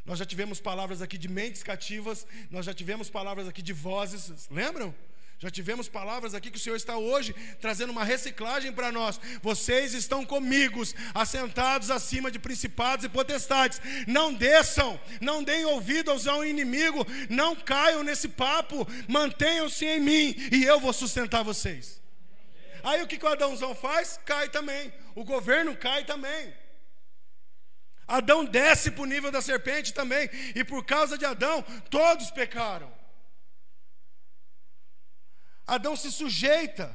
Nós 0.05 0.19
já 0.19 0.25
tivemos 0.25 0.59
palavras 0.59 1.01
aqui 1.01 1.17
de 1.17 1.29
mentes 1.29 1.63
cativas, 1.63 2.27
nós 2.51 2.65
já 2.65 2.73
tivemos 2.73 3.09
palavras 3.09 3.47
aqui 3.47 3.61
de 3.61 3.71
vozes, 3.71 4.49
lembram? 4.51 4.93
Já 5.39 5.49
tivemos 5.49 5.89
palavras 5.89 6.33
aqui 6.33 6.51
que 6.51 6.57
o 6.57 6.59
Senhor 6.59 6.75
está 6.75 6.97
hoje 6.97 7.33
trazendo 7.59 7.91
uma 7.91 8.03
reciclagem 8.03 8.71
para 8.71 8.91
nós. 8.91 9.19
Vocês 9.41 9.93
estão 9.93 10.25
comigo, 10.25 10.81
assentados 11.13 11.89
acima 11.89 12.31
de 12.31 12.39
principados 12.39 13.05
e 13.05 13.09
potestades. 13.09 13.81
Não 14.07 14.33
desçam, 14.33 14.99
não 15.19 15.43
deem 15.43 15.65
ouvidos 15.65 16.27
ao 16.27 16.45
inimigo, 16.45 17.05
não 17.29 17.55
caiam 17.55 18.03
nesse 18.03 18.29
papo, 18.29 18.87
mantenham-se 19.07 19.85
em 19.85 19.99
mim 19.99 20.35
e 20.51 20.63
eu 20.63 20.79
vou 20.79 20.93
sustentar 20.93 21.43
vocês. 21.43 22.02
Aí 22.83 23.01
o 23.01 23.07
que, 23.07 23.17
que 23.17 23.25
o 23.25 23.29
Adãozão 23.29 23.73
faz? 23.73 24.19
Cai 24.25 24.49
também. 24.49 24.93
O 25.15 25.23
governo 25.23 25.75
cai 25.75 26.03
também. 26.03 26.53
Adão 28.05 28.43
desce 28.43 28.91
para 28.91 29.03
o 29.03 29.05
nível 29.05 29.31
da 29.31 29.41
serpente 29.41 29.93
também. 29.93 30.29
E 30.53 30.63
por 30.65 30.85
causa 30.85 31.17
de 31.17 31.25
Adão, 31.25 31.63
todos 31.89 32.29
pecaram. 32.31 32.91
Adão 35.65 35.95
se 35.95 36.11
sujeita. 36.11 36.93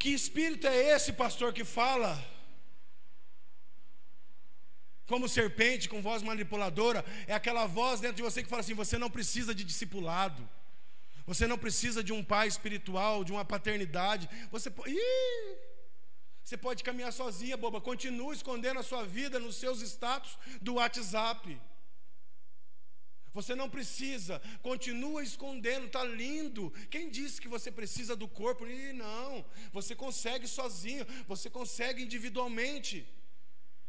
Que 0.00 0.10
espírito 0.10 0.66
é 0.66 0.76
esse, 0.94 1.12
pastor, 1.12 1.52
que 1.52 1.64
fala 1.64 2.35
como 5.06 5.28
serpente, 5.28 5.88
com 5.88 6.02
voz 6.02 6.22
manipuladora, 6.22 7.04
é 7.26 7.34
aquela 7.34 7.66
voz 7.66 8.00
dentro 8.00 8.16
de 8.16 8.22
você 8.22 8.42
que 8.42 8.48
fala 8.48 8.60
assim: 8.60 8.74
você 8.74 8.98
não 8.98 9.10
precisa 9.10 9.54
de 9.54 9.64
discipulado, 9.64 10.48
você 11.26 11.46
não 11.46 11.58
precisa 11.58 12.02
de 12.02 12.12
um 12.12 12.22
pai 12.22 12.48
espiritual, 12.48 13.24
de 13.24 13.32
uma 13.32 13.44
paternidade, 13.44 14.28
você 14.50 14.70
pode. 14.70 14.94
Você 16.44 16.56
pode 16.56 16.84
caminhar 16.84 17.12
sozinha, 17.12 17.56
boba. 17.56 17.80
Continua 17.80 18.32
escondendo 18.32 18.78
a 18.78 18.82
sua 18.84 19.04
vida 19.04 19.36
nos 19.40 19.56
seus 19.56 19.82
status 19.82 20.38
do 20.62 20.74
WhatsApp. 20.74 21.60
Você 23.34 23.52
não 23.54 23.68
precisa, 23.68 24.40
continua 24.62 25.24
escondendo, 25.24 25.86
está 25.86 26.04
lindo. 26.04 26.72
Quem 26.88 27.10
disse 27.10 27.40
que 27.40 27.48
você 27.48 27.70
precisa 27.70 28.14
do 28.14 28.28
corpo? 28.28 28.64
Ih, 28.64 28.92
não, 28.92 29.44
você 29.72 29.92
consegue 29.94 30.46
sozinho, 30.46 31.04
você 31.26 31.50
consegue 31.50 32.02
individualmente. 32.02 33.06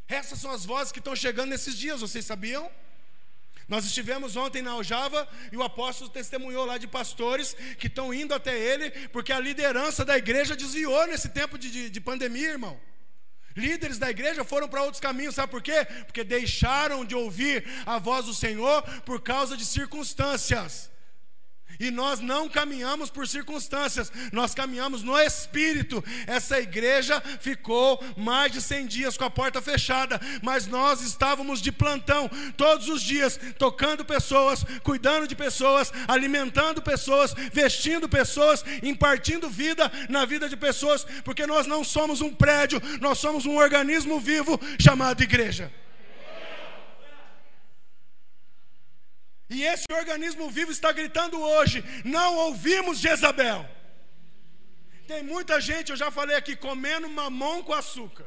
Essas 0.08 0.39
são 0.39 0.51
as 0.51 0.66
vozes 0.66 0.91
que 0.91 0.99
estão 0.99 1.16
chegando 1.16 1.49
nesses 1.49 1.78
dias, 1.78 2.01
vocês 2.01 2.26
sabiam? 2.26 2.70
Nós 3.68 3.84
estivemos 3.84 4.38
ontem 4.38 4.62
na 4.62 4.72
Aljava 4.72 5.28
e 5.51 5.58
o 5.58 5.64
apóstolo 5.64 6.10
testemunhou 6.10 6.66
lá 6.66 6.78
de 6.78 6.88
pastores 6.88 7.53
que 7.78 7.88
estão 7.88 8.14
indo 8.14 8.34
até 8.34 8.58
ele, 8.58 8.89
porque 9.10 9.34
a 9.34 9.39
liderança 9.39 10.05
da 10.05 10.18
igreja 10.18 10.55
desviou 10.55 11.05
nesse 11.08 11.28
tempo 11.30 11.58
de, 11.58 11.70
de, 11.70 11.89
de 11.89 11.99
pandemia, 11.99 12.51
irmão. 12.51 12.80
Líderes 13.58 13.97
da 13.97 14.10
igreja 14.10 14.45
foram 14.45 14.70
para 14.70 14.84
outros 14.84 15.01
caminhos, 15.01 15.36
sabe 15.36 15.51
por 15.51 15.62
quê? 15.62 15.86
Porque 16.05 16.24
deixaram 16.24 17.03
de 17.03 17.16
ouvir 17.16 17.66
a 17.86 17.97
voz 17.99 18.26
do 18.26 18.34
Senhor 18.34 18.82
por 19.01 19.22
causa 19.22 19.58
de 19.58 19.66
circunstâncias. 19.66 20.89
E 21.80 21.91
nós 21.91 22.19
não 22.19 22.49
caminhamos 22.49 23.09
por 23.09 23.28
circunstâncias, 23.28 24.11
nós 24.32 24.53
caminhamos 24.53 25.03
no 25.03 25.17
Espírito. 25.17 26.03
Essa 26.25 26.59
igreja 26.59 27.21
ficou 27.39 28.03
mais 28.15 28.51
de 28.51 28.61
100 28.61 28.88
dias 28.88 29.17
com 29.17 29.23
a 29.23 29.30
porta 29.30 29.61
fechada, 29.61 30.19
mas 30.41 30.67
nós 30.67 31.01
estávamos 31.01 31.61
de 31.61 31.71
plantão 31.71 32.30
todos 32.55 32.89
os 32.89 33.01
dias, 33.01 33.39
tocando 33.57 34.03
pessoas, 34.03 34.65
cuidando 34.84 35.28
de 35.28 35.36
pessoas, 35.36 35.91
alimentando 36.07 36.82
pessoas, 36.82 37.34
vestindo 37.53 38.09
pessoas, 38.09 38.63
impartindo 38.82 39.49
vida 39.49 39.91
na 40.09 40.25
vida 40.25 40.49
de 40.49 40.57
pessoas, 40.57 41.05
porque 41.23 41.45
nós 41.45 41.67
não 41.67 41.84
somos 41.84 42.21
um 42.21 42.34
prédio, 42.34 42.82
nós 42.99 43.17
somos 43.17 43.45
um 43.45 43.57
organismo 43.57 44.19
vivo 44.19 44.59
chamado 44.80 45.21
igreja. 45.21 45.71
E 49.50 49.64
esse 49.64 49.86
organismo 49.91 50.50
vivo 50.50 50.72
está 50.72 50.91
gritando 50.91 51.39
hoje: 51.39 51.84
não 52.04 52.36
ouvimos 52.36 53.00
Jezabel. 53.00 53.68
Tem 55.08 55.24
muita 55.24 55.62
gente, 55.62 55.91
eu 55.91 55.95
já 55.98 56.12
falei 56.12 56.36
aqui, 56.36 56.56
comendo 56.56 57.08
mamão 57.10 57.64
com 57.64 57.74
açúcar. 57.74 58.26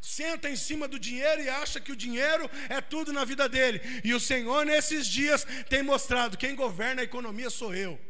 Senta 0.00 0.48
em 0.48 0.56
cima 0.56 0.88
do 0.88 0.98
dinheiro 0.98 1.42
e 1.42 1.48
acha 1.48 1.80
que 1.80 1.92
o 1.92 1.96
dinheiro 1.96 2.48
é 2.68 2.80
tudo 2.80 3.12
na 3.12 3.24
vida 3.24 3.48
dele. 3.48 3.80
E 4.02 4.14
o 4.14 4.20
Senhor, 4.20 4.64
nesses 4.64 5.06
dias, 5.06 5.46
tem 5.68 5.82
mostrado: 5.82 6.38
quem 6.38 6.54
governa 6.54 7.02
a 7.02 7.04
economia 7.04 7.50
sou 7.50 7.74
eu. 7.74 8.00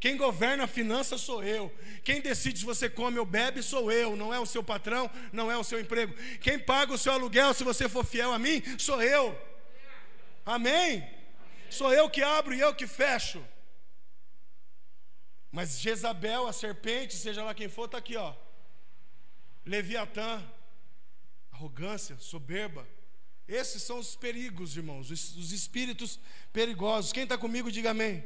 Quem 0.00 0.16
governa 0.16 0.64
a 0.64 0.66
finança 0.66 1.16
sou 1.16 1.42
eu. 1.42 1.72
Quem 2.02 2.20
decide 2.20 2.58
se 2.58 2.64
você 2.64 2.90
come 2.90 3.18
ou 3.18 3.24
bebe 3.24 3.62
sou 3.62 3.90
eu. 3.90 4.14
Não 4.14 4.32
é 4.34 4.38
o 4.38 4.46
seu 4.46 4.62
patrão, 4.62 5.10
não 5.32 5.50
é 5.50 5.56
o 5.56 5.64
seu 5.64 5.80
emprego. 5.80 6.14
Quem 6.40 6.58
paga 6.58 6.92
o 6.92 6.98
seu 6.98 7.12
aluguel, 7.12 7.54
se 7.54 7.64
você 7.64 7.88
for 7.88 8.04
fiel 8.04 8.32
a 8.32 8.38
mim, 8.38 8.62
sou 8.78 9.02
eu. 9.02 9.38
Amém? 10.44 11.02
Sou 11.70 11.92
eu 11.92 12.08
que 12.08 12.22
abro 12.22 12.54
e 12.54 12.60
eu 12.60 12.74
que 12.74 12.86
fecho. 12.86 13.44
Mas 15.50 15.78
Jezabel, 15.78 16.46
a 16.46 16.52
serpente, 16.52 17.14
seja 17.14 17.44
lá 17.44 17.54
quem 17.54 17.68
for, 17.68 17.84
está 17.84 17.98
aqui, 17.98 18.16
ó. 18.16 18.34
Leviatã, 19.64 20.42
arrogância, 21.52 22.18
soberba. 22.18 22.86
Esses 23.46 23.82
são 23.82 23.98
os 23.98 24.16
perigos, 24.16 24.76
irmãos, 24.76 25.10
os, 25.10 25.36
os 25.36 25.52
espíritos 25.52 26.18
perigosos. 26.52 27.12
Quem 27.12 27.22
está 27.24 27.38
comigo, 27.38 27.70
diga 27.70 27.90
amém. 27.90 28.24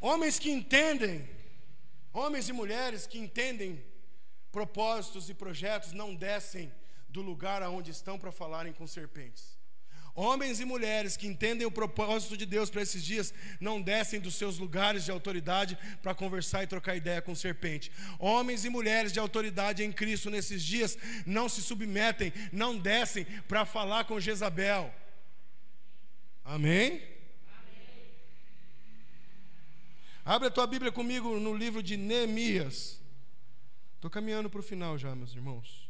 Homens 0.00 0.38
que 0.38 0.50
entendem, 0.50 1.28
homens 2.12 2.48
e 2.48 2.52
mulheres 2.52 3.06
que 3.06 3.18
entendem 3.18 3.84
propósitos 4.50 5.28
e 5.28 5.34
projetos, 5.34 5.92
não 5.92 6.14
descem 6.14 6.72
do 7.16 7.22
lugar 7.22 7.62
aonde 7.62 7.90
estão 7.90 8.18
para 8.18 8.30
falarem 8.30 8.74
com 8.74 8.86
serpentes. 8.86 9.56
Homens 10.14 10.60
e 10.60 10.64
mulheres 10.64 11.16
que 11.16 11.26
entendem 11.26 11.66
o 11.66 11.70
propósito 11.70 12.36
de 12.36 12.46
Deus 12.46 12.68
para 12.70 12.82
esses 12.82 13.02
dias 13.04 13.34
não 13.60 13.82
descem 13.82 14.20
dos 14.20 14.34
seus 14.34 14.58
lugares 14.58 15.04
de 15.04 15.10
autoridade 15.10 15.78
para 16.02 16.14
conversar 16.14 16.62
e 16.62 16.66
trocar 16.66 16.94
ideia 16.96 17.20
com 17.20 17.34
serpente. 17.34 17.90
Homens 18.18 18.64
e 18.64 18.70
mulheres 18.70 19.12
de 19.12 19.20
autoridade 19.20 19.82
em 19.82 19.92
Cristo 19.92 20.30
nesses 20.30 20.62
dias 20.62 20.96
não 21.26 21.48
se 21.48 21.62
submetem, 21.62 22.32
não 22.52 22.78
descem 22.78 23.24
para 23.48 23.64
falar 23.66 24.04
com 24.04 24.20
Jezabel. 24.20 24.94
Amém? 26.44 26.86
Amém. 26.86 27.02
Abre 30.24 30.48
a 30.48 30.50
tua 30.50 30.66
Bíblia 30.66 30.92
comigo 30.92 31.38
no 31.38 31.54
livro 31.54 31.82
de 31.82 31.96
Neemias. 31.96 33.00
Estou 33.96 34.10
caminhando 34.10 34.48
para 34.48 34.60
o 34.60 34.62
final 34.62 34.96
já, 34.96 35.14
meus 35.14 35.34
irmãos. 35.34 35.85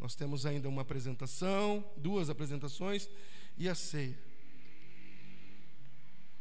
Nós 0.00 0.14
temos 0.14 0.46
ainda 0.46 0.66
uma 0.66 0.80
apresentação, 0.80 1.84
duas 1.94 2.30
apresentações 2.30 3.06
e 3.58 3.68
a 3.68 3.74
ceia. 3.74 4.18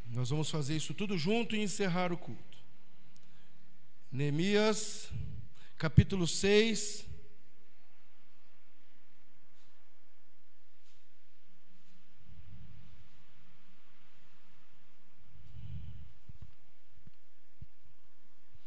Nós 0.06 0.30
vamos 0.30 0.50
fazer 0.50 0.78
isso 0.78 0.94
tudo 0.94 1.18
junto 1.18 1.58
e 1.58 1.60
encerrar 1.60 2.14
o 2.14 2.18
culto. 2.18 2.58
Neemias, 4.10 5.12
capítulo 5.78 6.26
6. 6.26 7.06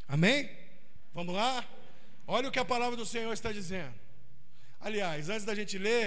Amém? 0.06 0.50
Vamos 1.14 1.34
lá? 1.34 1.66
Olha 2.26 2.50
o 2.50 2.52
que 2.52 2.58
a 2.58 2.64
palavra 2.64 2.94
do 2.94 3.06
Senhor 3.06 3.32
está 3.32 3.50
dizendo. 3.50 4.01
Aliás, 4.82 5.28
antes 5.28 5.44
da 5.44 5.54
gente 5.54 5.78
ler, 5.78 6.06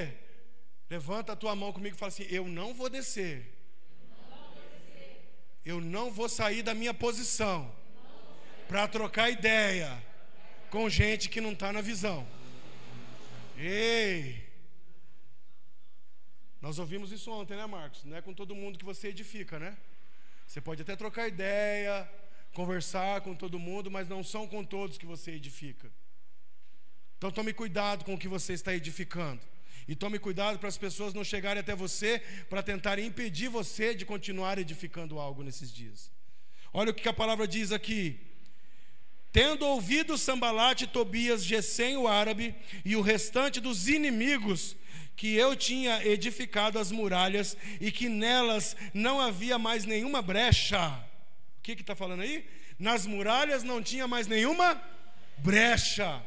levanta 0.90 1.32
a 1.32 1.36
tua 1.36 1.56
mão 1.56 1.72
comigo 1.72 1.96
e 1.96 1.98
fala 1.98 2.10
assim: 2.10 2.28
Eu 2.30 2.46
não 2.48 2.74
vou 2.74 2.90
descer. 2.90 3.54
Eu 5.64 5.82
não 5.82 6.12
vou 6.12 6.30
sair 6.30 6.62
da 6.62 6.76
minha 6.76 6.94
posição 6.94 7.74
para 8.68 8.88
trocar 8.88 9.32
ideia 9.32 9.90
com 10.70 10.88
gente 10.90 11.30
que 11.30 11.42
não 11.42 11.54
está 11.54 11.72
na 11.72 11.82
visão. 11.82 12.28
Ei! 13.58 14.46
Nós 16.62 16.78
ouvimos 16.78 17.12
isso 17.12 17.32
ontem, 17.32 17.56
né, 17.56 17.66
Marcos? 17.66 18.04
Não 18.04 18.18
é 18.18 18.22
com 18.22 18.34
todo 18.34 18.54
mundo 18.54 18.78
que 18.78 18.86
você 18.86 19.08
edifica, 19.08 19.58
né? 19.58 19.78
Você 20.46 20.60
pode 20.60 20.82
até 20.82 20.96
trocar 20.96 21.28
ideia, 21.28 22.08
conversar 22.54 23.22
com 23.22 23.34
todo 23.34 23.58
mundo, 23.58 23.90
mas 23.90 24.08
não 24.08 24.24
são 24.24 24.48
com 24.48 24.64
todos 24.64 24.98
que 24.98 25.06
você 25.06 25.32
edifica. 25.32 25.92
Então 27.26 27.34
tome 27.34 27.54
cuidado 27.54 28.06
com 28.06 28.14
o 28.14 28.18
que 28.20 28.28
você 28.28 28.54
está 28.54 28.72
edificando. 28.72 29.42
E 29.88 29.96
tome 29.96 30.20
cuidado 30.20 30.60
para 30.60 30.70
as 30.70 30.78
pessoas 30.78 31.12
não 31.12 31.24
chegarem 31.24 31.60
até 31.60 31.76
você 31.76 32.22
para 32.52 32.62
tentarem 32.62 33.08
impedir 33.08 33.50
você 33.50 33.96
de 33.96 34.06
continuar 34.06 34.60
edificando 34.60 35.18
algo 35.18 35.42
nesses 35.42 35.74
dias. 35.74 36.12
Olha 36.72 36.92
o 36.92 36.94
que 36.94 37.10
a 37.10 37.14
palavra 37.14 37.48
diz 37.48 37.72
aqui. 37.72 38.20
Tendo 39.32 39.66
ouvido 39.66 40.20
Sambalate, 40.20 40.86
Tobias, 40.86 41.44
Gesem, 41.44 41.98
o 41.98 42.08
árabe, 42.08 42.54
e 42.86 42.96
o 42.96 43.02
restante 43.02 43.60
dos 43.60 43.88
inimigos, 43.88 44.76
que 45.16 45.34
eu 45.34 45.56
tinha 45.56 46.06
edificado 46.06 46.78
as 46.78 46.92
muralhas 46.92 47.58
e 47.82 47.92
que 47.92 48.08
nelas 48.08 48.78
não 48.94 49.20
havia 49.20 49.58
mais 49.58 49.84
nenhuma 49.84 50.22
brecha. 50.22 50.92
O 51.58 51.64
que 51.64 51.72
está 51.72 51.96
falando 51.96 52.22
aí? 52.22 52.48
Nas 52.78 53.08
muralhas 53.08 53.64
não 53.64 53.82
tinha 53.82 54.08
mais 54.08 54.28
nenhuma 54.28 54.80
brecha. 55.40 56.24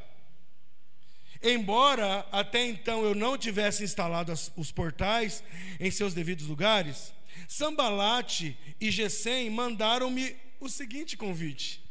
Embora 1.43 2.26
até 2.32 2.66
então 2.66 3.05
eu 3.05 3.14
não 3.14 3.39
tivesse 3.39 3.84
instalado 3.84 4.32
as, 4.32 4.51
os 4.57 4.72
portais 4.72 5.43
em 5.78 5.91
seus 5.91 6.14
devidos 6.14 6.47
lugares, 6.47 7.12
Sambalate 7.47 8.59
e 8.80 8.91
Gesem 8.91 9.49
mandaram-me 9.51 10.36
o 10.61 10.68
seguinte 10.68 11.16
convite. 11.16 11.82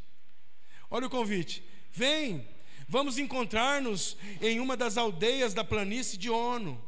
Olha 0.90 1.06
o 1.06 1.10
convite. 1.10 1.62
Vem, 1.90 2.46
vamos 2.88 3.18
encontrar-nos 3.18 4.16
em 4.40 4.60
uma 4.60 4.76
das 4.76 4.96
aldeias 4.96 5.54
da 5.54 5.64
planície 5.64 6.18
de 6.18 6.30
Ono. 6.30 6.82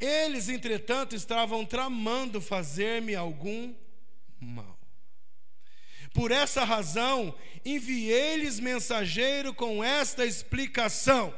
Eles, 0.00 0.48
entretanto, 0.48 1.14
estavam 1.14 1.64
tramando 1.64 2.40
fazer-me 2.40 3.14
algum 3.14 3.74
mal. 4.40 4.75
Por 6.16 6.30
essa 6.32 6.64
razão, 6.64 7.34
enviei-lhes 7.62 8.58
mensageiro 8.58 9.52
com 9.52 9.84
esta 9.84 10.24
explicação. 10.24 11.34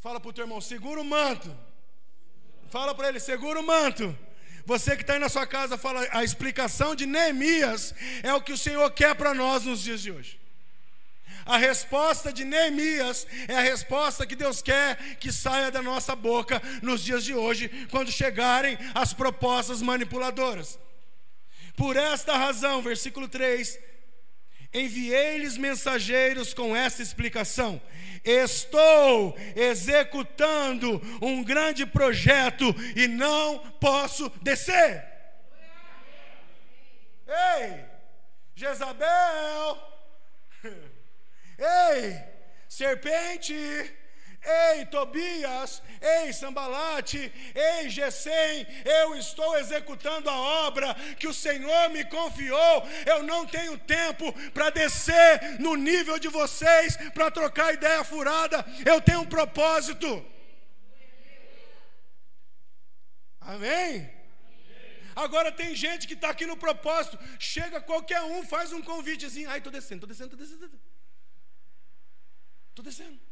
Fala 0.00 0.18
para 0.18 0.28
o 0.28 0.32
teu 0.32 0.42
irmão, 0.42 0.60
segura 0.60 1.00
o 1.00 1.04
manto. 1.04 1.56
Fala 2.68 2.96
para 2.96 3.10
ele, 3.10 3.20
segura 3.20 3.60
o 3.60 3.62
manto. 3.62 4.18
Você 4.66 4.96
que 4.96 5.02
está 5.02 5.12
aí 5.12 5.20
na 5.20 5.28
sua 5.28 5.46
casa, 5.46 5.78
fala, 5.78 6.04
a 6.10 6.24
explicação 6.24 6.96
de 6.96 7.06
Neemias 7.06 7.94
é 8.24 8.34
o 8.34 8.40
que 8.40 8.52
o 8.52 8.58
Senhor 8.58 8.90
quer 8.90 9.14
para 9.14 9.32
nós 9.34 9.62
nos 9.62 9.80
dias 9.80 10.02
de 10.02 10.10
hoje. 10.10 10.40
A 11.46 11.56
resposta 11.56 12.32
de 12.32 12.44
Neemias 12.44 13.24
é 13.46 13.54
a 13.54 13.60
resposta 13.60 14.26
que 14.26 14.34
Deus 14.34 14.60
quer 14.60 15.16
que 15.20 15.30
saia 15.30 15.70
da 15.70 15.80
nossa 15.80 16.16
boca 16.16 16.60
nos 16.82 17.04
dias 17.04 17.22
de 17.22 17.34
hoje, 17.34 17.68
quando 17.88 18.10
chegarem 18.10 18.76
as 18.96 19.14
propostas 19.14 19.80
manipuladoras. 19.80 20.76
Por 21.82 21.96
esta 21.96 22.36
razão, 22.36 22.80
versículo 22.80 23.26
3, 23.26 23.76
enviei-lhes 24.72 25.56
mensageiros 25.56 26.54
com 26.54 26.76
essa 26.76 27.02
explicação: 27.02 27.82
Estou 28.22 29.36
executando 29.56 31.02
um 31.20 31.42
grande 31.42 31.84
projeto 31.84 32.72
e 32.94 33.08
não 33.08 33.58
posso 33.80 34.30
descer. 34.42 35.04
Ei, 37.26 37.84
Jezabel! 38.54 39.76
Ei, 41.58 42.16
serpente! 42.68 43.56
Ei, 44.44 44.84
Tobias, 44.86 45.80
ei, 46.00 46.32
Sambalate, 46.32 47.32
ei, 47.54 47.88
Gesem, 47.88 48.66
eu 48.84 49.14
estou 49.14 49.56
executando 49.56 50.28
a 50.28 50.36
obra 50.66 50.94
que 51.16 51.28
o 51.28 51.34
Senhor 51.34 51.90
me 51.90 52.04
confiou. 52.04 52.82
Eu 53.06 53.22
não 53.22 53.46
tenho 53.46 53.78
tempo 53.78 54.32
para 54.50 54.70
descer 54.70 55.60
no 55.60 55.76
nível 55.76 56.18
de 56.18 56.28
vocês, 56.28 56.96
para 57.14 57.30
trocar 57.30 57.72
ideia 57.72 58.02
furada. 58.02 58.64
Eu 58.84 59.00
tenho 59.00 59.20
um 59.20 59.26
propósito. 59.26 60.08
Amém? 63.40 64.10
Agora 65.14 65.52
tem 65.52 65.74
gente 65.74 66.08
que 66.08 66.14
está 66.14 66.30
aqui 66.30 66.46
no 66.46 66.56
propósito. 66.56 67.16
Chega 67.38 67.80
qualquer 67.80 68.22
um, 68.22 68.44
faz 68.44 68.72
um 68.72 68.82
convitezinho. 68.82 69.48
Ai, 69.48 69.58
estou 69.58 69.72
descendo, 69.72 70.04
estou 70.04 70.08
descendo, 70.08 70.34
estou 70.34 70.58
descendo. 70.58 70.80
Estou 72.70 72.84
descendo. 72.84 73.31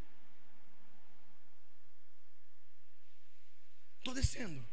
Estou 4.01 4.15
descendo. 4.15 4.65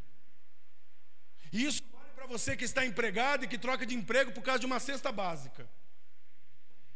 E 1.53 1.67
isso 1.67 1.83
vale 1.93 2.13
para 2.15 2.27
você 2.27 2.57
que 2.57 2.65
está 2.65 2.85
empregado 2.85 3.45
e 3.45 3.49
que 3.49 3.59
troca 3.59 3.85
de 3.85 3.95
emprego 3.95 4.33
por 4.33 4.43
causa 4.43 4.59
de 4.59 4.67
uma 4.67 4.81
cesta 4.81 5.13
básica. 5.13 5.69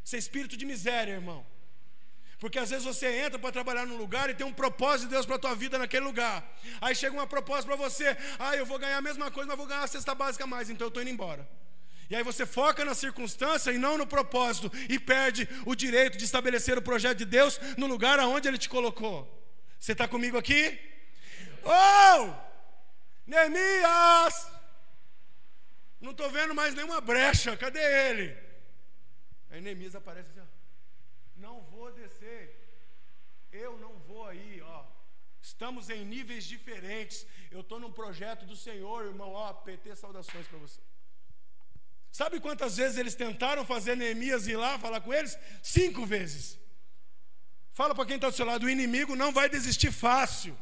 Isso 0.03 0.17
é 0.17 0.19
espírito 0.19 0.57
de 0.57 0.65
miséria, 0.65 1.13
irmão. 1.13 1.45
Porque 2.39 2.59
às 2.59 2.71
vezes 2.71 2.87
você 2.87 3.07
entra 3.21 3.39
para 3.39 3.53
trabalhar 3.53 3.87
num 3.87 3.99
lugar 3.99 4.31
e 4.31 4.35
tem 4.35 4.47
um 4.47 4.53
propósito 4.53 5.09
de 5.09 5.15
Deus 5.15 5.27
para 5.27 5.37
a 5.37 5.39
tua 5.39 5.55
vida 5.55 5.77
naquele 5.79 6.07
lugar. 6.07 6.59
Aí 6.81 6.95
chega 6.95 7.15
uma 7.15 7.27
proposta 7.27 7.67
para 7.67 7.77
você, 7.77 8.17
ah, 8.39 8.57
eu 8.57 8.65
vou 8.65 8.79
ganhar 8.79 8.97
a 8.97 9.03
mesma 9.03 9.31
coisa, 9.31 9.47
mas 9.49 9.59
vou 9.59 9.67
ganhar 9.67 9.85
a 9.85 9.87
cesta 9.87 10.15
básica 10.15 10.45
a 10.45 10.47
mais, 10.47 10.71
então 10.71 10.87
eu 10.87 10.89
estou 10.89 11.03
indo 11.03 11.11
embora. 11.11 11.47
E 12.09 12.17
aí 12.17 12.23
você 12.23 12.47
foca 12.47 12.83
na 12.83 12.95
circunstância 12.95 13.71
e 13.71 13.79
não 13.79 13.97
no 13.99 14.07
propósito 14.07 14.73
e 14.89 14.99
perde 14.99 15.47
o 15.67 15.75
direito 15.75 16.17
de 16.17 16.25
estabelecer 16.25 16.79
o 16.79 16.83
projeto 16.83 17.19
de 17.19 17.27
Deus 17.27 17.61
no 17.77 17.87
lugar 17.87 18.19
aonde 18.19 18.49
Ele 18.49 18.59
te 18.59 18.71
colocou. 18.71 19.19
Você 19.79 19.93
está 19.93 20.09
comigo 20.09 20.39
aqui? 20.39 20.92
Oh! 21.65 22.35
Neemias! 23.27 24.51
Não 26.01 26.11
estou 26.11 26.29
vendo 26.31 26.55
mais 26.55 26.75
nenhuma 26.75 27.01
brecha, 27.01 27.57
cadê 27.57 27.81
ele? 28.09 28.37
Aí 29.51 29.61
Neemias 29.61 29.95
aparece 29.95 30.31
assim: 30.31 30.41
ó, 30.41 30.45
Não 31.37 31.63
vou 31.63 31.93
descer, 31.93 32.43
eu 33.53 33.79
não 33.79 33.99
vou 34.01 34.27
aí, 34.27 34.61
ó. 34.63 34.85
Estamos 35.41 35.91
em 35.91 36.05
níveis 36.05 36.45
diferentes. 36.45 37.27
Eu 37.51 37.61
estou 37.61 37.79
num 37.81 37.93
projeto 37.93 38.47
do 38.47 38.57
Senhor, 38.57 39.05
irmão. 39.05 39.33
Ó, 39.33 39.53
PT, 39.53 39.97
saudações 39.97 40.47
para 40.47 40.59
você. 40.59 40.81
Sabe 42.13 42.41
quantas 42.41 42.77
vezes 42.77 42.99
eles 42.99 43.15
tentaram 43.15 43.65
fazer 43.65 43.97
Neemias 43.97 44.47
ir 44.47 44.57
lá 44.57 44.79
falar 44.79 45.01
com 45.01 45.13
eles? 45.13 45.37
Cinco 45.63 46.05
vezes. 46.05 46.59
Fala 47.73 47.95
para 47.95 48.07
quem 48.07 48.17
está 48.17 48.29
do 48.29 48.37
seu 48.37 48.47
lado: 48.47 48.67
o 48.67 48.71
inimigo 48.71 49.17
não 49.17 49.33
vai 49.33 49.49
desistir 49.49 49.91
fácil. 49.91 50.57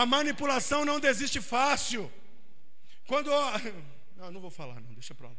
A 0.00 0.04
manipulação 0.04 0.84
não 0.84 1.00
desiste 1.00 1.40
fácil. 1.40 2.12
Quando. 3.06 3.30
Não, 4.18 4.30
não 4.32 4.40
vou 4.40 4.50
falar, 4.50 4.80
não, 4.80 4.94
deixa 4.94 5.14
para 5.14 5.28
lá. 5.28 5.36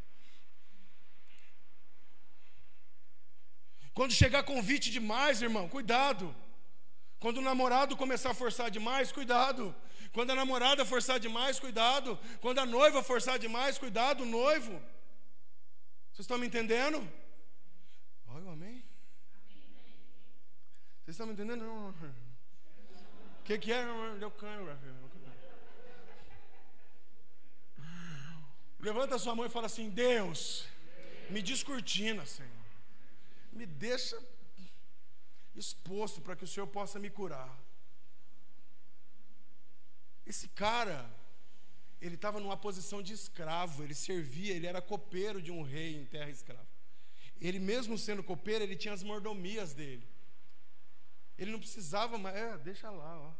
Quando 3.92 4.12
chegar 4.12 4.44
convite 4.44 4.88
demais, 4.88 5.42
irmão, 5.42 5.68
cuidado. 5.68 6.32
Quando 7.18 7.38
o 7.38 7.46
namorado 7.48 7.96
começar 7.96 8.30
a 8.30 8.40
forçar 8.42 8.70
demais, 8.70 9.10
cuidado. 9.10 9.74
Quando 10.12 10.30
a 10.30 10.36
namorada 10.36 10.84
forçar 10.84 11.18
demais, 11.18 11.58
cuidado. 11.58 12.16
Quando 12.40 12.60
a 12.60 12.66
noiva 12.66 13.02
forçar 13.02 13.36
demais, 13.36 13.78
cuidado, 13.78 14.24
noivo. 14.24 14.74
Vocês 16.12 16.20
estão 16.20 16.38
me 16.38 16.46
entendendo? 16.46 16.98
Olha 18.28 18.44
o 18.44 18.50
amém. 18.50 18.84
Vocês 21.00 21.14
estão 21.16 21.26
me 21.26 21.32
entendendo? 21.32 21.64
O 21.64 22.27
que, 23.48 23.58
que 23.58 23.72
é? 23.72 23.82
Deu 24.18 24.30
câmera. 24.30 24.78
Levanta 28.78 29.18
sua 29.18 29.34
mão 29.34 29.46
e 29.46 29.48
fala 29.48 29.66
assim: 29.66 29.88
Deus, 29.88 30.66
me 31.30 31.40
descortina, 31.40 32.26
Senhor. 32.26 32.66
Me 33.50 33.64
deixa 33.64 34.22
exposto 35.56 36.20
para 36.20 36.36
que 36.36 36.44
o 36.44 36.46
Senhor 36.46 36.66
possa 36.66 36.98
me 36.98 37.08
curar. 37.08 37.58
Esse 40.26 40.46
cara, 40.48 41.10
ele 42.02 42.16
estava 42.16 42.38
numa 42.38 42.56
posição 42.56 43.02
de 43.02 43.14
escravo, 43.14 43.82
ele 43.82 43.94
servia, 43.94 44.54
ele 44.54 44.66
era 44.66 44.82
copeiro 44.82 45.40
de 45.40 45.50
um 45.50 45.62
rei 45.62 45.96
em 45.96 46.04
terra 46.04 46.28
escrava. 46.28 46.68
Ele, 47.40 47.58
mesmo 47.58 47.96
sendo 47.96 48.22
copeiro, 48.22 48.62
ele 48.62 48.76
tinha 48.76 48.92
as 48.92 49.02
mordomias 49.02 49.72
dele. 49.72 50.06
Ele 51.38 51.52
não 51.52 51.60
precisava 51.60 52.18
mais, 52.18 52.36
é, 52.36 52.58
deixa 52.58 52.90
lá, 52.90 53.20
ó. 53.20 53.32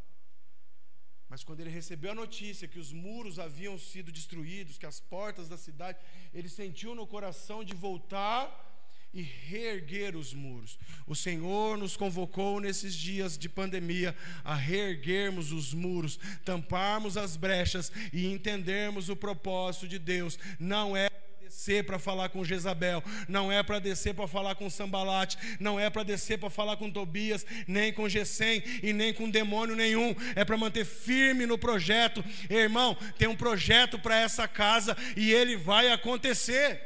Mas 1.28 1.44
quando 1.44 1.61
ele 1.61 1.68
recebeu 1.70 2.12
a 2.12 2.14
notícia 2.14 2.68
que 2.68 2.78
os 2.78 2.92
muros 2.92 3.38
haviam 3.38 3.78
sido 3.78 4.11
destruídos, 4.11 4.78
que 4.78 4.86
as 4.86 4.99
portas 4.99 5.49
da 5.49 5.59
cidade, 5.59 5.99
ele 6.32 6.49
sentiu 6.49 6.94
no 6.94 7.07
coração 7.07 7.62
de 7.62 7.74
voltar 7.74 8.66
e 9.12 9.22
reerguer 9.22 10.16
os 10.16 10.32
muros. 10.32 10.78
O 11.07 11.14
Senhor 11.14 11.76
nos 11.76 11.96
convocou 11.96 12.61
nesses 12.61 12.94
dias 12.94 13.36
de 13.36 13.49
pandemia 13.49 14.16
a 14.44 14.55
reerguermos 14.55 15.53
os 15.53 15.74
muros, 15.74 16.18
tamparmos 16.44 17.16
as 17.16 17.36
brechas 17.36 17.90
e 18.12 18.26
entendermos 18.26 19.09
o 19.09 19.16
propósito 19.16 19.88
de 19.88 19.99
Deus. 19.99 20.38
Não 20.59 20.96
é 20.96 21.09
descer 21.49 21.84
para 21.84 21.99
falar 21.99 22.28
com 22.28 22.44
Jezabel, 22.44 23.03
não 23.26 23.51
é 23.51 23.62
para 23.62 23.78
descer 23.78 24.14
para 24.14 24.28
falar 24.28 24.55
com 24.55 24.68
Sambalate, 24.68 25.38
não 25.59 25.80
é 25.80 25.88
para 25.88 26.03
descer 26.03 26.38
para 26.38 26.51
falar 26.51 26.76
com 26.76 26.90
Tobias, 26.90 27.44
nem 27.66 27.92
com 27.92 28.09
Gesem 28.09 28.62
e 28.82 28.92
nem 28.92 29.12
com 29.12 29.28
demônio 29.30 29.74
nenhum, 29.74 30.14
é 30.36 30.44
para 30.44 30.57
manter 30.57 30.84
firme 30.84 31.46
no 31.46 31.59
projeto. 31.59 32.24
Irmão, 32.51 32.96
tem 33.18 33.28
um 33.28 33.36
projeto 33.36 33.99
para 33.99 34.16
essa 34.16 34.46
casa 34.46 34.96
e 35.16 35.32
ele 35.32 35.57
vai 35.57 35.90
acontecer. 35.90 36.80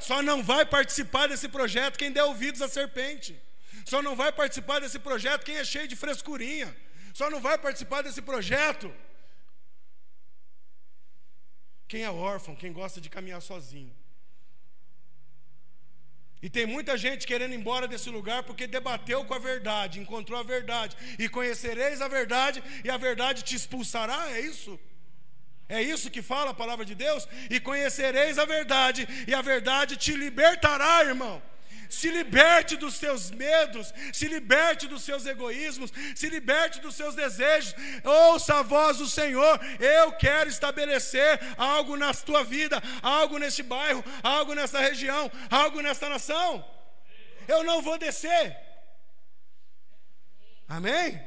Só 0.00 0.22
não 0.22 0.42
vai 0.42 0.64
participar 0.64 1.28
desse 1.28 1.48
projeto 1.48 1.98
quem 1.98 2.10
der 2.10 2.24
ouvidos 2.24 2.62
à 2.62 2.68
serpente. 2.68 3.38
Só 3.84 4.02
não 4.02 4.16
vai 4.16 4.32
participar 4.32 4.80
desse 4.80 4.98
projeto 4.98 5.44
quem 5.44 5.56
é 5.56 5.64
cheio 5.64 5.86
de 5.86 5.94
frescurinha. 5.94 6.74
Só 7.12 7.28
não 7.28 7.40
vai 7.40 7.58
participar 7.58 8.02
desse 8.02 8.22
projeto 8.22 8.90
quem 11.90 12.02
é 12.04 12.10
órfão, 12.10 12.54
quem 12.54 12.72
gosta 12.72 12.98
de 13.04 13.10
caminhar 13.10 13.42
sozinho. 13.42 13.92
E 16.40 16.48
tem 16.48 16.64
muita 16.74 16.96
gente 16.96 17.26
querendo 17.26 17.52
ir 17.52 17.56
embora 17.56 17.88
desse 17.92 18.08
lugar 18.08 18.44
porque 18.44 18.74
debateu 18.76 19.24
com 19.24 19.34
a 19.34 19.40
verdade, 19.40 19.98
encontrou 19.98 20.38
a 20.38 20.44
verdade. 20.44 20.96
E 21.18 21.28
conhecereis 21.28 22.00
a 22.00 22.06
verdade, 22.06 22.62
e 22.84 22.88
a 22.88 22.96
verdade 22.96 23.42
te 23.42 23.56
expulsará, 23.56 24.20
é 24.36 24.40
isso? 24.40 24.78
É 25.68 25.82
isso 25.82 26.12
que 26.14 26.22
fala 26.22 26.52
a 26.52 26.60
palavra 26.62 26.84
de 26.84 26.94
Deus? 26.94 27.26
E 27.50 27.58
conhecereis 27.58 28.38
a 28.38 28.44
verdade, 28.44 29.08
e 29.26 29.34
a 29.34 29.42
verdade 29.42 29.96
te 29.96 30.12
libertará, 30.14 31.04
irmão. 31.04 31.42
Se 31.90 32.08
liberte 32.08 32.76
dos 32.76 32.94
seus 32.94 33.32
medos, 33.32 33.92
se 34.12 34.28
liberte 34.28 34.86
dos 34.86 35.02
seus 35.02 35.26
egoísmos, 35.26 35.92
se 36.14 36.28
liberte 36.28 36.80
dos 36.80 36.94
seus 36.94 37.16
desejos. 37.16 37.74
Ouça 38.04 38.60
a 38.60 38.62
voz 38.62 38.98
do 38.98 39.08
Senhor. 39.08 39.58
Eu 39.80 40.12
quero 40.12 40.48
estabelecer 40.48 41.40
algo 41.58 41.96
na 41.96 42.14
tua 42.14 42.44
vida, 42.44 42.80
algo 43.02 43.38
neste 43.38 43.64
bairro, 43.64 44.04
algo 44.22 44.54
nessa 44.54 44.78
região, 44.78 45.30
algo 45.50 45.80
nesta 45.80 46.08
nação. 46.08 46.64
Eu 47.48 47.64
não 47.64 47.82
vou 47.82 47.98
descer. 47.98 48.56
Amém? 50.68 51.20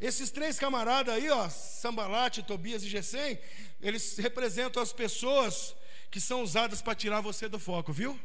Esses 0.00 0.30
três 0.30 0.58
camaradas 0.58 1.14
aí, 1.14 1.28
ó, 1.30 1.48
Sambalate, 1.48 2.42
Tobias 2.42 2.82
e 2.82 2.88
Gesem, 2.88 3.38
eles 3.80 4.16
representam 4.16 4.82
as 4.82 4.92
pessoas 4.92 5.74
que 6.10 6.20
são 6.20 6.42
usadas 6.42 6.80
para 6.80 6.94
tirar 6.94 7.20
você 7.20 7.48
do 7.48 7.58
foco, 7.58 7.92
viu? 7.92 8.18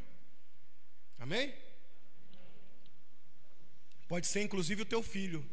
Amém? 1.20 1.54
Pode 4.08 4.28
ser 4.28 4.41
inclusive 4.41 4.82
o 4.82 4.86
teu 4.86 5.02
filho, 5.02 5.45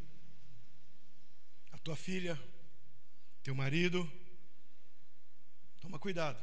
a 1.73 1.79
tua 1.79 1.95
filha, 1.95 2.41
teu 3.43 3.55
marido. 3.55 4.11
Toma 5.81 5.99
cuidado. 5.99 6.39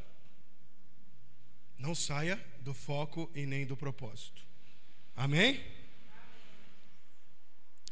Não 1.78 1.94
saia 1.94 2.38
do 2.62 2.74
foco 2.74 3.30
e 3.36 3.46
nem 3.46 3.66
do 3.66 3.76
propósito. 3.76 4.42
Amém? 5.16 5.64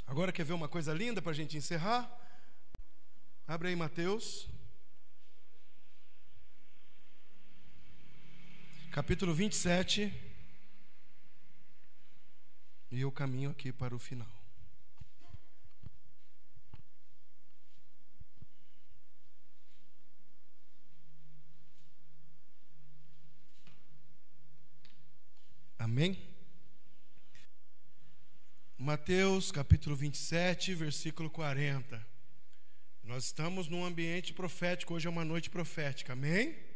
Agora 0.05 0.31
quer 0.31 0.45
ver 0.45 0.53
uma 0.53 0.67
coisa 0.69 0.93
linda 0.93 1.21
para 1.21 1.31
a 1.31 1.35
gente 1.35 1.57
encerrar? 1.57 2.09
Abre 3.47 3.69
aí 3.69 3.75
Mateus. 3.75 4.47
Capítulo 8.93 9.33
27. 9.33 10.13
E 12.91 13.01
eu 13.01 13.11
caminho 13.11 13.49
aqui 13.49 13.71
para 13.71 13.95
o 13.95 13.97
final. 13.97 14.31
Amém? 25.79 26.29
Mateus 28.77 29.51
capítulo 29.51 29.95
27, 29.95 30.75
versículo 30.75 31.31
40. 31.31 32.05
Nós 33.03 33.25
estamos 33.25 33.67
num 33.67 33.83
ambiente 33.83 34.35
profético, 34.35 34.93
hoje 34.93 35.07
é 35.07 35.09
uma 35.09 35.25
noite 35.25 35.49
profética, 35.49 36.13
amém? 36.13 36.72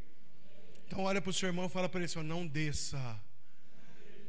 Então 0.88 1.04
olha 1.04 1.22
para 1.22 1.30
o 1.30 1.34
seu 1.34 1.48
irmão 1.48 1.66
e 1.66 1.70
fala 1.70 1.90
para 1.90 2.00
ele 2.00 2.06
assim: 2.06 2.24
não 2.24 2.48
desça. 2.48 3.20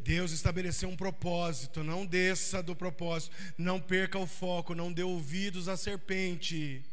Deus 0.00 0.32
estabeleceu 0.32 0.88
um 0.88 0.96
propósito, 0.96 1.84
não 1.84 2.04
desça 2.04 2.62
do 2.62 2.74
propósito, 2.74 3.34
não 3.56 3.80
perca 3.80 4.18
o 4.18 4.26
foco, 4.26 4.74
não 4.74 4.92
dê 4.92 5.02
ouvidos 5.02 5.68
à 5.68 5.76
serpente. 5.76 6.84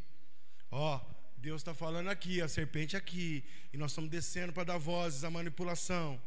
Ó, 0.70 1.00
Deus 1.36 1.60
está 1.60 1.74
falando 1.74 2.08
aqui, 2.08 2.40
a 2.40 2.48
serpente 2.48 2.96
aqui, 2.96 3.44
e 3.72 3.76
nós 3.76 3.90
estamos 3.90 4.10
descendo 4.10 4.52
para 4.52 4.64
dar 4.64 4.78
vozes 4.78 5.24
à 5.24 5.30
manipulação. 5.30 6.20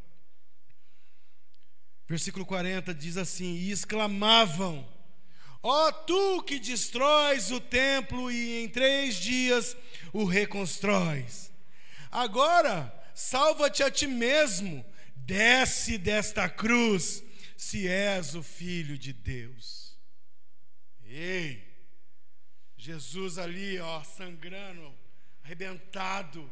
Versículo 2.07 2.45
40 2.45 2.93
diz 2.93 3.17
assim: 3.17 3.53
E 3.53 3.71
exclamavam: 3.71 4.87
Ó 5.63 5.91
tu 5.91 6.43
que 6.43 6.59
destróis 6.59 7.51
o 7.51 7.59
templo 7.59 8.31
e 8.31 8.63
em 8.63 8.67
três 8.67 9.15
dias 9.15 9.77
o 10.11 10.25
reconstróis. 10.25 11.51
Agora, 12.11 12.98
salva-te 13.13 13.83
a 13.83 13.91
ti 13.91 14.07
mesmo, 14.07 14.85
desce 15.15 15.97
desta 15.97 16.49
cruz, 16.49 17.23
se 17.57 17.87
és 17.87 18.35
o 18.35 18.43
filho 18.43 18.97
de 18.97 19.13
Deus. 19.13 19.97
Ei, 21.05 21.67
Jesus 22.77 23.37
ali, 23.37 23.79
ó, 23.79 24.03
sangrando, 24.03 24.95
arrebentado. 25.43 26.49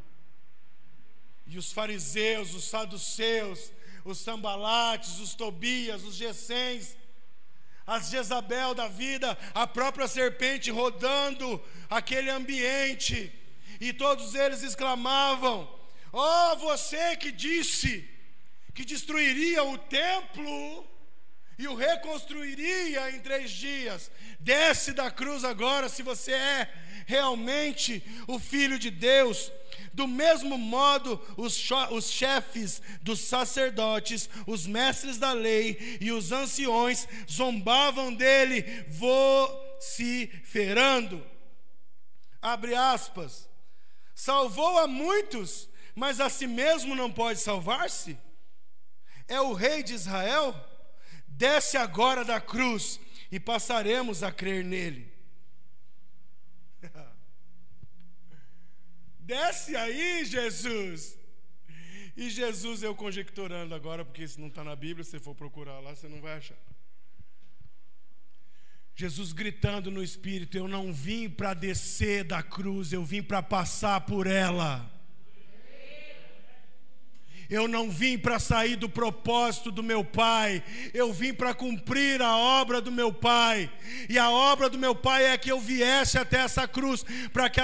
E 1.46 1.58
os 1.58 1.72
fariseus, 1.72 2.54
os 2.54 2.66
saduceus, 2.66 3.72
os 4.04 4.18
Sambalates, 4.18 5.20
os 5.20 5.34
Tobias, 5.34 6.04
os 6.04 6.16
Gessens, 6.16 6.98
as 7.86 8.10
Jezabel 8.10 8.74
da 8.74 8.88
vida, 8.88 9.38
a 9.54 9.66
própria 9.66 10.08
serpente 10.08 10.70
rodando 10.70 11.64
aquele 11.90 12.30
ambiente, 12.30 13.32
e 13.80 13.94
todos 13.94 14.36
eles 14.36 14.64
exclamavam: 14.64 15.77
oh, 16.20 16.56
você 16.58 17.16
que 17.16 17.32
disse 17.32 18.08
que 18.74 18.86
destruiria 18.86 19.64
o 19.64 19.78
templo, 19.78 20.88
e 21.58 21.68
o 21.68 21.74
reconstruiria 21.76 23.10
em 23.12 23.20
três 23.20 23.50
dias. 23.50 24.12
Desce 24.40 24.94
da 24.94 25.10
cruz 25.10 25.44
agora, 25.44 25.90
se 25.90 26.04
você 26.04 26.32
é 26.32 26.72
realmente 27.08 28.04
o 28.28 28.38
Filho 28.38 28.78
de 28.78 28.92
Deus. 28.92 29.52
Do 29.92 30.08
mesmo 30.08 30.56
modo, 30.58 31.20
os, 31.36 31.60
os 31.92 32.10
chefes 32.12 32.80
dos 33.02 33.22
sacerdotes, 33.22 34.30
os 34.46 34.68
mestres 34.68 35.18
da 35.18 35.34
lei 35.34 35.98
e 36.00 36.12
os 36.12 36.32
anciões 36.32 37.08
zombavam 37.30 38.14
dele, 38.14 38.86
vociferando. 39.80 41.26
Abre 42.40 42.76
aspas. 42.76 43.50
Salvou 44.14 44.78
a 44.78 44.88
muitos, 44.88 45.67
mas 45.98 46.20
a 46.20 46.30
si 46.30 46.46
mesmo 46.46 46.94
não 46.94 47.12
pode 47.12 47.40
salvar-se? 47.40 48.16
É 49.28 49.42
o 49.42 49.54
rei 49.54 49.82
de 49.82 49.96
Israel? 49.96 50.54
Desce 51.28 51.76
agora 51.76 52.24
da 52.24 52.40
cruz 52.40 53.00
e 53.32 53.40
passaremos 53.40 54.22
a 54.22 54.32
crer 54.32 54.64
nele. 54.64 55.12
Desce 59.20 59.76
aí, 59.76 60.24
Jesus. 60.24 61.18
E 62.16 62.30
Jesus, 62.30 62.84
eu 62.84 62.94
conjecturando 62.94 63.74
agora, 63.74 64.06
porque 64.06 64.24
isso 64.24 64.40
não 64.40 64.50
está 64.50 64.64
na 64.64 64.76
Bíblia, 64.76 65.04
se 65.04 65.10
você 65.10 65.20
for 65.20 65.34
procurar 65.34 65.80
lá, 65.80 65.96
você 65.96 66.08
não 66.08 66.22
vai 66.22 66.38
achar. 66.38 66.60
Jesus 68.96 69.34
gritando 69.34 69.90
no 69.90 70.04
Espírito: 70.04 70.56
Eu 70.56 70.68
não 70.68 70.94
vim 70.94 71.28
para 71.28 71.56
descer 71.56 72.24
da 72.24 72.44
cruz, 72.44 72.94
eu 72.94 73.04
vim 73.04 73.24
para 73.24 73.42
passar 73.42 74.02
por 74.02 74.28
ela. 74.28 74.96
Eu 77.50 77.68
não 77.68 77.90
vim 77.90 78.18
para 78.18 78.40
sair 78.40 78.76
do 78.76 78.90
propósito 78.90 79.72
do 79.72 79.82
meu 79.82 80.04
Pai, 80.04 80.62
eu 80.94 81.14
vim 81.14 81.34
para 81.34 81.54
cumprir 81.54 82.22
a 82.22 82.36
obra 82.36 82.82
do 82.82 82.92
meu 82.92 83.12
Pai. 83.12 83.70
E 84.10 84.20
a 84.20 84.30
obra 84.30 84.70
do 84.70 84.78
meu 84.78 84.94
Pai 84.94 85.26
é 85.26 85.38
que 85.38 85.52
eu 85.52 85.60
viesse 85.60 86.18
até 86.18 86.40
essa 86.40 86.68
cruz, 86.68 87.06
para 87.32 87.50
que, 87.50 87.62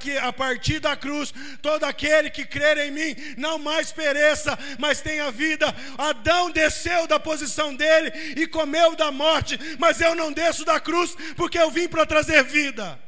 que 0.00 0.16
a 0.18 0.32
partir 0.32 0.78
da 0.78 0.94
cruz, 0.94 1.34
todo 1.60 1.84
aquele 1.84 2.30
que 2.30 2.44
crer 2.44 2.78
em 2.78 2.90
mim 2.92 3.16
não 3.36 3.58
mais 3.58 3.90
pereça, 3.90 4.56
mas 4.78 5.00
tenha 5.00 5.30
vida. 5.32 5.74
Adão 5.96 6.50
desceu 6.50 7.06
da 7.06 7.18
posição 7.18 7.74
dele 7.74 8.12
e 8.36 8.46
comeu 8.46 8.94
da 8.94 9.10
morte, 9.10 9.58
mas 9.78 10.00
eu 10.00 10.14
não 10.14 10.32
desço 10.32 10.64
da 10.64 10.78
cruz, 10.78 11.16
porque 11.36 11.58
eu 11.58 11.70
vim 11.70 11.88
para 11.88 12.06
trazer 12.06 12.44
vida. 12.44 13.07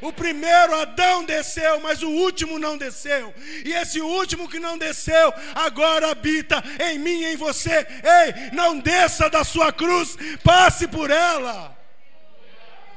O 0.00 0.12
primeiro 0.12 0.74
Adão 0.74 1.24
desceu, 1.24 1.80
mas 1.80 2.02
o 2.02 2.10
último 2.10 2.58
não 2.58 2.76
desceu. 2.76 3.34
E 3.64 3.72
esse 3.72 4.00
último 4.00 4.48
que 4.48 4.58
não 4.58 4.76
desceu, 4.76 5.32
agora 5.54 6.10
habita 6.10 6.62
em 6.90 6.98
mim 6.98 7.22
e 7.22 7.32
em 7.32 7.36
você. 7.36 7.78
Ei, 7.78 8.50
não 8.52 8.78
desça 8.78 9.30
da 9.30 9.42
sua 9.44 9.72
cruz, 9.72 10.16
passe 10.42 10.86
por 10.86 11.10
ela. 11.10 11.76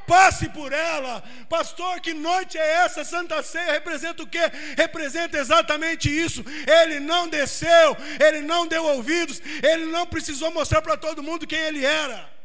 Passe 0.09 0.49
por 0.49 0.73
ela, 0.73 1.23
pastor. 1.47 2.01
Que 2.01 2.15
noite 2.15 2.57
é 2.57 2.67
essa? 2.83 3.03
Santa 3.03 3.43
Ceia 3.43 3.73
representa 3.73 4.23
o 4.23 4.27
quê? 4.27 4.41
Representa 4.75 5.37
exatamente 5.37 6.09
isso. 6.09 6.43
Ele 6.81 6.99
não 6.99 7.27
desceu, 7.27 7.95
ele 8.19 8.41
não 8.41 8.65
deu 8.65 8.83
ouvidos, 8.85 9.39
ele 9.61 9.85
não 9.85 10.07
precisou 10.07 10.51
mostrar 10.51 10.81
para 10.81 10.97
todo 10.97 11.21
mundo 11.21 11.45
quem 11.45 11.59
ele 11.59 11.85
era. 11.85 12.38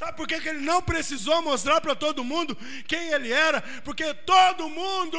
Sabe 0.00 0.16
por 0.16 0.26
que, 0.26 0.32
ele 0.36 0.60
não 0.60 0.80
precisou 0.80 1.42
mostrar 1.42 1.78
para 1.78 1.94
todo 1.94 2.24
mundo 2.24 2.56
quem 2.88 3.10
ele 3.10 3.30
era? 3.30 3.60
Porque 3.84 4.14
todo 4.14 4.66
mundo 4.66 5.18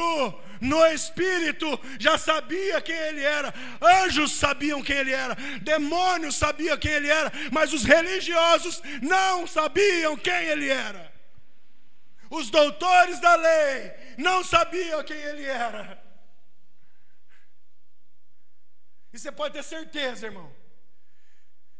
no 0.60 0.84
espírito 0.86 1.78
já 2.00 2.18
sabia 2.18 2.80
quem 2.80 2.96
ele 2.96 3.22
era, 3.22 3.54
anjos 3.80 4.32
sabiam 4.32 4.82
quem 4.82 4.96
ele 4.96 5.12
era, 5.12 5.36
demônios 5.62 6.34
sabiam 6.34 6.76
quem 6.76 6.90
ele 6.90 7.08
era, 7.08 7.30
mas 7.52 7.72
os 7.72 7.84
religiosos 7.84 8.82
não 9.00 9.46
sabiam 9.46 10.16
quem 10.16 10.46
ele 10.48 10.68
era. 10.68 11.12
Os 12.28 12.50
doutores 12.50 13.20
da 13.20 13.36
lei 13.36 13.92
não 14.18 14.42
sabiam 14.42 15.04
quem 15.04 15.16
ele 15.16 15.44
era. 15.44 16.02
E 19.12 19.18
você 19.20 19.30
pode 19.30 19.54
ter 19.54 19.62
certeza, 19.62 20.26
irmão 20.26 20.61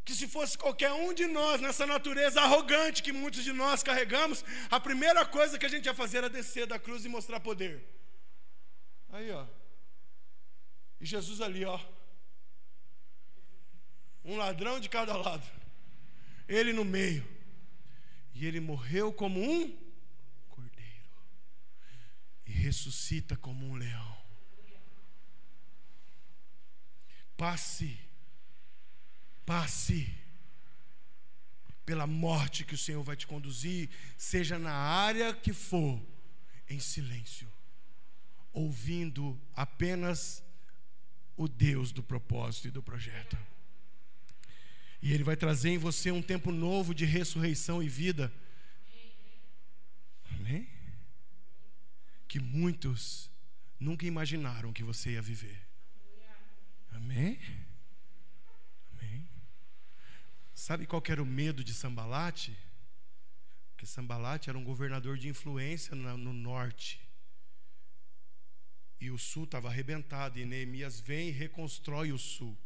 que 0.05 0.15
se 0.15 0.27
fosse 0.27 0.59
qualquer 0.59 0.93
um 0.93 1.15
de 1.15 1.27
nós 1.27 1.61
nessa 1.61 1.87
natureza 1.87 2.41
arrogante 2.41 3.03
que 3.03 3.13
muitos 3.13 3.45
de 3.45 3.53
nós 3.53 3.83
carregamos, 3.83 4.45
a 4.71 4.81
primeira 4.81 5.25
coisa 5.25 5.59
que 5.59 5.67
a 5.67 5.69
gente 5.69 5.87
ia 5.87 5.95
fazer 5.95 6.19
era 6.19 6.31
descer 6.31 6.67
da 6.67 6.79
cruz 6.79 7.05
e 7.05 7.09
mostrar 7.09 7.39
poder. 7.41 7.85
Aí, 9.11 9.31
ó. 9.31 9.47
E 11.01 11.07
Jesus 11.07 11.41
ali, 11.41 11.65
ó. 11.65 11.79
Um 14.25 14.37
ladrão 14.37 14.81
de 14.81 14.89
cada 14.89 15.17
lado. 15.17 15.47
Ele 16.49 16.73
no 16.73 16.85
meio. 16.85 17.27
E 18.35 18.47
ele 18.47 18.61
morreu 18.61 19.13
como 19.13 19.41
um 19.41 19.77
cordeiro. 20.49 21.11
E 22.47 22.51
ressuscita 22.51 23.37
como 23.37 23.67
um 23.67 23.75
leão. 23.75 24.23
Passe 27.37 27.99
Passe 29.45 30.13
pela 31.85 32.07
morte 32.07 32.65
que 32.65 32.75
o 32.75 32.79
Senhor 32.79 33.03
vai 33.03 33.17
te 33.17 33.27
conduzir, 33.27 33.89
seja 34.17 34.59
na 34.59 34.73
área 34.73 35.35
que 35.35 35.53
for, 35.53 36.01
em 36.69 36.79
silêncio, 36.79 37.51
ouvindo 38.53 39.39
apenas 39.55 40.43
o 41.37 41.49
Deus 41.49 41.93
do 41.93 42.03
propósito 42.03 42.69
e 42.69 42.71
do 42.71 42.83
projeto. 42.83 43.37
E 45.03 45.13
Ele 45.13 45.25
vai 45.25 45.37
trazer 45.37 45.71
em 45.71 45.79
você 45.79 46.13
um 46.13 46.23
tempo 46.23 46.53
novo 46.53 46.95
de 46.95 47.05
ressurreição 47.05 47.83
e 47.83 47.89
vida. 47.89 48.33
Amém? 50.31 50.69
Que 52.29 52.39
muitos 52.39 53.29
nunca 53.79 54.07
imaginaram 54.07 54.73
que 54.73 54.85
você 54.85 55.11
ia 55.11 55.23
viver. 55.23 55.61
Amém? 56.93 57.39
Sabe 60.63 60.87
qual 60.87 61.03
era 61.09 61.21
o 61.21 61.27
medo 61.27 61.65
de 61.65 61.75
Sambalate? 61.75 62.57
Porque 63.73 63.85
Sambalate 63.85 64.49
era 64.49 64.57
um 64.57 64.63
governador 64.63 65.19
de 65.19 65.29
influência 65.29 65.93
no 65.97 66.33
norte. 66.33 67.01
E 69.01 69.11
o 69.11 69.19
sul 69.19 69.43
estava 69.43 69.67
arrebentado. 69.67 70.39
E 70.39 70.45
Neemias 70.45 71.01
vem 71.01 71.31
e 71.31 71.33
reconstrói 71.33 72.13
o 72.13 72.17
sul. 72.17 72.57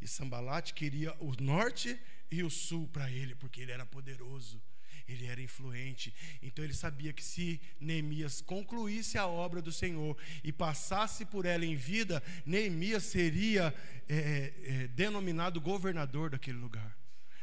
E 0.00 0.06
Sambalate 0.06 0.72
queria 0.72 1.12
o 1.18 1.34
norte 1.42 1.98
e 2.30 2.44
o 2.44 2.48
sul 2.48 2.86
para 2.86 3.10
ele, 3.10 3.34
porque 3.34 3.62
ele 3.62 3.72
era 3.72 3.84
poderoso, 3.84 4.62
ele 5.08 5.26
era 5.26 5.42
influente. 5.42 6.14
Então 6.40 6.64
ele 6.64 6.72
sabia 6.72 7.12
que 7.12 7.24
se 7.24 7.60
Neemias 7.80 8.40
concluísse 8.40 9.18
a 9.18 9.26
obra 9.26 9.60
do 9.60 9.72
Senhor 9.72 10.16
e 10.44 10.52
passasse 10.52 11.24
por 11.24 11.46
ela 11.46 11.66
em 11.66 11.74
vida, 11.74 12.22
Neemias 12.46 13.02
seria 13.02 13.74
é, 14.08 14.52
é, 14.62 14.86
denominado 14.86 15.60
governador 15.60 16.30
daquele 16.30 16.58
lugar 16.58 16.96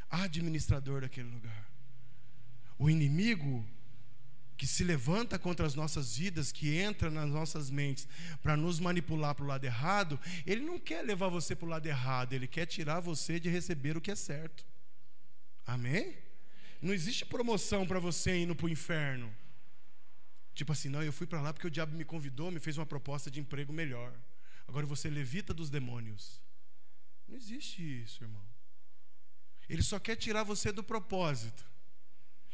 administrador 0.10 1.02
daquele 1.02 1.30
lugar. 1.30 1.70
O 2.78 2.90
inimigo 2.90 3.66
que 4.58 4.66
se 4.66 4.84
levanta 4.84 5.38
contra 5.38 5.66
as 5.66 5.76
nossas 5.76 6.18
vidas, 6.18 6.52
que 6.52 6.78
entra 6.78 7.10
nas 7.10 7.30
nossas 7.30 7.70
mentes 7.70 8.08
para 8.42 8.56
nos 8.56 8.80
manipular 8.80 9.36
para 9.36 9.44
o 9.44 9.48
lado 9.48 9.66
errado, 9.66 10.20
ele 10.46 10.62
não 10.62 10.80
quer 10.80 11.04
levar 11.04 11.28
você 11.28 11.56
para 11.56 11.66
o 11.66 11.70
lado 11.70 11.86
errado, 11.86 12.34
ele 12.34 12.48
quer 12.48 12.66
tirar 12.66 13.00
você 13.00 13.40
de 13.40 13.50
receber 13.50 13.98
o 13.98 14.02
que 14.02 14.12
é 14.12 14.16
certo. 14.16 14.66
Amém? 15.66 16.18
Não 16.82 16.94
existe 16.94 17.26
promoção 17.26 17.86
para 17.86 18.00
você 18.00 18.38
indo 18.38 18.56
para 18.56 18.68
o 18.68 18.70
inferno. 18.70 19.34
Tipo 20.54 20.72
assim, 20.72 20.88
não, 20.88 21.04
eu 21.04 21.12
fui 21.12 21.28
para 21.28 21.42
lá 21.42 21.52
porque 21.52 21.68
o 21.68 21.72
diabo 21.72 21.96
me 21.96 22.06
convidou, 22.06 22.50
me 22.50 22.60
fez 22.60 22.78
uma 22.78 22.86
proposta 22.86 23.30
de 23.30 23.42
emprego 23.42 23.74
melhor. 23.74 24.14
Agora 24.68 24.86
você 24.86 25.10
levita 25.10 25.54
dos 25.54 25.70
demônios. 25.70 26.42
Não 27.28 27.36
existe 27.36 27.82
isso, 28.04 28.24
irmão. 28.24 28.55
Ele 29.70 29.84
só 29.84 30.00
quer 30.00 30.16
tirar 30.16 30.44
você 30.44 30.72
do 30.72 30.84
propósito. 30.84 31.66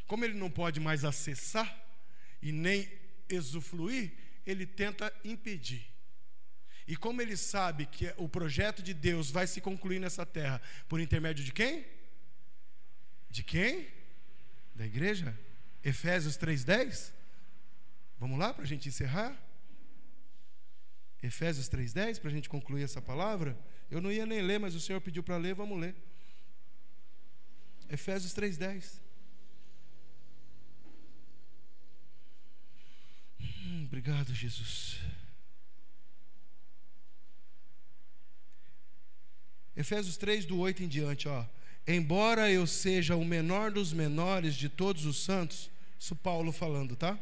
Como 0.08 0.26
ele 0.26 0.34
não 0.34 0.50
pode 0.50 0.80
mais 0.80 1.06
acessar 1.06 1.70
e 2.42 2.52
nem 2.52 2.92
usufruir, 3.32 4.14
ele 4.46 4.66
tenta 4.66 5.14
impedir. 5.24 5.90
E 6.88 6.96
como 6.98 7.22
ele 7.22 7.38
sabe 7.38 7.86
que 7.86 8.14
o 8.18 8.28
projeto 8.28 8.82
de 8.82 8.94
Deus 8.94 9.30
vai 9.30 9.48
se 9.48 9.62
concluir 9.62 10.00
nessa 10.00 10.26
terra 10.26 10.62
por 10.90 11.00
intermédio 11.00 11.44
de 11.44 11.52
quem? 11.52 11.86
De 13.30 13.44
quem? 13.44 13.88
Da 14.76 14.86
igreja? 14.86 15.38
Efésios 15.84 16.38
3:10? 16.38 17.14
Vamos 18.20 18.38
lá 18.38 18.54
para 18.54 18.64
a 18.64 18.68
gente 18.68 18.90
encerrar? 18.90 19.38
Efésios 21.24 21.70
3:10 21.70 22.20
para 22.20 22.30
a 22.30 22.34
gente 22.34 22.50
concluir 22.50 22.84
essa 22.84 23.02
palavra. 23.02 23.58
Eu 23.90 24.02
não 24.02 24.12
ia 24.12 24.26
nem 24.26 24.42
ler, 24.42 24.60
mas 24.60 24.76
o 24.76 24.80
Senhor 24.80 25.00
pediu 25.00 25.24
para 25.24 25.38
ler, 25.38 25.54
vamos 25.54 25.80
ler. 25.80 25.96
Efésios 27.92 28.34
3,10. 28.34 29.02
Hum, 33.42 33.84
obrigado, 33.86 34.34
Jesus. 34.34 34.98
Efésios 39.76 40.16
3, 40.16 40.46
do 40.46 40.58
8 40.58 40.84
em 40.84 40.88
diante, 40.88 41.28
ó. 41.28 41.46
Embora 41.86 42.50
eu 42.50 42.66
seja 42.66 43.18
o 43.18 43.26
menor 43.26 43.72
dos 43.72 43.92
menores 43.92 44.56
de 44.56 44.70
todos 44.70 45.06
os 45.06 45.22
santos, 45.22 45.70
isso 46.00 46.16
Paulo 46.16 46.54
falando, 46.54 46.96
tá? 46.96 47.20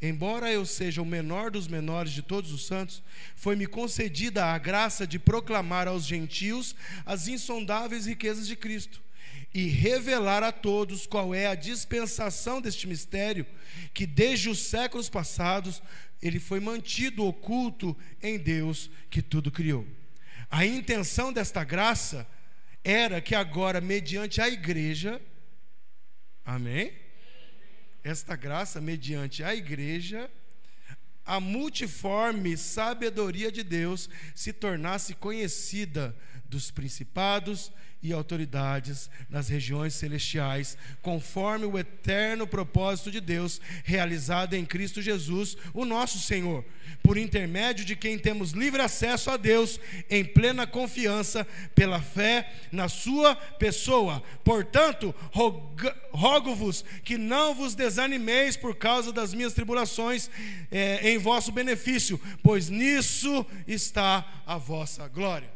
Embora 0.00 0.50
eu 0.50 0.64
seja 0.64 1.02
o 1.02 1.06
menor 1.06 1.50
dos 1.50 1.68
menores 1.68 2.12
de 2.12 2.22
todos 2.22 2.52
os 2.52 2.64
santos, 2.64 3.02
foi-me 3.34 3.66
concedida 3.66 4.46
a 4.46 4.56
graça 4.56 5.06
de 5.06 5.18
proclamar 5.18 5.86
aos 5.86 6.06
gentios 6.06 6.74
as 7.04 7.28
insondáveis 7.28 8.06
riquezas 8.06 8.46
de 8.46 8.56
Cristo 8.56 9.04
e 9.54 9.68
revelar 9.68 10.42
a 10.42 10.52
todos 10.52 11.06
qual 11.06 11.34
é 11.34 11.46
a 11.46 11.54
dispensação 11.54 12.60
deste 12.60 12.86
mistério, 12.86 13.46
que 13.94 14.06
desde 14.06 14.50
os 14.50 14.58
séculos 14.58 15.08
passados 15.08 15.82
ele 16.20 16.38
foi 16.38 16.60
mantido 16.60 17.24
oculto 17.24 17.96
em 18.22 18.38
Deus 18.38 18.90
que 19.10 19.22
tudo 19.22 19.50
criou. 19.50 19.86
A 20.50 20.64
intenção 20.64 21.32
desta 21.32 21.64
graça 21.64 22.26
era 22.84 23.20
que 23.20 23.34
agora, 23.34 23.80
mediante 23.80 24.40
a 24.40 24.48
igreja, 24.48 25.20
amém? 26.44 26.92
Esta 28.04 28.36
graça, 28.36 28.80
mediante 28.80 29.42
a 29.42 29.54
igreja, 29.54 30.30
a 31.24 31.40
multiforme 31.40 32.56
sabedoria 32.56 33.50
de 33.50 33.64
Deus 33.64 34.08
se 34.34 34.52
tornasse 34.52 35.14
conhecida 35.14 36.16
dos 36.48 36.70
principados 36.70 37.72
e 38.02 38.12
autoridades 38.12 39.10
nas 39.28 39.48
regiões 39.48 39.94
celestiais, 39.94 40.76
conforme 41.02 41.64
o 41.64 41.78
eterno 41.78 42.46
propósito 42.46 43.10
de 43.10 43.20
Deus 43.20 43.60
realizado 43.84 44.54
em 44.54 44.64
Cristo 44.64 45.02
Jesus, 45.02 45.56
o 45.74 45.84
nosso 45.84 46.18
Senhor, 46.18 46.64
por 47.02 47.16
intermédio 47.16 47.84
de 47.84 47.96
quem 47.96 48.18
temos 48.18 48.52
livre 48.52 48.80
acesso 48.80 49.30
a 49.30 49.36
Deus 49.36 49.80
em 50.08 50.24
plena 50.24 50.66
confiança 50.66 51.44
pela 51.74 52.00
fé 52.00 52.52
na 52.70 52.88
sua 52.88 53.34
pessoa. 53.34 54.22
Portanto, 54.44 55.14
rogo-vos 56.12 56.84
que 57.02 57.18
não 57.18 57.54
vos 57.54 57.74
desanimeis 57.74 58.56
por 58.56 58.76
causa 58.76 59.12
das 59.12 59.34
minhas 59.34 59.52
tribulações 59.52 60.30
é, 60.70 61.10
em 61.10 61.18
vosso 61.18 61.50
benefício, 61.50 62.20
pois 62.42 62.68
nisso 62.68 63.44
está 63.66 64.42
a 64.46 64.56
vossa 64.58 65.08
glória. 65.08 65.55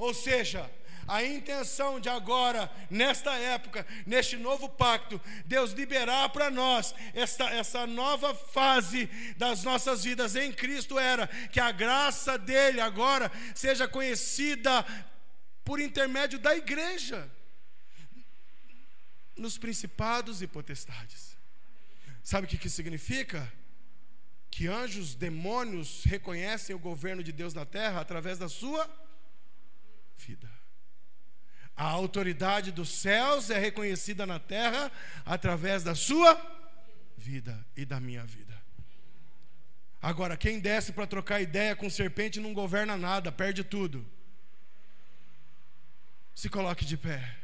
Ou 0.00 0.14
seja, 0.14 0.68
a 1.06 1.22
intenção 1.22 2.00
de 2.00 2.08
agora, 2.08 2.72
nesta 2.88 3.34
época, 3.34 3.86
neste 4.06 4.34
novo 4.38 4.66
pacto, 4.66 5.20
Deus 5.44 5.72
liberar 5.72 6.30
para 6.30 6.50
nós 6.50 6.94
esta, 7.12 7.50
essa 7.50 7.86
nova 7.86 8.34
fase 8.34 9.10
das 9.36 9.62
nossas 9.62 10.04
vidas 10.04 10.36
em 10.36 10.50
Cristo 10.52 10.98
era 10.98 11.26
que 11.26 11.60
a 11.60 11.70
graça 11.70 12.38
dele 12.38 12.80
agora 12.80 13.30
seja 13.54 13.86
conhecida 13.86 14.82
por 15.66 15.78
intermédio 15.80 16.38
da 16.38 16.56
igreja, 16.56 17.30
nos 19.36 19.58
principados 19.58 20.40
e 20.40 20.46
potestades. 20.46 21.36
Sabe 22.22 22.46
o 22.46 22.48
que, 22.48 22.56
que 22.56 22.70
significa? 22.70 23.52
Que 24.50 24.66
anjos, 24.66 25.14
demônios 25.14 26.04
reconhecem 26.04 26.74
o 26.74 26.78
governo 26.78 27.22
de 27.22 27.32
Deus 27.32 27.52
na 27.52 27.66
terra 27.66 28.00
através 28.00 28.38
da 28.38 28.48
sua 28.48 28.88
vida. 30.26 30.50
A 31.76 31.84
autoridade 31.84 32.70
dos 32.70 32.90
céus 32.90 33.48
é 33.48 33.58
reconhecida 33.58 34.26
na 34.26 34.38
terra 34.38 34.92
através 35.24 35.82
da 35.82 35.94
sua 35.94 36.38
vida 37.16 37.66
e 37.74 37.84
da 37.86 37.98
minha 37.98 38.24
vida. 38.24 38.54
Agora, 40.02 40.36
quem 40.36 40.60
desce 40.60 40.92
para 40.92 41.06
trocar 41.06 41.40
ideia 41.40 41.74
com 41.74 41.88
serpente 41.88 42.40
não 42.40 42.52
governa 42.52 42.96
nada, 42.96 43.32
perde 43.32 43.64
tudo. 43.64 44.06
Se 46.34 46.48
coloque 46.48 46.84
de 46.84 46.96
pé. 46.96 47.36